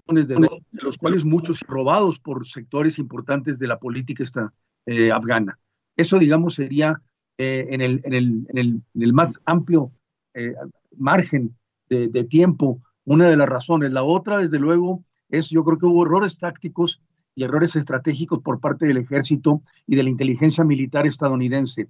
de, 0.06 0.48
los 0.72 0.98
cuales 0.98 1.24
muchos 1.24 1.60
robados 1.60 2.18
por 2.18 2.46
sectores 2.46 2.98
importantes 2.98 3.58
de 3.58 3.68
la 3.68 3.78
política 3.78 4.22
esta, 4.22 4.52
eh, 4.86 5.12
afgana. 5.12 5.58
Eso, 5.96 6.18
digamos, 6.18 6.54
sería 6.54 7.00
eh, 7.38 7.66
en, 7.70 7.80
el, 7.80 8.00
en, 8.04 8.14
el, 8.14 8.46
en, 8.48 8.82
el, 8.94 9.12
más 9.12 9.40
amplio 9.44 9.92
eh, 10.34 10.54
margen 10.96 11.56
de, 11.88 12.08
de, 12.08 12.24
tiempo 12.24 12.80
una 13.04 13.28
de 13.28 13.36
las 13.36 13.48
razones. 13.48 13.92
La 13.92 14.02
otra, 14.02 14.38
desde 14.38 14.58
luego, 14.58 15.04
es 15.28 15.50
yo 15.50 15.62
creo 15.62 15.78
que 15.78 15.86
hubo 15.86 16.04
errores 16.04 16.38
tácticos 16.38 17.00
y 17.34 17.44
errores 17.44 17.76
estratégicos 17.76 18.40
por 18.40 18.60
parte 18.60 18.86
del 18.86 18.98
ejército 18.98 19.62
y 19.86 19.96
de 19.96 20.02
la 20.02 20.10
inteligencia 20.10 20.64
militar 20.64 21.06
estadounidense. 21.06 21.88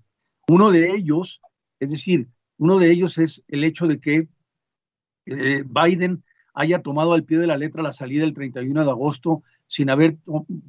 Uno 0.48 0.70
de 0.70 0.94
ellos, 0.94 1.40
es 1.80 1.90
decir, 1.90 2.28
uno 2.58 2.78
de 2.78 2.90
ellos 2.90 3.18
es 3.18 3.42
el 3.48 3.64
hecho 3.64 3.86
de 3.86 3.98
que 3.98 4.28
Biden 5.24 6.22
haya 6.54 6.82
tomado 6.82 7.12
al 7.12 7.24
pie 7.24 7.38
de 7.38 7.46
la 7.46 7.56
letra 7.56 7.82
la 7.82 7.92
salida 7.92 8.24
el 8.24 8.34
31 8.34 8.84
de 8.84 8.90
agosto 8.90 9.42
sin, 9.66 9.90
haber, 9.90 10.18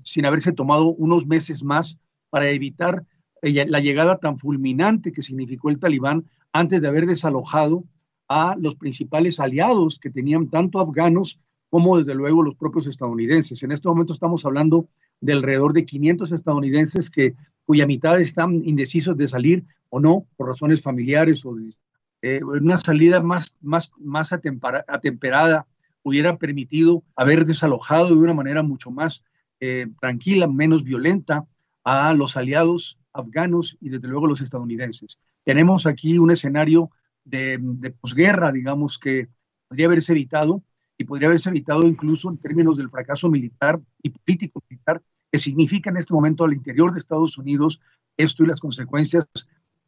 sin 0.03 0.25
haberse 0.25 0.53
tomado 0.53 0.87
unos 0.87 1.27
meses 1.27 1.63
más 1.63 1.97
para 2.29 2.49
evitar 2.49 3.05
eh, 3.41 3.65
la 3.67 3.79
llegada 3.79 4.17
tan 4.17 4.37
fulminante 4.37 5.11
que 5.11 5.21
significó 5.21 5.69
el 5.69 5.79
talibán 5.79 6.25
antes 6.51 6.81
de 6.81 6.87
haber 6.87 7.05
desalojado 7.05 7.83
a 8.29 8.55
los 8.57 8.75
principales 8.75 9.39
aliados 9.39 9.99
que 9.99 10.09
tenían 10.09 10.49
tanto 10.49 10.79
afganos 10.79 11.39
como 11.69 11.97
desde 11.97 12.15
luego 12.15 12.43
los 12.43 12.55
propios 12.55 12.87
estadounidenses. 12.87 13.63
En 13.63 13.71
este 13.71 13.89
momento 13.89 14.13
estamos 14.13 14.45
hablando 14.45 14.87
de 15.19 15.33
alrededor 15.33 15.73
de 15.73 15.85
500 15.85 16.31
estadounidenses 16.31 17.09
que, 17.09 17.33
cuya 17.65 17.85
mitad 17.85 18.19
están 18.19 18.61
indecisos 18.63 19.17
de 19.17 19.27
salir 19.27 19.65
o 19.89 19.99
no 19.99 20.25
por 20.37 20.47
razones 20.47 20.81
familiares 20.81 21.45
o 21.45 21.55
de, 21.55 21.73
eh, 22.21 22.43
una 22.43 22.77
salida 22.77 23.21
más, 23.21 23.57
más, 23.61 23.91
más 23.97 24.31
atemperada 24.31 25.67
hubiera 26.03 26.37
permitido 26.37 27.03
haber 27.15 27.45
desalojado 27.45 28.09
de 28.09 28.13
una 28.13 28.33
manera 28.33 28.61
mucho 28.61 28.91
más 28.91 29.23
eh, 29.59 29.87
tranquila, 29.99 30.47
menos 30.47 30.83
violenta 30.83 31.45
a 31.83 32.13
los 32.13 32.37
aliados 32.37 32.99
afganos 33.13 33.77
y 33.79 33.89
desde 33.89 34.07
luego 34.07 34.27
los 34.27 34.41
estadounidenses. 34.41 35.19
Tenemos 35.43 35.85
aquí 35.85 36.17
un 36.17 36.31
escenario 36.31 36.91
de, 37.23 37.93
posguerra, 37.99 38.51
digamos, 38.51 38.97
que 38.97 39.27
podría 39.67 39.87
haberse 39.87 40.11
evitado 40.11 40.63
y 40.97 41.05
podría 41.05 41.27
haberse 41.27 41.49
evitado 41.49 41.87
incluso 41.87 42.29
en 42.29 42.37
términos 42.37 42.77
del 42.77 42.89
fracaso 42.89 43.29
militar 43.29 43.79
y 44.01 44.09
político 44.09 44.61
militar 44.69 45.01
que 45.31 45.37
significa 45.37 45.89
en 45.89 45.97
este 45.97 46.13
momento 46.13 46.43
al 46.43 46.53
interior 46.53 46.93
de 46.93 46.99
Estados 46.99 47.37
Unidos 47.37 47.79
esto 48.17 48.43
y 48.43 48.47
las 48.47 48.59
consecuencias 48.59 49.25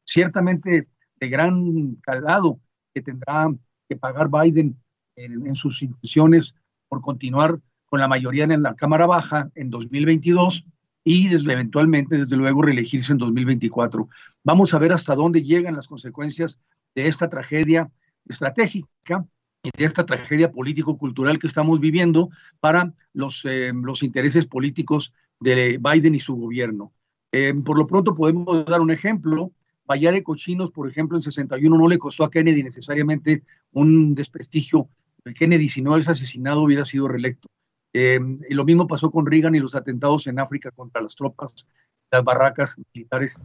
ciertamente 0.03 0.88
de 1.20 1.30
gran 1.30 1.95
calado 1.95 2.59
que 2.93 3.01
tendrá 3.01 3.53
que 3.88 3.95
pagar 3.95 4.30
Biden 4.30 4.76
en, 5.16 5.55
sus 5.55 5.82
intenciones 5.82 6.55
por 6.88 7.01
continuar 7.01 7.59
con 7.86 7.99
la 7.99 8.07
mayoría 8.07 8.43
en 8.45 8.63
la 8.63 8.76
Cámara 8.76 9.05
Baja 9.05 9.49
en 9.55 9.70
2022 9.70 10.66
y 11.03 11.28
desde, 11.28 11.53
eventualmente, 11.53 12.18
desde 12.18 12.36
luego, 12.36 12.63
reelegirse 12.63 13.11
en 13.11 13.20
2024. 13.20 14.09
Vamos 14.43 14.74
a 14.74 14.80
ver 14.80 14.91
hasta 14.91 15.16
dónde 15.16 15.43
llegan 15.43 15.76
las 15.76 15.88
consecuencias 15.88 16.59
de 16.95 17.07
esta 17.07 17.30
tragedia 17.30 17.91
estratégica 18.28 19.26
y 19.61 19.70
de 19.78 19.86
esta 19.86 20.05
tragedia 20.05 20.51
político-cultural 20.51 21.39
que 21.39 21.47
estamos 21.47 21.80
viviendo 21.80 22.30
para 22.59 22.93
los, 23.13 23.45
eh, 23.45 23.72
los 23.74 24.03
intereses 24.03 24.45
políticos 24.45 25.13
de 25.39 25.80
Biden 25.80 26.16
y 26.16 26.20
su 26.20 26.36
gobierno. 26.36 26.91
Eh, 27.32 27.53
por 27.63 27.78
lo 27.78 27.86
pronto 27.86 28.16
podemos 28.16 28.66
dar 28.66 28.82
un 28.82 28.91
ejemplo. 28.91 29.51
Bahía 29.86 30.11
de 30.11 30.24
Cochinos, 30.24 30.72
por 30.72 30.88
ejemplo, 30.88 31.18
en 31.18 31.22
61 31.22 31.78
no 31.78 31.88
le 31.88 31.99
costó 31.99 32.24
a 32.24 32.32
Kennedy 32.32 32.63
necesariamente 32.63 33.43
un 33.72 34.13
desprestigio 34.13 34.89
Kennedy, 35.34 35.69
si 35.69 35.82
no 35.82 35.97
es 35.97 36.07
asesinado, 36.07 36.61
hubiera 36.61 36.86
sido 36.86 37.07
reelecto. 37.07 37.47
Eh, 37.93 38.19
y 38.49 38.53
lo 38.53 38.65
mismo 38.65 38.88
pasó 38.88 39.09
con 39.09 39.26
Reagan 39.26 39.55
y 39.55 39.59
los 39.59 39.73
atentados 39.73 40.28
en 40.28 40.39
África 40.39 40.69
contra 40.71 41.01
las 41.01 41.15
tropas, 41.15 41.67
las 42.11 42.23
barracas 42.23 42.76
militares 42.93 43.39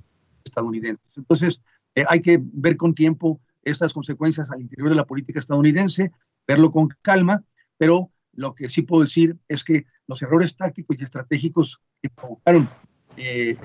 estadounidenses. 0.44 1.16
Entonces, 1.16 1.62
eh, 1.94 2.04
hay 2.08 2.20
que 2.20 2.40
ver 2.40 2.76
con 2.76 2.94
tiempo 2.94 3.40
estas 3.62 3.92
consecuencias 3.92 4.50
al 4.50 4.60
interior 4.60 4.88
de 4.88 4.96
la 4.96 5.06
política 5.06 5.38
estadounidense, 5.38 6.10
verlo 6.46 6.70
con 6.70 6.88
calma, 7.00 7.44
pero 7.78 8.10
lo 8.32 8.54
que 8.54 8.68
sí 8.68 8.82
puedo 8.82 9.02
decir 9.02 9.36
es 9.48 9.62
que 9.64 9.86
los 10.06 10.20
errores 10.22 10.56
tácticos 10.56 11.00
y 11.00 11.04
estratégicos 11.04 11.80
que 12.02 12.10
provocaron 12.10 12.68
eh, 13.16 13.56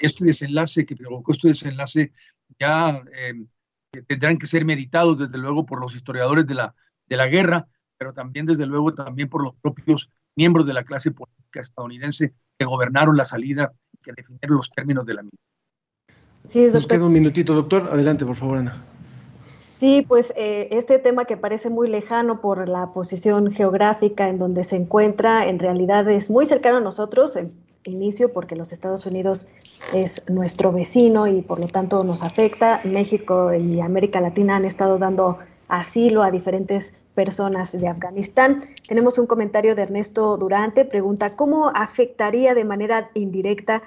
este 0.00 0.24
desenlace, 0.24 0.86
que 0.86 0.96
provocó 0.96 1.32
este 1.32 1.48
desenlace, 1.48 2.12
ya 2.58 3.02
tendrán 4.06 4.38
que 4.38 4.46
ser 4.46 4.64
meditados, 4.64 5.18
desde 5.18 5.38
luego, 5.38 5.66
por 5.66 5.80
los 5.80 5.94
historiadores 5.94 6.46
de 6.46 6.54
la 6.54 6.74
de 7.06 7.16
la 7.16 7.26
guerra, 7.26 7.66
pero 7.98 8.12
también, 8.12 8.46
desde 8.46 8.66
luego, 8.66 8.94
también 8.94 9.28
por 9.28 9.42
los 9.42 9.54
propios 9.56 10.10
miembros 10.34 10.66
de 10.66 10.74
la 10.74 10.84
clase 10.84 11.10
política 11.10 11.60
estadounidense 11.60 12.32
que 12.58 12.64
gobernaron 12.64 13.16
la 13.16 13.24
salida 13.24 13.72
y 13.92 13.98
que 13.98 14.12
definieron 14.12 14.56
los 14.56 14.70
términos 14.70 15.06
de 15.06 15.14
la 15.14 15.22
misma. 15.22 15.38
Sí, 16.46 16.66
Nos 16.72 16.86
queda 16.86 17.06
un 17.06 17.12
minutito, 17.12 17.54
doctor. 17.54 17.88
Adelante, 17.90 18.26
por 18.26 18.34
favor, 18.34 18.58
Ana. 18.58 18.84
Sí, 19.78 20.04
pues 20.06 20.32
eh, 20.36 20.68
este 20.70 20.98
tema 20.98 21.24
que 21.24 21.36
parece 21.36 21.68
muy 21.68 21.88
lejano 21.88 22.40
por 22.40 22.68
la 22.68 22.86
posición 22.88 23.50
geográfica 23.50 24.28
en 24.28 24.38
donde 24.38 24.64
se 24.64 24.76
encuentra, 24.76 25.46
en 25.46 25.58
realidad 25.58 26.08
es 26.08 26.30
muy 26.30 26.46
cercano 26.46 26.78
a 26.78 26.80
nosotros, 26.80 27.36
en 27.36 27.52
inicio, 27.84 28.32
porque 28.32 28.56
los 28.56 28.72
Estados 28.72 29.06
Unidos 29.06 29.48
es 29.92 30.28
nuestro 30.30 30.72
vecino 30.72 31.26
y 31.26 31.42
por 31.42 31.58
lo 31.58 31.66
tanto 31.68 32.04
nos 32.04 32.22
afecta. 32.22 32.80
México 32.84 33.52
y 33.54 33.80
América 33.80 34.20
Latina 34.20 34.56
han 34.56 34.64
estado 34.64 34.98
dando 34.98 35.38
asilo 35.72 36.22
a 36.22 36.30
diferentes 36.30 36.92
personas 37.14 37.72
de 37.72 37.88
Afganistán. 37.88 38.66
Tenemos 38.86 39.18
un 39.18 39.26
comentario 39.26 39.74
de 39.74 39.82
Ernesto 39.82 40.36
Durante, 40.36 40.84
pregunta, 40.84 41.34
¿cómo 41.34 41.72
afectaría 41.74 42.54
de 42.54 42.66
manera 42.66 43.10
indirecta 43.14 43.82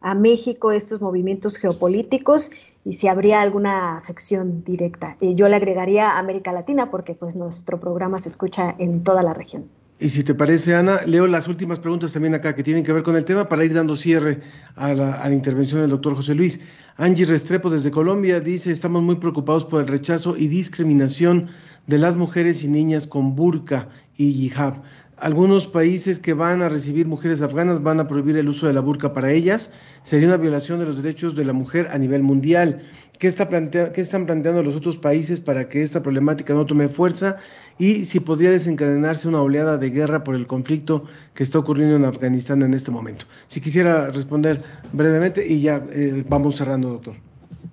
a 0.00 0.14
México 0.14 0.70
estos 0.70 1.00
movimientos 1.00 1.56
geopolíticos 1.56 2.52
y 2.84 2.92
si 2.92 3.08
habría 3.08 3.40
alguna 3.40 3.98
afección 3.98 4.62
directa? 4.62 5.16
Yo 5.20 5.48
le 5.48 5.56
agregaría 5.56 6.10
a 6.10 6.18
América 6.20 6.52
Latina 6.52 6.92
porque 6.92 7.14
pues 7.14 7.34
nuestro 7.34 7.80
programa 7.80 8.20
se 8.20 8.28
escucha 8.28 8.72
en 8.78 9.02
toda 9.02 9.24
la 9.24 9.34
región. 9.34 9.68
Y 9.98 10.10
si 10.10 10.22
te 10.22 10.34
parece, 10.34 10.76
Ana, 10.76 11.00
leo 11.04 11.26
las 11.26 11.48
últimas 11.48 11.80
preguntas 11.80 12.12
también 12.12 12.34
acá 12.34 12.54
que 12.54 12.62
tienen 12.62 12.84
que 12.84 12.92
ver 12.92 13.02
con 13.02 13.16
el 13.16 13.24
tema 13.24 13.48
para 13.48 13.64
ir 13.64 13.74
dando 13.74 13.96
cierre 13.96 14.40
a 14.76 14.94
la 14.94 15.32
intervención 15.32 15.80
del 15.80 15.90
doctor 15.90 16.14
José 16.14 16.36
Luis. 16.36 16.60
Angie 16.96 17.24
Restrepo 17.24 17.70
desde 17.70 17.90
Colombia 17.90 18.38
dice, 18.38 18.70
estamos 18.70 19.02
muy 19.02 19.16
preocupados 19.16 19.64
por 19.64 19.80
el 19.80 19.88
rechazo 19.88 20.36
y 20.36 20.46
discriminación 20.46 21.48
de 21.88 21.98
las 21.98 22.14
mujeres 22.14 22.62
y 22.62 22.68
niñas 22.68 23.08
con 23.08 23.34
burka 23.34 23.88
y 24.16 24.26
hijab. 24.44 24.80
Algunos 25.16 25.66
países 25.66 26.18
que 26.18 26.34
van 26.34 26.60
a 26.62 26.68
recibir 26.68 27.06
mujeres 27.06 27.40
afganas 27.40 27.82
van 27.82 28.00
a 28.00 28.08
prohibir 28.08 28.36
el 28.36 28.48
uso 28.48 28.66
de 28.66 28.72
la 28.72 28.80
burka 28.80 29.12
para 29.12 29.30
ellas. 29.30 29.70
Sería 30.02 30.28
una 30.28 30.36
violación 30.36 30.80
de 30.80 30.86
los 30.86 30.96
derechos 30.96 31.36
de 31.36 31.44
la 31.44 31.52
mujer 31.52 31.88
a 31.90 31.98
nivel 31.98 32.22
mundial. 32.22 32.82
¿Qué, 33.18 33.28
está 33.28 33.48
¿Qué 33.48 34.00
están 34.00 34.26
planteando 34.26 34.62
los 34.62 34.74
otros 34.74 34.98
países 34.98 35.38
para 35.38 35.68
que 35.68 35.82
esta 35.82 36.02
problemática 36.02 36.52
no 36.52 36.66
tome 36.66 36.88
fuerza? 36.88 37.36
Y 37.78 38.06
si 38.06 38.20
podría 38.20 38.50
desencadenarse 38.50 39.28
una 39.28 39.40
oleada 39.40 39.78
de 39.78 39.90
guerra 39.90 40.24
por 40.24 40.34
el 40.34 40.46
conflicto 40.46 41.06
que 41.32 41.44
está 41.44 41.60
ocurriendo 41.60 41.96
en 41.96 42.04
Afganistán 42.04 42.62
en 42.62 42.74
este 42.74 42.90
momento. 42.90 43.26
Si 43.46 43.60
quisiera 43.60 44.10
responder 44.10 44.62
brevemente 44.92 45.46
y 45.46 45.60
ya 45.60 45.84
eh, 45.92 46.24
vamos 46.28 46.56
cerrando, 46.56 46.88
doctor. 46.88 47.16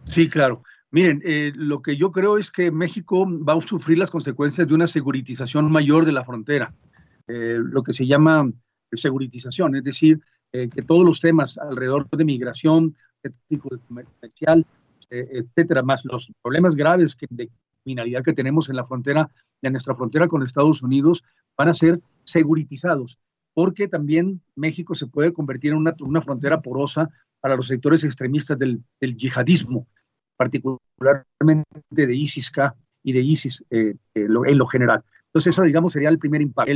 Sí, 0.05 0.29
claro. 0.29 0.63
Miren, 0.91 1.21
eh, 1.23 1.53
lo 1.55 1.81
que 1.81 1.95
yo 1.95 2.11
creo 2.11 2.37
es 2.37 2.51
que 2.51 2.69
México 2.69 3.25
va 3.25 3.53
a 3.53 3.61
sufrir 3.61 3.97
las 3.97 4.11
consecuencias 4.11 4.67
de 4.67 4.73
una 4.73 4.87
seguritización 4.87 5.71
mayor 5.71 6.05
de 6.05 6.11
la 6.11 6.25
frontera, 6.25 6.73
eh, 7.27 7.57
lo 7.61 7.83
que 7.83 7.93
se 7.93 8.05
llama 8.05 8.49
seguritización, 8.91 9.75
es 9.75 9.83
decir, 9.83 10.19
que 10.51 10.81
todos 10.85 11.05
los 11.05 11.21
temas 11.21 11.57
alrededor 11.57 12.09
de 12.09 12.25
migración, 12.25 12.93
de 13.23 13.57
comercial, 13.87 14.65
etcétera, 15.09 15.81
más 15.81 16.03
los 16.03 16.29
problemas 16.41 16.75
graves 16.75 17.15
que, 17.15 17.25
de 17.29 17.49
criminalidad 17.83 18.21
que 18.21 18.33
tenemos 18.33 18.67
en 18.67 18.75
la 18.75 18.83
frontera, 18.83 19.29
en 19.61 19.71
nuestra 19.71 19.95
frontera 19.95 20.27
con 20.27 20.43
Estados 20.43 20.83
Unidos, 20.83 21.23
van 21.57 21.69
a 21.69 21.73
ser 21.73 22.01
seguritizados, 22.25 23.17
porque 23.53 23.87
también 23.87 24.41
México 24.55 24.95
se 24.95 25.07
puede 25.07 25.31
convertir 25.31 25.71
en 25.71 25.77
una, 25.77 25.95
una 26.01 26.21
frontera 26.21 26.61
porosa 26.61 27.09
para 27.39 27.55
los 27.55 27.67
sectores 27.67 28.03
extremistas 28.03 28.57
del, 28.57 28.83
yihadismo, 28.99 29.87
particularmente 30.37 31.65
de 31.89 32.15
ISIS-K 32.15 32.75
y 33.03 33.13
de 33.13 33.19
ISIS 33.19 33.63
eh, 33.69 33.95
eh, 34.15 34.27
en 34.45 34.57
lo 34.57 34.65
general. 34.67 35.03
Entonces, 35.25 35.53
eso, 35.53 35.63
digamos, 35.63 35.93
sería 35.93 36.09
el 36.09 36.19
primer 36.19 36.41
impacto. 36.41 36.71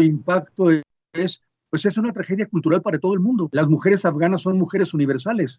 Impacto 0.00 0.70
es, 1.12 1.42
pues 1.70 1.84
es 1.84 1.96
una 1.98 2.12
tragedia 2.12 2.46
cultural 2.46 2.82
para 2.82 2.98
todo 2.98 3.14
el 3.14 3.20
mundo. 3.20 3.48
Las 3.52 3.68
mujeres 3.68 4.04
afganas 4.04 4.42
son 4.42 4.58
mujeres 4.58 4.94
universales. 4.94 5.58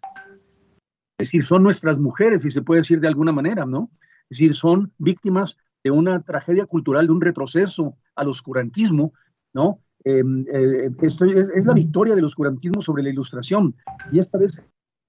Es 1.18 1.28
decir, 1.28 1.44
son 1.44 1.62
nuestras 1.62 1.98
mujeres, 1.98 2.42
si 2.42 2.50
se 2.50 2.62
puede 2.62 2.80
decir 2.80 3.00
de 3.00 3.08
alguna 3.08 3.32
manera, 3.32 3.66
¿no? 3.66 3.90
Es 4.30 4.38
decir, 4.38 4.54
son 4.54 4.92
víctimas 4.98 5.56
de 5.84 5.90
una 5.90 6.22
tragedia 6.22 6.66
cultural, 6.66 7.06
de 7.06 7.12
un 7.12 7.20
retroceso 7.20 7.96
al 8.14 8.28
oscurantismo, 8.28 9.12
¿no? 9.52 9.80
Em, 10.04 10.44
eh, 10.52 10.90
esto 11.02 11.24
es, 11.26 11.48
es, 11.50 11.66
la 11.66 11.74
victoria 11.74 12.14
del 12.14 12.24
oscurantismo 12.24 12.82
sobre 12.82 13.04
la 13.04 13.10
ilustración 13.10 13.76
y 14.10 14.18
esta 14.18 14.36
vez 14.36 14.60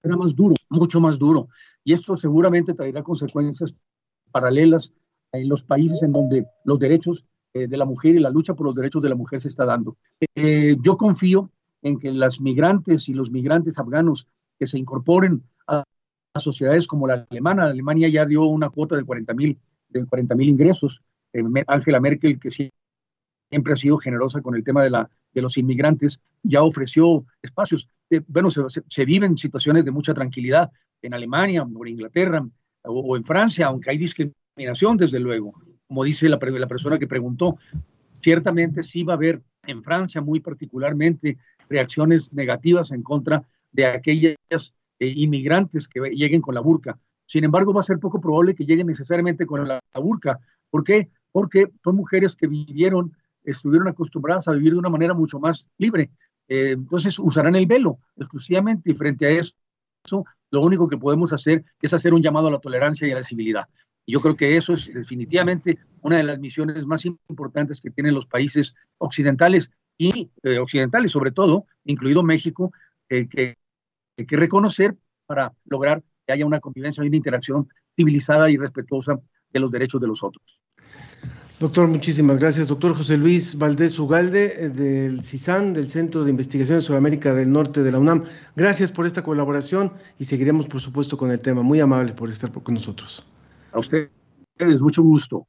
era 0.03 0.15
más 0.15 0.35
duro, 0.35 0.53
mucho 0.69 0.99
más 0.99 1.17
duro. 1.17 1.47
Y 1.83 1.93
esto 1.93 2.15
seguramente 2.15 2.73
traerá 2.73 3.01
consecuencias 3.01 3.73
paralelas 4.31 4.93
en 5.31 5.49
los 5.49 5.63
países 5.63 6.03
en 6.03 6.11
donde 6.11 6.45
los 6.63 6.77
derechos 6.77 7.25
de 7.53 7.77
la 7.77 7.85
mujer 7.85 8.15
y 8.15 8.19
la 8.19 8.29
lucha 8.29 8.53
por 8.55 8.65
los 8.65 8.75
derechos 8.75 9.03
de 9.03 9.09
la 9.09 9.15
mujer 9.15 9.39
se 9.39 9.47
está 9.47 9.65
dando. 9.65 9.97
Eh, 10.35 10.75
yo 10.81 10.97
confío 10.97 11.51
en 11.81 11.99
que 11.99 12.11
las 12.11 12.41
migrantes 12.41 13.09
y 13.09 13.13
los 13.13 13.31
migrantes 13.31 13.77
afganos 13.77 14.27
que 14.57 14.65
se 14.65 14.79
incorporen 14.79 15.43
a, 15.67 15.83
sociedades 16.35 16.87
como 16.87 17.05
la 17.05 17.27
alemana, 17.29 17.65
Alemania 17.65 18.09
ya 18.09 18.25
dio 18.25 18.45
una 18.45 18.71
cuota 18.71 18.95
de 18.95 19.03
40 19.03 19.33
mil 19.35 19.59
de 19.89 20.05
40 20.05 20.35
mil 20.35 20.49
ingresos. 20.49 21.01
Eh, 21.31 21.43
Angela 21.67 21.99
Merkel, 21.99 22.39
que 22.39 22.49
siempre 22.49 23.73
ha 23.73 23.75
sido 23.75 23.97
generosa 23.97 24.41
con 24.41 24.55
el 24.55 24.63
tema 24.63 24.83
de, 24.83 24.89
la, 24.89 25.09
de 25.31 25.41
los 25.41 25.57
inmigrantes, 25.57 26.19
ya 26.41 26.63
ofreció 26.63 27.25
espacios. 27.41 27.87
Eh, 28.09 28.21
bueno, 28.27 28.49
se, 28.49 29.05
viven 29.05 29.37
situaciones 29.37 29.85
de 29.85 29.91
mucha 29.91 30.13
tranquilidad 30.13 30.71
en 31.01 31.13
Alemania 31.13 31.65
en 31.67 31.87
Inglaterra 31.87 32.45
o, 32.83 33.15
en 33.15 33.23
Francia, 33.23 33.67
aunque 33.67 33.91
hay 33.91 33.97
discriminación, 33.97 34.97
desde 34.97 35.19
luego. 35.19 35.53
Como 35.93 36.05
dice 36.05 36.27
la, 36.27 36.39
persona 36.39 36.97
que 36.97 37.05
preguntó, 37.05 37.59
ciertamente 38.19 38.81
sí 38.81 39.03
va 39.03 39.13
a 39.13 39.15
haber 39.15 39.43
en 39.67 39.83
Francia 39.83 40.21
muy 40.21 40.39
particularmente 40.39 41.37
reacciones 41.69 42.33
negativas 42.33 42.89
en 42.89 43.03
contra 43.03 43.43
de 43.71 43.85
aquellas 43.85 44.73
eh, 44.97 45.13
inmigrantes 45.15 45.87
que 45.87 45.99
lleguen 46.09 46.41
con 46.41 46.55
la 46.55 46.61
burca. 46.61 46.97
Sin 47.27 47.43
embargo, 47.43 47.75
va 47.75 47.81
a 47.81 47.83
ser 47.83 47.99
poco 47.99 48.19
probable 48.19 48.55
que 48.55 48.65
lleguen 48.65 48.87
necesariamente 48.87 49.45
con 49.45 49.67
la, 49.67 49.79
la 49.93 50.01
burca. 50.01 50.39
¿Por 50.71 50.83
qué? 50.83 51.11
Porque 51.31 51.67
son 51.83 51.95
mujeres 51.95 52.35
que 52.35 52.47
vivieron, 52.47 53.15
estuvieron 53.43 53.87
acostumbradas 53.87 54.47
a 54.47 54.53
vivir 54.53 54.73
de 54.73 54.79
una 54.79 54.89
manera 54.89 55.13
mucho 55.13 55.39
más 55.39 55.67
libre. 55.77 56.09
Eh, 56.47 56.71
entonces 56.71 57.19
usarán 57.19 57.55
el 57.55 57.67
velo 57.67 57.99
exclusivamente 58.15 58.89
y 58.89 58.95
frente 58.95 59.27
a 59.27 59.29
eso, 59.29 59.53
lo 60.49 60.61
único 60.61 60.89
que 60.89 60.97
podemos 60.97 61.33
hacer 61.33 61.63
es 61.79 61.93
hacer 61.93 62.15
un 62.15 62.23
llamado 62.23 62.47
a 62.47 62.51
la 62.51 62.59
tolerancia 62.59 63.07
y 63.07 63.11
a 63.11 63.15
la 63.15 63.23
civilidad. 63.23 63.65
Yo 64.05 64.19
creo 64.19 64.35
que 64.35 64.57
eso 64.57 64.73
es 64.73 64.93
definitivamente 64.93 65.77
una 66.01 66.17
de 66.17 66.23
las 66.23 66.39
misiones 66.39 66.85
más 66.85 67.05
importantes 67.05 67.79
que 67.81 67.89
tienen 67.89 68.13
los 68.13 68.25
países 68.25 68.75
occidentales 68.97 69.69
y 69.97 70.29
eh, 70.43 70.57
occidentales 70.59 71.11
sobre 71.11 71.31
todo, 71.31 71.65
incluido 71.85 72.23
México, 72.23 72.73
eh, 73.09 73.27
que 73.29 73.57
hay 74.17 74.25
que 74.25 74.35
reconocer 74.35 74.95
para 75.25 75.53
lograr 75.65 76.03
que 76.25 76.33
haya 76.33 76.45
una 76.45 76.59
convivencia 76.59 77.03
y 77.03 77.07
una 77.07 77.17
interacción 77.17 77.67
civilizada 77.95 78.49
y 78.49 78.57
respetuosa 78.57 79.19
de 79.51 79.59
los 79.59 79.71
derechos 79.71 80.01
de 80.01 80.07
los 80.07 80.23
otros. 80.23 80.59
Doctor, 81.59 81.87
muchísimas 81.87 82.37
gracias. 82.37 82.67
Doctor 82.67 82.95
José 82.95 83.17
Luis 83.17 83.57
Valdés 83.57 83.97
Ugalde, 83.97 84.69
del 84.69 85.23
CISAN, 85.23 85.73
del 85.73 85.87
Centro 85.87 86.25
de 86.25 86.31
Investigación 86.31 86.79
de 86.79 86.81
Sudamérica 86.81 87.33
del 87.33 87.51
Norte 87.51 87.83
de 87.83 87.91
la 87.91 87.99
UNAM. 87.99 88.25
Gracias 88.55 88.91
por 88.91 89.05
esta 89.05 89.23
colaboración 89.23 89.93
y 90.19 90.25
seguiremos, 90.25 90.65
por 90.65 90.81
supuesto, 90.81 91.15
con 91.17 91.31
el 91.31 91.39
tema. 91.39 91.61
Muy 91.61 91.79
amable 91.79 92.11
por 92.13 92.29
estar 92.29 92.51
con 92.51 92.73
nosotros. 92.73 93.23
A 93.73 93.79
ustedes, 93.79 94.09
mucho 94.79 95.01
gusto. 95.01 95.47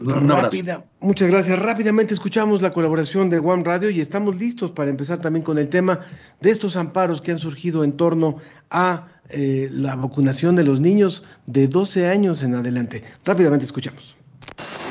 Un 0.00 0.28
Rápida, 0.28 0.84
muchas 1.00 1.28
gracias. 1.28 1.58
Rápidamente 1.58 2.14
escuchamos 2.14 2.60
la 2.60 2.72
colaboración 2.72 3.30
de 3.30 3.38
One 3.38 3.62
Radio 3.64 3.90
y 3.90 4.00
estamos 4.00 4.36
listos 4.36 4.70
para 4.70 4.90
empezar 4.90 5.20
también 5.20 5.44
con 5.44 5.56
el 5.56 5.68
tema 5.68 6.00
de 6.40 6.50
estos 6.50 6.76
amparos 6.76 7.22
que 7.22 7.30
han 7.30 7.38
surgido 7.38 7.84
en 7.84 7.92
torno 7.92 8.36
a 8.70 9.08
eh, 9.30 9.68
la 9.70 9.94
vacunación 9.96 10.56
de 10.56 10.64
los 10.64 10.80
niños 10.80 11.24
de 11.46 11.68
12 11.68 12.08
años 12.08 12.42
en 12.42 12.54
adelante. 12.54 13.02
Rápidamente 13.24 13.64
escuchamos. 13.64 14.16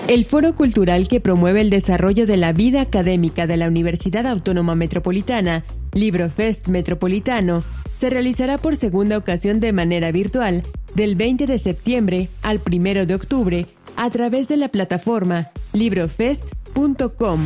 El 0.08 0.26
foro 0.26 0.56
cultural 0.56 1.08
que 1.08 1.22
promueve 1.22 1.62
el 1.62 1.70
desarrollo 1.70 2.26
de 2.26 2.38
la 2.38 2.52
vida 2.52 2.82
académica 2.82 3.46
de 3.46 3.58
la 3.58 3.68
Universidad 3.68 4.26
Autónoma 4.26 4.76
Metropolitana, 4.76 5.64
Librofest 5.94 6.68
Metropolitano, 6.70 7.64
se 7.98 8.10
realizará 8.10 8.58
por 8.58 8.76
segunda 8.78 9.18
ocasión 9.18 9.60
de 9.60 9.74
manera 9.74 10.12
virtual 10.12 10.64
del 10.96 11.16
20 11.16 11.48
de 11.48 11.60
septiembre 11.60 12.30
al 12.42 12.62
1 12.66 13.06
de 13.06 13.16
octubre 13.16 13.68
a 13.96 14.10
través 14.10 14.48
de 14.48 14.58
la 14.58 14.70
plataforma 14.70 15.52
librofest.com. 15.74 17.40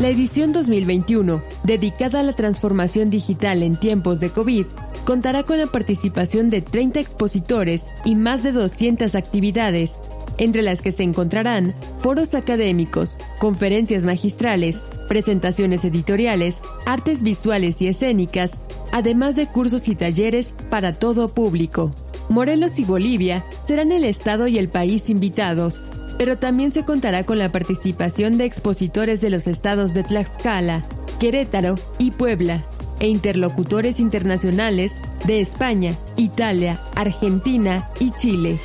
La 0.00 0.08
edición 0.08 0.52
2021, 0.52 1.42
dedicada 1.64 2.20
a 2.20 2.22
la 2.22 2.32
transformación 2.32 3.10
digital 3.10 3.62
en 3.62 3.76
tiempos 3.76 4.20
de 4.20 4.30
COVID, 4.30 4.66
contará 5.04 5.42
con 5.42 5.58
la 5.58 5.66
participación 5.66 6.50
de 6.50 6.62
30 6.62 7.00
expositores 7.00 7.86
y 8.04 8.14
más 8.14 8.42
de 8.42 8.52
200 8.52 9.14
actividades, 9.14 9.96
entre 10.38 10.62
las 10.62 10.80
que 10.80 10.92
se 10.92 11.02
encontrarán 11.02 11.74
foros 11.98 12.34
académicos, 12.34 13.18
conferencias 13.38 14.04
magistrales, 14.04 14.82
presentaciones 15.08 15.84
editoriales, 15.84 16.62
artes 16.86 17.22
visuales 17.22 17.82
y 17.82 17.88
escénicas, 17.88 18.58
además 18.92 19.36
de 19.36 19.46
cursos 19.46 19.88
y 19.88 19.94
talleres 19.94 20.54
para 20.70 20.94
todo 20.94 21.28
público. 21.28 21.90
Morelos 22.30 22.78
y 22.78 22.84
Bolivia 22.84 23.44
serán 23.66 23.90
el 23.90 24.04
estado 24.04 24.46
y 24.46 24.56
el 24.56 24.68
país 24.68 25.10
invitados, 25.10 25.82
pero 26.16 26.38
también 26.38 26.70
se 26.70 26.84
contará 26.84 27.24
con 27.24 27.38
la 27.38 27.50
participación 27.50 28.38
de 28.38 28.44
expositores 28.44 29.20
de 29.20 29.30
los 29.30 29.48
estados 29.48 29.94
de 29.94 30.04
Tlaxcala, 30.04 30.84
Querétaro 31.18 31.74
y 31.98 32.12
Puebla, 32.12 32.62
e 33.00 33.08
interlocutores 33.08 33.98
internacionales 33.98 34.98
de 35.26 35.40
España, 35.40 35.96
Italia, 36.16 36.78
Argentina 36.94 37.86
y 37.98 38.12
Chile. 38.12 38.58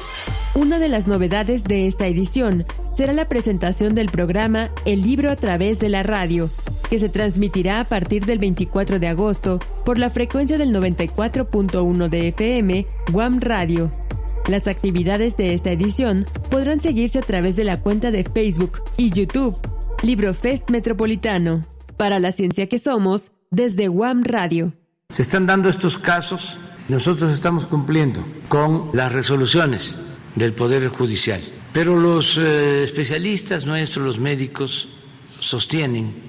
Una 0.53 0.77
de 0.77 0.87
las 0.87 1.07
novedades 1.07 1.63
de 1.63 1.87
esta 1.87 2.05
edición 2.05 2.65
será 2.95 3.13
la 3.13 3.27
presentación 3.27 3.95
del 3.95 4.09
programa 4.09 4.69
El 4.85 5.01
libro 5.01 5.31
a 5.31 5.35
través 5.35 5.79
de 5.79 5.89
la 5.89 6.03
radio, 6.03 6.51
que 6.89 6.99
se 6.99 7.09
transmitirá 7.09 7.79
a 7.79 7.85
partir 7.85 8.25
del 8.25 8.39
24 8.39 8.99
de 8.99 9.07
agosto 9.07 9.59
por 9.85 9.97
la 9.97 10.09
frecuencia 10.09 10.57
del 10.57 10.73
94.1 10.73 12.09
de 12.09 12.27
FM, 12.29 12.87
Guam 13.11 13.39
Radio. 13.39 13.91
Las 14.47 14.67
actividades 14.67 15.37
de 15.37 15.53
esta 15.53 15.71
edición 15.71 16.25
podrán 16.51 16.79
seguirse 16.79 17.19
a 17.19 17.23
través 17.23 17.55
de 17.55 17.63
la 17.63 17.81
cuenta 17.81 18.11
de 18.11 18.23
Facebook 18.23 18.79
y 18.95 19.11
YouTube, 19.11 19.57
Librofest 20.03 20.69
Metropolitano. 20.69 21.65
Para 21.97 22.19
la 22.19 22.31
ciencia 22.31 22.67
que 22.67 22.77
somos, 22.77 23.31
desde 23.49 23.87
Guam 23.87 24.23
Radio. 24.23 24.73
Se 25.09 25.21
están 25.21 25.45
dando 25.45 25.69
estos 25.69 25.97
casos, 25.97 26.57
nosotros 26.89 27.31
estamos 27.31 27.65
cumpliendo 27.65 28.25
con 28.47 28.89
las 28.93 29.11
resoluciones 29.11 29.95
del 30.35 30.53
Poder 30.53 30.87
Judicial. 30.89 31.41
Pero 31.73 31.99
los 31.99 32.37
eh, 32.37 32.83
especialistas 32.83 33.65
nuestros, 33.65 34.05
los 34.05 34.19
médicos, 34.19 34.89
sostienen, 35.39 36.24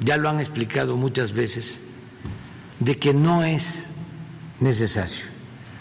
ya 0.00 0.16
lo 0.16 0.28
han 0.28 0.40
explicado 0.40 0.96
muchas 0.96 1.32
veces, 1.32 1.80
de 2.78 2.98
que 2.98 3.14
no 3.14 3.44
es 3.44 3.92
necesario. 4.58 5.30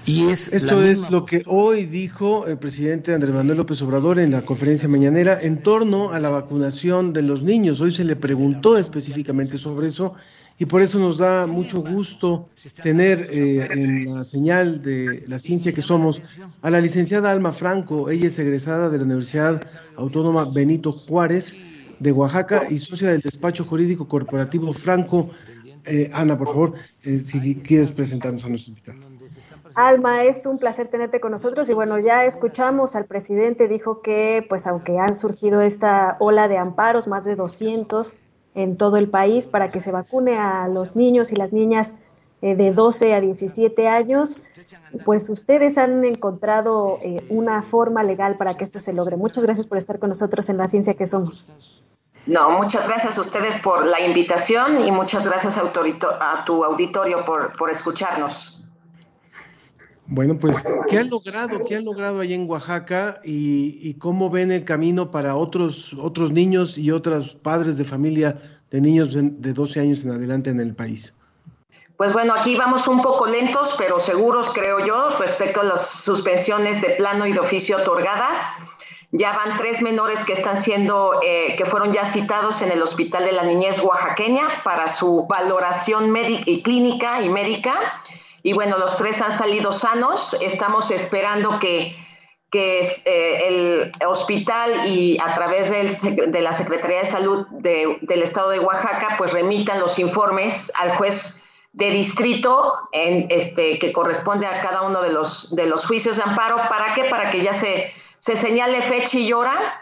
Y 0.06 0.30
es 0.30 0.52
Esto 0.54 0.82
es 0.82 1.10
lo 1.12 1.26
que 1.26 1.44
hoy 1.46 1.86
dijo 1.86 2.48
el 2.48 2.58
presidente 2.58 3.14
Andrés 3.14 3.36
Manuel 3.36 3.58
López 3.58 3.82
Obrador 3.82 4.18
en 4.18 4.32
la 4.32 4.44
conferencia 4.44 4.90
mañanera 4.90 5.40
en 5.40 5.62
torno 5.62 6.12
a 6.12 6.20
la 6.20 6.30
vacunación 6.30 7.14
de 7.14 7.22
los 7.22 7.44
niños. 7.44 7.80
Hoy 7.80 7.92
se 7.92 8.06
le 8.06 8.16
preguntó 8.16 8.78
específicamente 8.78 9.58
sobre 9.58 9.88
eso 9.88 10.16
y 10.58 10.66
por 10.66 10.82
eso 10.82 10.98
nos 11.00 11.20
da 11.20 11.46
mucho 11.46 11.82
gusto 11.82 12.50
tener 12.82 13.30
eh, 13.32 13.68
en 13.72 14.14
la 14.14 14.24
señal 14.24 14.82
de 14.82 15.24
la 15.28 15.38
ciencia 15.38 15.74
que 15.74 15.82
somos 15.82 16.22
a 16.62 16.70
la 16.72 16.82
licenciada 16.82 17.32
Alma 17.32 17.54
Franco. 17.54 18.10
Ella 18.10 18.28
es 18.28 18.40
egresada 18.40 18.90
de 18.90 18.98
la 18.98 19.04
Universidad 19.04 19.62
Autónoma 19.96 20.46
Benito 20.46 20.92
Juárez 20.92 21.56
de 22.00 22.12
Oaxaca 22.12 22.64
y 22.70 22.78
socia 22.78 23.10
del 23.10 23.22
despacho 23.22 23.66
jurídico 23.66 24.08
corporativo 24.08 24.74
Franco. 24.74 25.30
Eh, 25.86 26.10
Ana, 26.14 26.38
por 26.38 26.48
favor, 26.48 26.74
eh, 27.04 27.22
si 27.22 27.56
quieres 27.56 27.92
presentarnos 27.92 28.44
a 28.46 28.50
nuestro 28.50 28.72
invitado. 28.72 29.00
Alma, 29.76 30.24
es 30.24 30.46
un 30.46 30.58
placer 30.58 30.88
tenerte 30.88 31.20
con 31.20 31.32
nosotros 31.32 31.70
y 31.70 31.74
bueno, 31.74 32.00
ya 32.00 32.26
escuchamos 32.26 32.96
al 32.96 33.06
presidente, 33.06 33.68
dijo 33.68 34.02
que 34.02 34.46
pues 34.50 34.68
aunque 34.68 34.98
han 34.98 35.16
surgido 35.16 35.62
esta 35.62 36.18
ola 36.20 36.48
de 36.48 36.58
amparos, 36.58 37.08
más 37.08 37.26
de 37.26 37.36
200, 37.36 38.16
en 38.56 38.78
todo 38.78 38.98
el 38.98 39.10
país 39.10 39.48
para 39.48 39.72
que 39.72 39.82
se 39.82 39.92
vacune 39.92 40.38
a 40.38 40.68
los 40.68 40.96
niños 40.96 41.32
y 41.32 41.36
las 41.36 41.54
niñas 41.54 41.94
eh, 42.42 42.56
de 42.56 42.72
12 42.72 43.14
a 43.14 43.22
17 43.22 43.88
años, 43.90 44.42
pues 45.04 45.30
ustedes 45.30 45.78
han 45.78 46.06
encontrado 46.06 46.98
eh, 47.02 47.26
una 47.30 47.64
forma 47.64 48.02
legal 48.04 48.38
para 48.38 48.56
que 48.56 48.64
esto 48.64 48.80
se 48.80 48.94
logre. 48.94 49.18
Muchas 49.18 49.44
gracias 49.44 49.68
por 49.68 49.78
estar 49.78 50.00
con 50.00 50.10
nosotros 50.10 50.48
en 50.50 50.58
la 50.58 50.68
ciencia 50.68 50.94
que 50.94 51.06
somos. 51.06 51.54
No, 52.26 52.52
muchas 52.52 52.88
gracias 52.88 53.18
a 53.18 53.22
ustedes 53.22 53.58
por 53.58 53.86
la 53.86 54.00
invitación 54.02 54.86
y 54.86 54.92
muchas 54.92 55.28
gracias 55.28 55.58
a, 55.58 55.64
a 55.64 56.46
tu 56.46 56.64
auditorio 56.64 57.26
por, 57.26 57.58
por 57.58 57.70
escucharnos. 57.70 58.64
Bueno, 60.06 60.40
pues, 60.40 60.64
¿qué 60.88 60.98
han 60.98 61.10
logrado? 61.10 61.60
¿Qué 61.62 61.76
han 61.76 61.86
logrado 61.86 62.22
allá 62.22 62.36
en 62.36 62.50
Oaxaca 62.50 63.22
y, 63.24 63.80
y, 63.82 63.94
cómo 63.96 64.30
ven 64.30 64.52
el 64.52 64.64
camino 64.64 65.12
para 65.12 65.36
otros, 65.36 65.94
otros 66.00 66.32
niños 66.32 66.78
y 66.78 66.90
otros 66.92 67.36
padres 67.36 67.78
de 67.78 67.84
familia 67.84 68.40
de 68.72 68.82
niños 68.82 69.14
de, 69.14 69.24
de 69.24 69.54
12 69.54 69.80
años 69.80 70.06
en 70.06 70.12
adelante 70.12 70.50
en 70.50 70.60
el 70.62 70.74
país? 70.74 71.14
Pues 72.00 72.14
bueno, 72.14 72.34
aquí 72.34 72.56
vamos 72.56 72.88
un 72.88 73.02
poco 73.02 73.26
lentos, 73.26 73.76
pero 73.78 74.00
seguros, 74.00 74.52
creo 74.54 74.80
yo, 74.80 75.10
respecto 75.20 75.60
a 75.60 75.66
las 75.66 75.86
suspensiones 75.86 76.82
de 76.82 76.92
plano 76.92 77.26
y 77.26 77.34
de 77.34 77.42
oficio 77.42 77.76
otorgadas. 77.76 78.54
Ya 79.12 79.34
van 79.34 79.58
tres 79.58 79.82
menores 79.82 80.24
que 80.24 80.32
están 80.32 80.62
siendo, 80.62 81.20
eh, 81.22 81.56
que 81.58 81.66
fueron 81.66 81.92
ya 81.92 82.06
citados 82.06 82.62
en 82.62 82.72
el 82.72 82.82
Hospital 82.82 83.26
de 83.26 83.34
la 83.34 83.44
Niñez 83.44 83.82
Oaxaqueña 83.82 84.48
para 84.64 84.88
su 84.88 85.28
valoración 85.28 86.16
y 86.46 86.62
clínica 86.64 87.22
y 87.22 87.28
médica. 87.28 88.02
Y 88.44 88.54
bueno, 88.54 88.78
los 88.78 88.96
tres 88.96 89.22
han 89.22 89.38
salido 89.38 89.74
sanos. 89.74 90.38
Estamos 90.40 90.92
esperando 90.92 91.60
que, 91.60 91.98
que 92.50 92.80
eh, 93.04 93.92
el 94.00 94.08
hospital 94.08 94.88
y 94.88 95.18
a 95.20 95.34
través 95.34 95.70
del, 95.70 96.32
de 96.32 96.42
la 96.42 96.54
Secretaría 96.54 97.00
de 97.00 97.06
Salud 97.08 97.46
de, 97.50 97.98
del 98.04 98.22
Estado 98.22 98.52
de 98.52 98.60
Oaxaca, 98.60 99.16
pues 99.18 99.34
remitan 99.34 99.82
los 99.82 100.00
informes 100.00 100.72
al 100.76 100.96
juez 100.96 101.44
de 101.72 101.92
distrito 101.92 102.74
en, 102.92 103.28
este, 103.30 103.80
que 103.80 103.94
corresponde 103.94 104.48
a 104.48 104.62
cada 104.62 104.82
uno 104.82 105.02
de 105.02 105.12
los, 105.12 105.56
de 105.56 105.68
los 105.68 105.86
juicios 105.86 106.18
de 106.18 106.24
amparo. 106.24 106.58
¿Para 106.70 106.94
qué? 106.94 107.06
Para 107.06 107.30
que 107.30 107.42
ya 107.42 107.54
se 107.54 107.92
se 108.20 108.36
señale 108.36 108.82
fecha 108.82 109.18
y 109.18 109.34
hora 109.34 109.82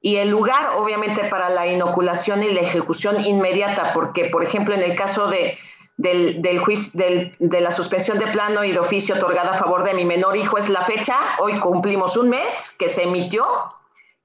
y 0.00 0.16
el 0.16 0.28
lugar, 0.28 0.72
obviamente, 0.76 1.24
para 1.24 1.48
la 1.48 1.66
inoculación 1.66 2.42
y 2.42 2.52
la 2.52 2.60
ejecución 2.60 3.24
inmediata, 3.24 3.92
porque, 3.92 4.26
por 4.26 4.44
ejemplo, 4.44 4.74
en 4.74 4.82
el 4.82 4.94
caso 4.94 5.28
de, 5.28 5.58
del, 5.96 6.42
del, 6.42 7.36
de 7.38 7.60
la 7.60 7.70
suspensión 7.70 8.18
de 8.18 8.26
plano 8.26 8.62
y 8.62 8.72
de 8.72 8.78
oficio 8.78 9.16
otorgada 9.16 9.52
a 9.52 9.58
favor 9.58 9.84
de 9.84 9.94
mi 9.94 10.04
menor 10.04 10.36
hijo 10.36 10.58
es 10.58 10.68
la 10.68 10.82
fecha, 10.82 11.16
hoy 11.38 11.58
cumplimos 11.58 12.16
un 12.16 12.28
mes 12.28 12.74
que 12.78 12.88
se 12.88 13.04
emitió 13.04 13.46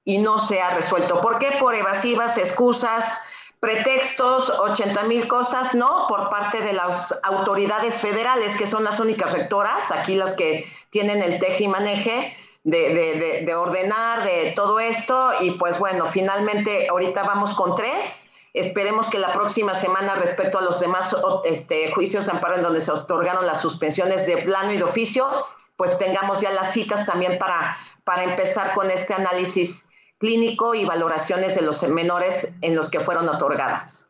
y 0.04 0.18
no 0.18 0.38
se 0.40 0.60
ha 0.60 0.70
resuelto. 0.70 1.20
¿Por 1.20 1.38
qué? 1.38 1.52
Por 1.58 1.74
evasivas, 1.74 2.36
excusas, 2.36 3.22
pretextos, 3.62 4.50
80 4.50 5.04
mil 5.04 5.28
cosas, 5.28 5.72
¿no? 5.72 6.06
Por 6.08 6.28
parte 6.30 6.62
de 6.62 6.72
las 6.72 7.16
autoridades 7.22 8.00
federales, 8.00 8.56
que 8.56 8.66
son 8.66 8.82
las 8.82 8.98
únicas 8.98 9.30
rectoras, 9.30 9.92
aquí 9.92 10.16
las 10.16 10.34
que 10.34 10.66
tienen 10.90 11.22
el 11.22 11.38
teje 11.38 11.62
y 11.62 11.68
maneje, 11.68 12.36
de, 12.64 13.44
de, 13.46 13.54
ordenar, 13.54 14.24
de 14.24 14.50
todo 14.56 14.80
esto. 14.80 15.30
Y 15.40 15.52
pues 15.52 15.78
bueno, 15.78 16.06
finalmente 16.06 16.88
ahorita 16.88 17.22
vamos 17.22 17.54
con 17.54 17.76
tres. 17.76 18.24
Esperemos 18.52 19.08
que 19.08 19.20
la 19.20 19.32
próxima 19.32 19.74
semana, 19.74 20.16
respecto 20.16 20.58
a 20.58 20.62
los 20.62 20.80
demás 20.80 21.14
este, 21.44 21.92
juicios 21.92 22.26
de 22.26 22.32
amparo 22.32 22.56
en 22.56 22.62
donde 22.62 22.80
se 22.80 22.90
otorgaron 22.90 23.46
las 23.46 23.60
suspensiones 23.60 24.26
de 24.26 24.38
plano 24.38 24.72
y 24.72 24.78
de 24.78 24.82
oficio, 24.82 25.28
pues 25.76 25.96
tengamos 25.98 26.40
ya 26.40 26.50
las 26.50 26.72
citas 26.72 27.06
también 27.06 27.38
para, 27.38 27.76
para 28.02 28.24
empezar 28.24 28.74
con 28.74 28.90
este 28.90 29.14
análisis 29.14 29.88
clínico 30.22 30.72
y 30.76 30.84
valoraciones 30.84 31.56
de 31.56 31.62
los 31.62 31.82
menores 31.88 32.48
en 32.60 32.76
los 32.76 32.90
que 32.90 33.00
fueron 33.00 33.28
otorgadas. 33.28 34.08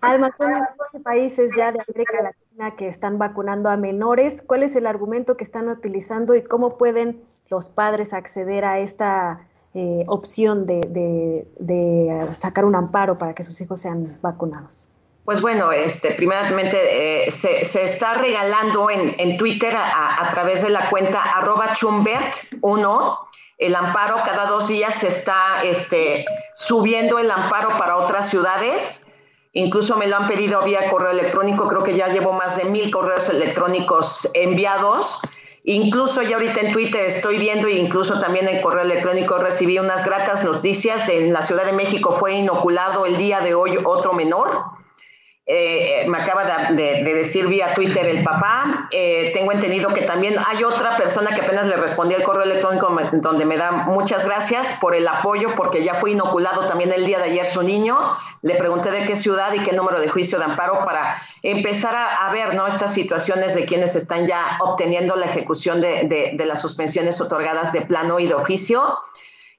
Alma, 0.00 0.34
son 0.38 1.02
países 1.02 1.50
ya 1.54 1.72
de 1.72 1.80
América 1.86 2.22
Latina 2.22 2.74
que 2.74 2.88
están 2.88 3.18
vacunando 3.18 3.68
a 3.68 3.76
menores. 3.76 4.40
¿Cuál 4.40 4.62
es 4.62 4.74
el 4.76 4.86
argumento 4.86 5.36
que 5.36 5.44
están 5.44 5.68
utilizando 5.68 6.34
y 6.34 6.42
cómo 6.42 6.78
pueden 6.78 7.22
los 7.50 7.68
padres 7.68 8.14
acceder 8.14 8.64
a 8.64 8.78
esta 8.78 9.46
eh, 9.74 10.04
opción 10.06 10.64
de, 10.64 11.46
sacar 12.30 12.64
un 12.64 12.74
amparo 12.74 13.18
para 13.18 13.34
que 13.34 13.42
sus 13.42 13.60
hijos 13.60 13.82
sean 13.82 14.16
vacunados? 14.22 14.88
Pues 15.26 15.42
bueno, 15.42 15.70
este, 15.70 16.12
primeramente 16.12 17.26
eh, 17.26 17.30
se, 17.30 17.60
está 17.60 18.14
regalando 18.14 18.88
en, 18.88 19.36
Twitter 19.36 19.74
a, 19.76 20.30
través 20.32 20.62
de 20.62 20.70
la 20.70 20.88
cuenta 20.88 21.20
arroba 21.20 21.74
chumbert1 21.74 23.29
el 23.60 23.76
amparo. 23.76 24.16
Cada 24.24 24.46
dos 24.46 24.66
días 24.66 24.96
se 24.96 25.06
está 25.06 25.62
este, 25.62 26.24
subiendo 26.54 27.18
el 27.18 27.30
amparo 27.30 27.76
para 27.78 27.96
otras 27.96 28.28
ciudades. 28.28 29.06
Incluso 29.52 29.96
me 29.96 30.06
lo 30.08 30.16
han 30.16 30.28
pedido 30.28 30.62
vía 30.62 30.90
correo 30.90 31.10
electrónico. 31.10 31.68
Creo 31.68 31.82
que 31.82 31.94
ya 31.94 32.08
llevo 32.08 32.32
más 32.32 32.56
de 32.56 32.64
mil 32.64 32.90
correos 32.90 33.28
electrónicos 33.28 34.28
enviados. 34.34 35.20
Incluso 35.62 36.22
ya 36.22 36.36
ahorita 36.36 36.60
en 36.60 36.72
Twitter 36.72 37.04
estoy 37.04 37.38
viendo 37.38 37.68
e 37.68 37.72
incluso 37.72 38.18
también 38.18 38.48
en 38.48 38.62
correo 38.62 38.82
electrónico 38.82 39.36
recibí 39.36 39.78
unas 39.78 40.06
gratas 40.06 40.42
noticias. 40.42 41.08
En 41.08 41.32
la 41.32 41.42
Ciudad 41.42 41.66
de 41.66 41.72
México 41.72 42.12
fue 42.12 42.32
inoculado 42.32 43.04
el 43.04 43.18
día 43.18 43.40
de 43.40 43.54
hoy 43.54 43.78
otro 43.84 44.14
menor 44.14 44.79
eh, 45.52 46.04
me 46.06 46.18
acaba 46.18 46.70
de, 46.70 47.02
decir 47.02 47.48
vía 47.48 47.74
Twitter 47.74 48.06
el 48.06 48.22
papá. 48.22 48.88
Eh, 48.92 49.32
tengo 49.34 49.50
entendido 49.50 49.92
que 49.92 50.02
también 50.02 50.36
hay 50.46 50.62
otra 50.62 50.96
persona 50.96 51.34
que 51.34 51.40
apenas 51.40 51.66
le 51.66 51.76
respondí 51.76 52.14
el 52.14 52.22
correo 52.22 52.44
electrónico 52.44 52.96
donde 53.14 53.44
me 53.44 53.56
da 53.56 53.72
muchas 53.72 54.24
gracias 54.24 54.72
por 54.80 54.94
el 54.94 55.08
apoyo 55.08 55.56
porque 55.56 55.82
ya 55.82 55.96
fue 55.96 56.12
inoculado 56.12 56.68
también 56.68 56.92
el 56.92 57.04
día 57.04 57.18
de 57.18 57.24
ayer 57.24 57.46
su 57.46 57.62
niño. 57.62 57.98
Le 58.42 58.54
pregunté 58.54 58.92
de 58.92 59.02
qué 59.06 59.16
ciudad 59.16 59.52
y 59.52 59.58
qué 59.58 59.72
número 59.72 59.98
de 59.98 60.08
juicio 60.08 60.38
de 60.38 60.44
amparo 60.44 60.84
para 60.84 61.20
empezar 61.42 61.96
a, 61.96 62.30
ver 62.30 62.54
¿no? 62.54 62.68
estas 62.68 62.94
situaciones 62.94 63.54
de 63.56 63.64
quienes 63.64 63.96
están 63.96 64.28
ya 64.28 64.56
obteniendo 64.60 65.16
la 65.16 65.26
ejecución 65.26 65.80
de, 65.80 66.32
de 66.32 66.46
las 66.46 66.60
suspensiones 66.60 67.20
otorgadas 67.20 67.72
de 67.72 67.80
plano 67.80 68.20
y 68.20 68.28
de 68.28 68.34
oficio. 68.34 69.00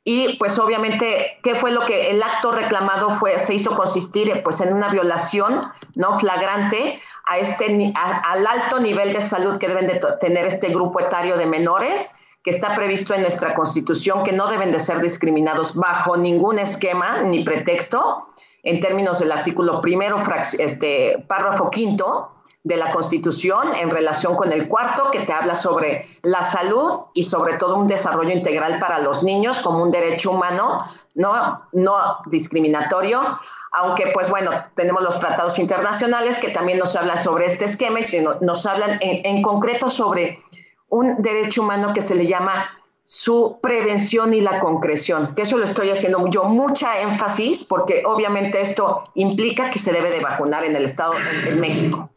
Y 0.04 0.38
pues 0.38 0.58
obviamente, 0.58 1.38
¿qué 1.44 1.54
fue 1.54 1.72
lo 1.72 1.86
que 1.86 2.10
el 2.10 2.24
acto 2.24 2.52
reclamado 2.52 3.12
fue, 3.12 3.38
se 3.38 3.54
hizo 3.54 3.76
consistir 3.76 4.42
pues 4.44 4.60
en 4.62 4.74
una 4.74 4.88
violación 4.90 5.72
no 5.94 6.18
flagrante 6.18 7.00
a 7.28 7.38
este, 7.38 7.94
al 7.96 8.48
alto 8.48 8.80
nivel 8.80 9.14
de 9.14 9.22
salud 9.22 9.60
que 9.60 9.68
deben 9.68 9.88
de 9.88 10.02
tener 10.20 10.48
este 10.48 10.70
grupo 10.70 11.00
etario 11.00 11.38
de 11.38 11.46
menores 11.46 12.16
que 12.44 12.50
está 12.50 12.74
previsto 12.76 13.14
en 13.14 13.22
nuestra 13.22 13.54
constitución, 13.54 14.24
que 14.24 14.32
no 14.32 14.48
deben 14.48 14.72
de 14.72 14.80
ser 14.80 15.00
discriminados 15.00 15.76
bajo 15.76 16.18
ningún 16.18 16.58
esquema 16.58 17.22
ni 17.22 17.44
pretexto, 17.44 18.28
en 18.64 18.80
términos 18.80 19.20
del 19.20 19.32
artículo 19.32 19.82
primero, 19.82 20.18
este, 20.58 21.24
párrafo 21.28 21.70
quinto, 21.70 22.32
de 22.64 22.78
la 22.78 22.92
Constitución 22.92 23.70
en 23.76 23.90
relación 23.90 24.36
con 24.36 24.52
el 24.52 24.68
cuarto, 24.68 25.10
que 25.12 25.20
te 25.20 25.34
habla 25.34 25.56
sobre 25.56 26.08
la 26.22 26.44
salud 26.44 27.06
y 27.14 27.24
sobre 27.24 27.58
todo 27.58 27.78
un 27.78 27.88
desarrollo 27.88 28.32
integral 28.32 28.78
para 28.80 29.00
los 29.00 29.24
niños 29.24 29.60
como 29.60 29.82
un 29.82 29.92
derecho 29.92 30.32
humano 30.32 30.86
no, 31.16 31.64
no 31.72 32.20
discriminatorio, 32.28 33.40
aunque 33.72 34.08
pues 34.14 34.30
bueno, 34.30 34.52
tenemos 34.76 35.02
los 35.02 35.20
tratados 35.20 35.58
internacionales 35.58 36.38
que 36.40 36.50
también 36.50 36.78
nos 36.78 36.96
hablan 36.96 37.22
sobre 37.22 37.48
este 37.48 37.66
esquema 37.66 38.00
y 38.02 38.26
nos 38.42 38.66
hablan 38.66 39.00
en, 39.02 39.26
en 39.26 39.42
concreto 39.42 39.90
sobre 39.90 40.44
un 40.90 41.22
derecho 41.22 41.64
humano 41.64 41.94
que 41.94 42.02
se 42.02 42.16
le 42.16 42.28
llama 42.28 42.70
su 43.06 43.60
prevención 43.62 44.34
y 44.34 44.42
la 44.42 44.60
concreción, 44.60 45.34
que 45.36 45.42
eso 45.42 45.58
lo 45.58 45.66
estoy 45.66 45.90
haciendo 45.90 46.26
yo 46.30 46.44
mucha 46.46 47.02
énfasis 47.02 47.64
porque 47.64 48.04
obviamente 48.06 48.62
esto 48.62 49.04
implica 49.16 49.70
que 49.70 49.80
se 49.80 49.92
debe 49.92 50.12
de 50.12 50.20
vacunar 50.20 50.64
en 50.64 50.76
el 50.76 50.86
Estado, 50.86 51.14
en 51.48 51.60
México. 51.60 52.10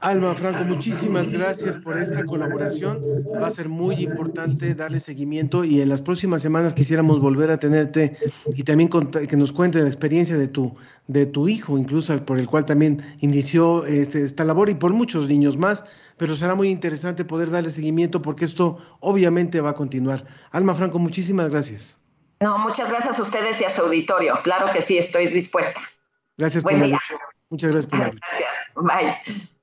Alma 0.00 0.34
Franco, 0.34 0.64
muchísimas 0.64 1.28
gracias 1.28 1.76
por 1.76 1.98
esta 1.98 2.24
colaboración. 2.24 3.04
Va 3.34 3.48
a 3.48 3.50
ser 3.50 3.68
muy 3.68 3.96
importante 3.96 4.74
darle 4.74 4.98
seguimiento 4.98 5.62
y 5.62 5.82
en 5.82 5.90
las 5.90 6.00
próximas 6.00 6.40
semanas 6.40 6.72
quisiéramos 6.72 7.20
volver 7.20 7.50
a 7.50 7.58
tenerte 7.58 8.16
y 8.54 8.62
también 8.62 8.88
que 8.88 9.36
nos 9.36 9.52
cuente 9.52 9.78
la 9.82 9.88
experiencia 9.88 10.38
de 10.38 10.48
tu, 10.48 10.74
de 11.06 11.26
tu 11.26 11.48
hijo, 11.48 11.76
incluso 11.76 12.16
por 12.24 12.38
el 12.38 12.48
cual 12.48 12.64
también 12.64 13.02
inició 13.18 13.84
este, 13.84 14.22
esta 14.22 14.46
labor 14.46 14.70
y 14.70 14.74
por 14.74 14.94
muchos 14.94 15.28
niños 15.28 15.58
más, 15.58 15.84
pero 16.16 16.34
será 16.34 16.54
muy 16.54 16.70
interesante 16.70 17.26
poder 17.26 17.50
darle 17.50 17.70
seguimiento 17.70 18.22
porque 18.22 18.46
esto 18.46 18.78
obviamente 19.00 19.60
va 19.60 19.70
a 19.70 19.74
continuar. 19.74 20.24
Alma 20.50 20.74
Franco, 20.74 20.98
muchísimas 20.98 21.50
gracias. 21.50 21.98
No, 22.40 22.56
muchas 22.56 22.90
gracias 22.90 23.18
a 23.18 23.22
ustedes 23.22 23.60
y 23.60 23.64
a 23.64 23.68
su 23.68 23.82
auditorio. 23.82 24.40
Claro 24.42 24.72
que 24.72 24.80
sí, 24.80 24.96
estoy 24.96 25.26
dispuesta. 25.26 25.82
Gracias 26.38 26.64
por 26.64 26.72
la 26.72 26.98
Muchas 27.50 27.70
gracias 27.70 27.86
por 27.86 27.98
la 27.98 28.10
Gracias. 28.10 28.48
Bye. 28.76 29.59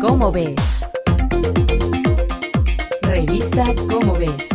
¿Cómo 0.00 0.32
ves? 0.32 0.86
Revista 3.02 3.64
¿Cómo 3.88 4.14
ves? 4.14 4.48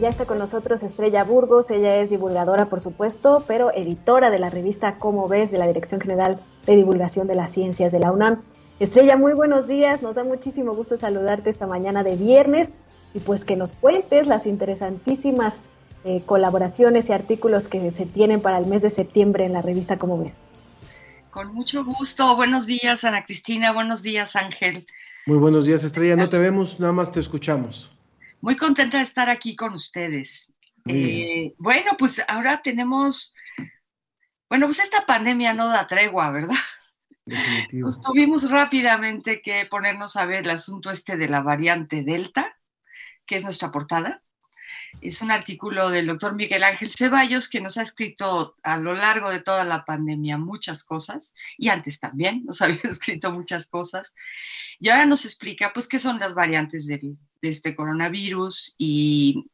Ya 0.00 0.08
está 0.08 0.26
con 0.26 0.38
nosotros 0.38 0.82
Estrella 0.82 1.24
Burgos, 1.24 1.70
ella 1.70 1.96
es 1.96 2.10
divulgadora 2.10 2.66
por 2.66 2.80
supuesto, 2.80 3.44
pero 3.46 3.72
editora 3.72 4.30
de 4.30 4.38
la 4.38 4.50
revista 4.50 4.96
Cómo 4.98 5.26
ves 5.26 5.50
de 5.50 5.58
la 5.58 5.66
Dirección 5.66 6.00
General 6.00 6.38
de 6.66 6.76
Divulgación 6.76 7.26
de 7.26 7.34
las 7.34 7.50
Ciencias 7.50 7.92
de 7.92 8.00
la 8.00 8.12
UNAM. 8.12 8.42
Estrella, 8.78 9.16
muy 9.16 9.32
buenos 9.32 9.66
días, 9.66 10.02
nos 10.02 10.16
da 10.16 10.24
muchísimo 10.24 10.74
gusto 10.74 10.98
saludarte 10.98 11.48
esta 11.48 11.66
mañana 11.66 12.02
de 12.02 12.16
viernes 12.16 12.68
y 13.14 13.20
pues 13.20 13.46
que 13.46 13.56
nos 13.56 13.72
cuentes 13.72 14.26
las 14.26 14.46
interesantísimas 14.46 15.62
eh, 16.06 16.22
colaboraciones 16.24 17.08
y 17.08 17.12
artículos 17.12 17.66
que 17.66 17.90
se 17.90 18.06
tienen 18.06 18.40
para 18.40 18.58
el 18.58 18.66
mes 18.66 18.80
de 18.82 18.90
septiembre 18.90 19.44
en 19.44 19.52
la 19.52 19.60
revista 19.60 19.98
Como 19.98 20.22
ves. 20.22 20.36
Con 21.30 21.52
mucho 21.52 21.84
gusto. 21.84 22.36
Buenos 22.36 22.64
días, 22.66 23.02
Ana 23.02 23.24
Cristina. 23.24 23.72
Buenos 23.72 24.02
días, 24.02 24.36
Ángel. 24.36 24.86
Muy 25.26 25.38
buenos 25.38 25.66
días, 25.66 25.82
Estrella. 25.82 26.14
No 26.14 26.28
te 26.28 26.38
vemos, 26.38 26.78
nada 26.78 26.92
más 26.92 27.10
te 27.10 27.18
escuchamos. 27.18 27.90
Muy 28.40 28.56
contenta 28.56 28.98
de 28.98 29.02
estar 29.02 29.28
aquí 29.28 29.56
con 29.56 29.74
ustedes. 29.74 30.52
Eh, 30.84 31.54
bueno, 31.58 31.96
pues 31.98 32.22
ahora 32.28 32.62
tenemos, 32.62 33.34
bueno, 34.48 34.66
pues 34.66 34.78
esta 34.78 35.04
pandemia 35.06 35.54
no 35.54 35.66
da 35.66 35.88
tregua, 35.88 36.30
¿verdad? 36.30 36.54
Pues 37.24 38.00
tuvimos 38.00 38.48
rápidamente 38.52 39.42
que 39.42 39.66
ponernos 39.66 40.14
a 40.14 40.24
ver 40.26 40.44
el 40.44 40.50
asunto 40.50 40.92
este 40.92 41.16
de 41.16 41.28
la 41.28 41.40
variante 41.40 42.04
Delta, 42.04 42.56
que 43.26 43.34
es 43.34 43.42
nuestra 43.42 43.72
portada. 43.72 44.22
Es 45.00 45.22
un 45.22 45.30
artículo 45.30 45.90
del 45.90 46.06
doctor 46.06 46.34
Miguel 46.34 46.64
Ángel 46.64 46.90
Ceballos 46.90 47.48
que 47.48 47.60
nos 47.60 47.76
ha 47.78 47.82
escrito 47.82 48.56
a 48.62 48.76
lo 48.78 48.94
largo 48.94 49.30
de 49.30 49.40
toda 49.40 49.64
la 49.64 49.84
pandemia 49.84 50.38
muchas 50.38 50.82
cosas 50.82 51.34
y 51.58 51.68
antes 51.68 52.00
también 52.00 52.44
nos 52.44 52.60
había 52.62 52.80
escrito 52.82 53.32
muchas 53.32 53.66
cosas. 53.66 54.14
Y 54.78 54.88
ahora 54.88 55.06
nos 55.06 55.24
explica 55.24 55.72
pues 55.72 55.86
qué 55.86 55.98
son 55.98 56.18
las 56.18 56.34
variantes 56.34 56.86
de 56.86 57.16
este 57.42 57.76
coronavirus 57.76 58.74
y, 58.78 59.46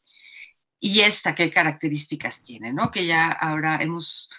y 0.80 1.00
esta 1.00 1.34
qué 1.34 1.50
características 1.50 2.42
tiene, 2.42 2.72
¿no? 2.72 2.90
Que 2.90 3.06
ya 3.06 3.28
ahora 3.28 3.78
hemos 3.80 4.30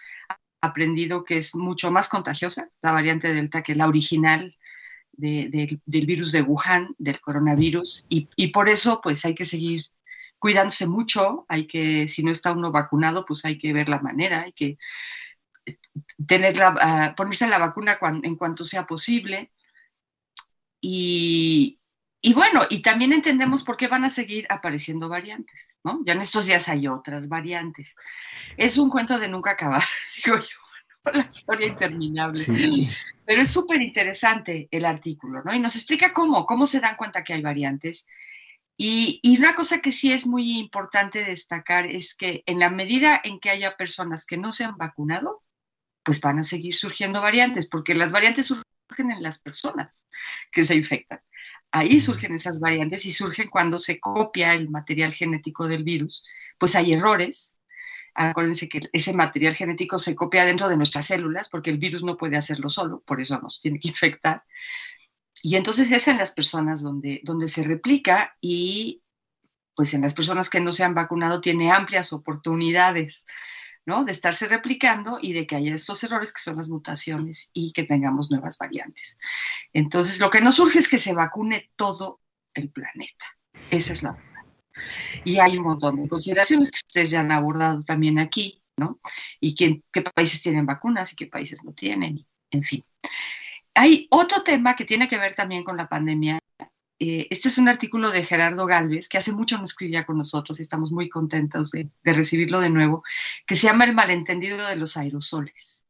aprendido 0.59 1.23
que 1.23 1.37
es 1.37 1.55
mucho 1.55 1.89
más 1.89 2.09
contagiosa, 2.09 2.69
la 2.81 2.91
variante 2.91 3.33
Delta, 3.33 3.63
que 3.63 3.75
la 3.75 3.87
original 3.87 4.55
de, 5.13 5.47
de, 5.49 5.79
del 5.85 6.05
virus 6.05 6.33
de 6.33 6.41
Wuhan, 6.41 6.95
del 6.97 7.21
coronavirus, 7.21 8.05
y, 8.09 8.27
y, 8.35 8.47
por 8.47 8.67
eso 8.67 8.99
pues 9.01 9.23
hay 9.23 9.35
que 9.35 9.45
seguir 9.45 9.83
cuidándose 10.43 10.87
mucho, 10.87 11.45
hay 11.47 11.67
que, 11.67 12.09
si 12.09 12.21
no 12.21 12.29
está 12.29 12.51
uno 12.51 12.69
vacunado, 12.69 13.25
pues 13.25 13.45
hay 13.45 13.57
que 13.57 13.71
ver 13.71 13.87
la 13.87 14.01
manera, 14.01 14.41
hay 14.41 14.51
que 14.51 14.77
tener 16.27 16.57
la, 16.57 17.11
uh, 17.11 17.15
ponerse 17.15 17.47
la 17.47 17.59
vacuna 17.59 17.97
en 18.23 18.35
cuanto 18.35 18.65
sea 18.65 18.85
posible. 18.85 19.53
Y, 20.81 21.79
y 22.21 22.33
bueno, 22.33 22.63
y 22.69 22.81
también 22.81 23.13
entendemos 23.13 23.63
por 23.63 23.77
qué 23.77 23.87
van 23.87 24.03
a 24.03 24.09
seguir 24.09 24.45
apareciendo 24.49 25.07
variantes, 25.07 25.79
¿no? 25.81 26.01
Ya 26.03 26.11
en 26.11 26.19
estos 26.19 26.45
días 26.45 26.67
hay 26.67 26.89
otras 26.89 27.29
variantes. 27.29 27.95
Es 28.57 28.77
un 28.77 28.89
cuento 28.89 29.17
de 29.19 29.29
nunca 29.29 29.51
acabar, 29.51 29.81
digo 30.25 30.39
yo, 30.39 30.57
la 31.13 31.21
historia 31.21 31.67
interminable. 31.67 32.43
Sí. 32.43 32.89
Pero 33.25 33.41
es 33.41 33.49
súper 33.49 33.81
interesante 33.81 34.67
el 34.71 34.83
artículo, 34.83 35.41
¿no? 35.41 35.53
Y 35.53 35.59
nos 35.61 35.77
explica 35.77 36.11
cómo, 36.11 36.45
cómo 36.45 36.67
se 36.67 36.81
dan 36.81 36.97
cuenta 36.97 37.23
que 37.23 37.31
hay 37.31 37.41
variantes. 37.41 38.05
Y, 38.75 39.19
y, 39.21 39.37
una 39.37 39.55
cosa 39.55 39.81
que 39.81 39.91
sí 39.91 40.11
es 40.11 40.25
muy 40.25 40.57
importante 40.57 41.23
destacar 41.23 41.85
es 41.85 42.15
que 42.15 42.43
en 42.47 42.59
la 42.59 42.69
medida 42.69 43.21
en 43.23 43.39
que 43.39 43.51
haya 43.51 43.77
personas 43.77 44.25
que 44.25 44.37
no 44.37 44.51
se 44.51 44.63
han 44.63 44.77
vacunado, 44.77 45.43
pues 46.03 46.21
van 46.21 46.39
a 46.39 46.43
seguir 46.43 46.75
surgiendo 46.75 47.21
variantes, 47.21 47.67
porque 47.67 47.95
las 47.95 48.11
variantes 48.11 48.47
surgen 48.47 49.11
en 49.11 49.23
las 49.23 49.39
personas 49.39 50.07
que 50.51 50.63
se 50.63 50.75
infectan. 50.75 51.21
Ahí 51.71 51.99
surgen 51.99 52.35
esas 52.35 52.59
variantes 52.59 53.05
y 53.05 53.11
surgen 53.11 53.49
cuando 53.49 53.79
se 53.79 53.99
copia 53.99 54.53
el 54.53 54.69
material 54.69 55.11
genético 55.11 55.67
del 55.67 55.83
virus. 55.83 56.23
Pues 56.59 56.75
hay 56.75 56.93
errores. 56.93 57.55
Acuérdense 58.13 58.69
que 58.69 58.81
ese 58.91 59.11
material 59.13 59.55
genético 59.55 59.97
se 59.97 60.15
copia 60.15 60.45
dentro 60.45 60.69
de 60.69 60.77
nuestras 60.77 61.07
células 61.07 61.49
porque 61.49 61.71
el 61.71 61.79
virus 61.79 62.03
no 62.03 62.15
puede 62.15 62.37
hacerlo 62.37 62.69
solo, 62.69 63.01
por 63.07 63.19
eso 63.19 63.39
nos 63.39 63.59
tiene 63.59 63.79
que 63.79 63.87
infectar. 63.89 64.43
Y 65.43 65.55
entonces 65.57 65.91
es 65.91 66.07
en 66.07 66.17
las 66.17 66.31
personas 66.31 66.81
donde, 66.81 67.21
donde 67.23 67.47
se 67.47 67.61
replica 67.61 68.35
y 68.41 69.03
pues 69.75 69.93
en 69.93 70.01
las 70.01 70.15
personas 70.15 70.49
que 70.49 70.59
no 70.59 70.71
se 70.71 70.83
han 70.83 70.95
vacunado 70.95 71.41
tiene 71.41 71.71
amplias 71.71 72.13
oportunidades 72.13 73.25
¿no? 73.85 74.05
De 74.05 74.11
estarse 74.11 74.47
replicando 74.47 75.19
y 75.21 75.33
de 75.33 75.45
que 75.45 75.55
haya 75.55 75.73
estos 75.73 76.03
errores 76.03 76.31
que 76.31 76.41
son 76.41 76.57
las 76.57 76.69
mutaciones 76.69 77.49
y 77.53 77.71
que 77.73 77.83
tengamos 77.83 78.31
nuevas 78.31 78.57
variantes. 78.57 79.17
Entonces, 79.73 80.19
lo 80.19 80.29
que 80.29 80.41
nos 80.41 80.55
surge 80.55 80.79
es 80.79 80.87
que 80.87 80.97
se 80.97 81.13
vacune 81.13 81.71
todo 81.75 82.21
el 82.53 82.69
planeta. 82.69 83.25
Esa 83.71 83.93
es 83.93 84.03
la 84.03 84.11
verdad. 84.13 84.29
Y 85.23 85.39
hay 85.39 85.57
un 85.57 85.65
montón 85.65 86.01
de 86.01 86.09
consideraciones 86.09 86.71
que 86.71 86.79
ustedes 86.87 87.11
ya 87.11 87.19
han 87.19 87.31
abordado 87.31 87.83
también 87.83 88.19
aquí, 88.19 88.61
¿no? 88.77 88.99
Y 89.39 89.53
qué, 89.53 89.83
qué 89.91 90.01
países 90.01 90.41
tienen 90.41 90.65
vacunas 90.65 91.11
y 91.13 91.15
qué 91.15 91.27
países 91.27 91.63
no 91.63 91.73
tienen, 91.73 92.25
en 92.51 92.63
fin. 92.63 92.83
Hay 93.75 94.07
otro 94.11 94.43
tema 94.43 94.75
que 94.75 94.85
tiene 94.85 95.09
que 95.09 95.17
ver 95.17 95.35
también 95.35 95.63
con 95.63 95.77
la 95.77 95.89
pandemia 95.89 96.39
este 97.05 97.49
es 97.49 97.57
un 97.57 97.67
artículo 97.67 98.11
de 98.11 98.23
Gerardo 98.23 98.65
Galvez, 98.65 99.09
que 99.09 99.17
hace 99.17 99.33
mucho 99.33 99.57
no 99.57 99.63
escribía 99.63 100.05
con 100.05 100.17
nosotros 100.17 100.59
y 100.59 100.63
estamos 100.63 100.91
muy 100.91 101.09
contentos 101.09 101.71
de, 101.71 101.89
recibirlo 102.03 102.59
de 102.61 102.69
nuevo, 102.69 103.03
que 103.45 103.55
se 103.55 103.67
llama 103.67 103.85
El 103.85 103.93
malentendido 103.93 104.65
de 104.67 104.75
los 104.75 104.95
aerosoles. 104.95 105.83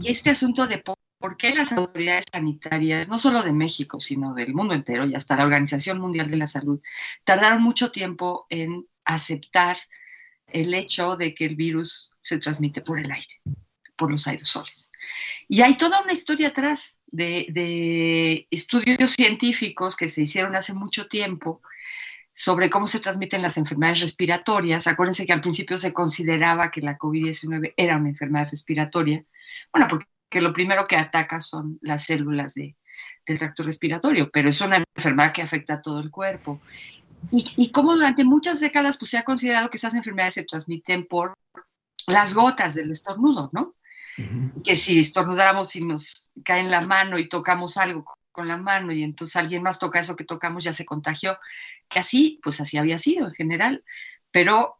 Y 0.00 0.10
este 0.10 0.30
asunto 0.30 0.66
de 0.66 0.78
por 0.78 1.36
qué 1.36 1.54
las 1.54 1.72
autoridades 1.72 2.24
sanitarias, 2.32 3.08
no 3.08 3.18
solo 3.18 3.42
de 3.42 3.52
México, 3.52 4.00
sino 4.00 4.34
del 4.34 4.54
mundo 4.54 4.74
entero 4.74 5.06
y 5.06 5.14
hasta 5.14 5.36
la 5.36 5.44
Organización 5.44 5.98
Mundial 5.98 6.30
de 6.30 6.36
la 6.36 6.46
Salud, 6.46 6.80
tardaron 7.24 7.62
mucho 7.62 7.90
tiempo 7.90 8.46
en 8.48 8.86
aceptar 9.04 9.78
el 10.46 10.72
hecho 10.74 11.16
de 11.16 11.34
que 11.34 11.44
el 11.44 11.56
virus 11.56 12.12
se 12.22 12.38
transmite 12.38 12.80
por 12.80 12.98
el 12.98 13.10
aire, 13.10 13.40
por 13.96 14.10
los 14.10 14.26
aerosoles. 14.26 14.92
Y 15.48 15.62
hay 15.62 15.76
toda 15.76 16.02
una 16.02 16.12
historia 16.12 16.48
atrás 16.48 16.98
de, 17.06 17.46
de, 17.50 18.46
estudios 18.50 19.10
científicos 19.10 19.96
que 19.96 20.08
se 20.08 20.22
hicieron 20.22 20.54
hace 20.54 20.74
mucho 20.74 21.08
tiempo 21.08 21.62
sobre 22.34 22.68
cómo 22.68 22.86
se 22.86 23.00
transmiten 23.00 23.42
las 23.42 23.56
enfermedades 23.56 24.00
respiratorias. 24.00 24.86
Acuérdense 24.86 25.26
que 25.26 25.32
al 25.32 25.40
principio 25.40 25.78
se 25.78 25.92
consideraba 25.92 26.70
que 26.70 26.82
la 26.82 26.98
COVID-19 26.98 27.72
era 27.76 27.96
una 27.96 28.10
enfermedad 28.10 28.48
respiratoria. 28.50 29.24
Bueno, 29.72 29.88
porque 29.88 30.06
lo 30.40 30.52
primero 30.52 30.86
que 30.86 30.96
ataca 30.96 31.40
son 31.40 31.78
las 31.80 32.04
células 32.04 32.54
de, 32.54 32.76
del 33.26 33.38
tracto 33.38 33.62
respiratorio, 33.62 34.30
pero 34.30 34.50
es 34.50 34.60
una 34.60 34.84
enfermedad 34.94 35.32
que 35.32 35.42
afecta 35.42 35.74
a 35.74 35.82
todo 35.82 36.00
el 36.00 36.10
cuerpo. 36.10 36.60
Y, 37.32 37.52
y 37.56 37.70
como 37.70 37.94
durante 37.94 38.24
muchas 38.24 38.60
décadas 38.60 38.98
pues, 38.98 39.12
se 39.12 39.18
ha 39.18 39.24
considerado 39.24 39.70
que 39.70 39.78
esas 39.78 39.94
enfermedades 39.94 40.34
se 40.34 40.44
transmiten 40.44 41.06
por 41.06 41.38
las 42.06 42.34
gotas 42.34 42.74
del 42.74 42.90
estornudo, 42.90 43.50
¿no? 43.52 43.74
Que 44.64 44.76
si 44.76 44.98
estornudamos 44.98 45.76
y 45.76 45.80
nos 45.80 46.30
cae 46.44 46.60
en 46.60 46.70
la 46.70 46.80
mano 46.80 47.18
y 47.18 47.28
tocamos 47.28 47.76
algo 47.76 48.04
con 48.32 48.48
la 48.48 48.56
mano 48.56 48.92
y 48.92 49.02
entonces 49.02 49.36
alguien 49.36 49.62
más 49.62 49.78
toca 49.78 49.98
eso 49.98 50.16
que 50.16 50.24
tocamos, 50.24 50.64
ya 50.64 50.72
se 50.72 50.84
contagió. 50.84 51.38
Que 51.88 51.98
así, 51.98 52.40
pues 52.42 52.60
así 52.60 52.76
había 52.76 52.98
sido 52.98 53.28
en 53.28 53.34
general. 53.34 53.84
Pero 54.30 54.76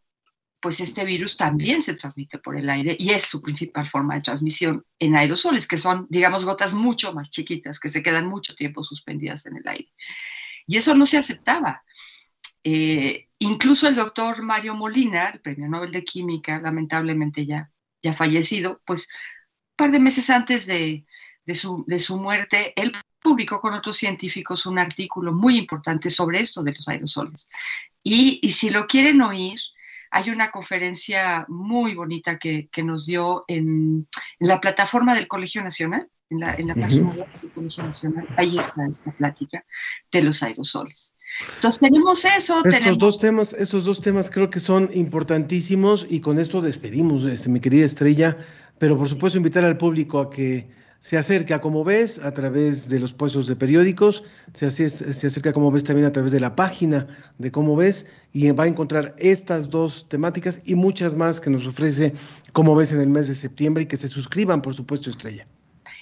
pues 0.59 0.79
este 0.79 1.05
virus 1.05 1.37
también 1.37 1.81
se 1.81 1.95
transmite 1.95 2.39
por 2.39 2.57
el 2.57 2.69
aire 2.69 2.95
y 2.99 3.11
es 3.11 3.23
su 3.23 3.41
principal 3.41 3.87
forma 3.87 4.15
de 4.15 4.21
transmisión 4.21 4.85
en 4.99 5.15
aerosoles, 5.15 5.67
que 5.67 5.77
son, 5.77 6.07
digamos, 6.09 6.45
gotas 6.45 6.73
mucho 6.73 7.13
más 7.13 7.29
chiquitas, 7.29 7.79
que 7.79 7.89
se 7.89 8.01
quedan 8.01 8.27
mucho 8.27 8.55
tiempo 8.55 8.83
suspendidas 8.83 9.45
en 9.45 9.57
el 9.57 9.67
aire. 9.67 9.91
Y 10.65 10.77
eso 10.77 10.95
no 10.95 11.05
se 11.05 11.17
aceptaba. 11.17 11.83
Eh, 12.63 13.29
incluso 13.39 13.87
el 13.87 13.95
doctor 13.95 14.41
Mario 14.43 14.75
Molina, 14.75 15.29
el 15.29 15.41
premio 15.41 15.69
Nobel 15.69 15.91
de 15.91 16.03
Química, 16.03 16.59
lamentablemente 16.59 17.45
ya 17.45 17.71
ya 18.01 18.13
fallecido, 18.13 18.81
pues 18.85 19.07
un 19.71 19.75
par 19.75 19.91
de 19.91 19.99
meses 19.99 20.29
antes 20.29 20.65
de, 20.65 21.05
de, 21.45 21.53
su, 21.53 21.83
de 21.87 21.99
su 21.99 22.17
muerte, 22.17 22.73
él 22.75 22.93
publicó 23.21 23.59
con 23.59 23.73
otros 23.73 23.97
científicos 23.97 24.65
un 24.65 24.79
artículo 24.79 25.33
muy 25.33 25.57
importante 25.57 26.09
sobre 26.09 26.39
esto 26.39 26.63
de 26.63 26.73
los 26.73 26.87
aerosoles. 26.87 27.49
Y, 28.03 28.39
y 28.41 28.51
si 28.51 28.69
lo 28.69 28.87
quieren 28.87 29.21
oír, 29.21 29.59
hay 30.11 30.29
una 30.29 30.51
conferencia 30.51 31.45
muy 31.49 31.93
bonita 31.93 32.39
que, 32.39 32.69
que 32.71 32.83
nos 32.83 33.05
dio 33.05 33.43
en, 33.47 34.07
en, 34.39 34.47
la 34.47 34.61
plataforma 34.61 35.13
del 35.13 35.27
Colegio 35.27 35.61
Nacional, 35.61 36.09
en 36.29 36.39
la, 36.39 36.55
en 36.55 36.67
la 36.67 36.75
página 36.75 37.09
uh 37.09 37.13
-huh. 37.13 37.41
del 37.41 37.51
Colegio 37.51 37.83
Nacional. 37.83 38.27
Ahí 38.37 38.57
está 38.57 38.85
esta 38.87 39.11
plática 39.11 39.63
de 40.11 40.21
los 40.23 40.43
aerosoles. 40.43 41.13
Entonces 41.55 41.79
tenemos 41.79 42.25
eso. 42.25 42.57
Estos 42.57 42.73
tenemos... 42.73 42.97
dos 42.97 43.19
temas, 43.19 43.53
estos 43.53 43.85
dos 43.85 44.01
temas 44.01 44.29
creo 44.29 44.49
que 44.49 44.59
son 44.59 44.89
importantísimos 44.93 46.05
y 46.09 46.19
con 46.19 46.39
esto 46.39 46.61
despedimos, 46.61 47.25
este, 47.25 47.49
mi 47.49 47.59
querida 47.59 47.85
Estrella, 47.85 48.37
pero 48.77 48.97
por 48.97 49.07
supuesto 49.07 49.37
invitar 49.37 49.63
al 49.63 49.77
público 49.77 50.19
a 50.19 50.29
que 50.29 50.69
se 50.99 51.17
acerque 51.17 51.53
a 51.53 51.61
Como 51.61 51.83
Ves 51.83 52.19
a 52.19 52.33
través 52.33 52.89
de 52.89 52.99
los 52.99 53.13
puestos 53.13 53.47
de 53.47 53.55
periódicos, 53.55 54.23
se, 54.53 54.69
se 54.71 55.27
acerca 55.27 55.53
Como 55.53 55.71
Ves 55.71 55.83
también 55.83 56.07
a 56.07 56.11
través 56.11 56.31
de 56.31 56.39
la 56.39 56.55
página 56.55 57.07
de 57.37 57.51
Como 57.51 57.75
Ves 57.75 58.05
y 58.33 58.49
va 58.51 58.65
a 58.65 58.67
encontrar 58.67 59.15
estas 59.17 59.69
dos 59.69 60.07
temáticas 60.09 60.59
y 60.65 60.75
muchas 60.75 61.15
más 61.15 61.39
que 61.39 61.49
nos 61.49 61.65
ofrece 61.65 62.13
Como 62.51 62.75
Ves 62.75 62.91
en 62.91 62.99
el 62.99 63.09
mes 63.09 63.27
de 63.27 63.35
septiembre 63.35 63.83
y 63.83 63.85
que 63.85 63.97
se 63.97 64.09
suscriban, 64.09 64.61
por 64.61 64.73
supuesto, 64.73 65.09
Estrella. 65.09 65.47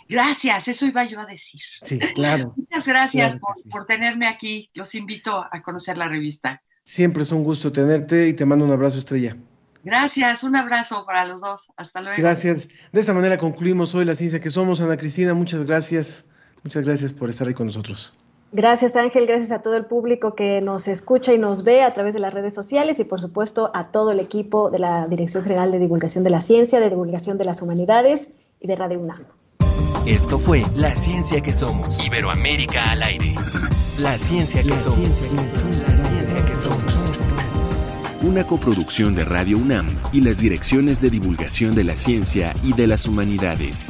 Gracias, 0.07 0.67
eso 0.67 0.85
iba 0.85 1.03
yo 1.05 1.19
a 1.19 1.25
decir. 1.25 1.61
Sí, 1.81 1.99
claro. 1.99 2.53
Muchas 2.55 2.87
gracias 2.87 3.33
claro 3.33 3.39
por, 3.39 3.55
sí. 3.55 3.69
por, 3.69 3.85
tenerme 3.85 4.27
aquí. 4.27 4.69
Los 4.73 4.93
invito 4.95 5.45
a 5.51 5.61
conocer 5.61 5.97
la 5.97 6.07
revista. 6.07 6.61
Siempre 6.83 7.23
es 7.23 7.31
un 7.31 7.43
gusto 7.43 7.71
tenerte 7.71 8.27
y 8.27 8.33
te 8.33 8.45
mando 8.45 8.65
un 8.65 8.71
abrazo, 8.71 8.99
Estrella. 8.99 9.35
Gracias, 9.83 10.43
un 10.43 10.55
abrazo 10.55 11.05
para 11.05 11.25
los 11.25 11.41
dos. 11.41 11.67
Hasta 11.77 12.01
luego. 12.01 12.17
Gracias. 12.17 12.67
De 12.91 12.99
esta 12.99 13.13
manera 13.13 13.37
concluimos 13.37 13.93
hoy 13.95 14.05
la 14.05 14.15
ciencia 14.15 14.39
que 14.39 14.49
somos. 14.49 14.81
Ana 14.81 14.97
Cristina, 14.97 15.33
muchas 15.33 15.63
gracias. 15.63 16.25
Muchas 16.63 16.83
gracias 16.83 17.13
por 17.13 17.29
estar 17.29 17.47
ahí 17.47 17.53
con 17.53 17.67
nosotros. 17.67 18.13
Gracias 18.51 18.95
Ángel, 18.95 19.27
gracias 19.27 19.51
a 19.51 19.61
todo 19.61 19.75
el 19.75 19.85
público 19.85 20.33
que 20.33 20.61
nos 20.61 20.87
escucha 20.87 21.33
y 21.33 21.37
nos 21.37 21.63
ve 21.63 21.83
a 21.83 21.93
través 21.93 22.13
de 22.13 22.21
las 22.21 22.33
redes 22.33 22.53
sociales 22.53 22.99
y 22.99 23.03
por 23.03 23.19
supuesto 23.19 23.69
a 23.73 23.91
todo 23.91 24.11
el 24.11 24.19
equipo 24.19 24.69
de 24.69 24.79
la 24.79 25.07
Dirección 25.07 25.43
General 25.43 25.71
de 25.71 25.79
Divulgación 25.79 26.23
de 26.23 26.29
la 26.29 26.39
Ciencia, 26.41 26.79
de 26.79 26.89
Divulgación 26.89 27.37
de 27.37 27.45
las 27.45 27.61
Humanidades 27.61 28.29
y 28.61 28.67
de 28.67 28.75
Radio 28.77 28.99
UNAM. 28.99 29.25
Esto 30.05 30.37
fue 30.37 30.61
La 30.75 30.95
Ciencia 30.95 31.41
que 31.41 31.51
Somos. 31.51 32.05
Iberoamérica 32.05 32.91
al 32.91 33.01
aire. 33.01 33.33
La 33.97 34.19
Ciencia 34.19 34.61
que, 34.61 34.69
la 34.69 34.77
somos. 34.77 35.07
Ciencia, 35.07 35.31
la 35.87 35.97
ciencia 35.97 36.45
que 36.45 36.55
Somos. 36.55 37.11
Una 38.21 38.43
coproducción 38.43 39.15
de 39.15 39.25
Radio 39.25 39.57
UNAM 39.57 39.87
y 40.13 40.21
las 40.21 40.37
direcciones 40.37 41.01
de 41.01 41.09
divulgación 41.09 41.73
de 41.73 41.85
la 41.85 41.95
ciencia 41.95 42.53
y 42.61 42.73
de 42.73 42.85
las 42.85 43.07
humanidades. 43.07 43.87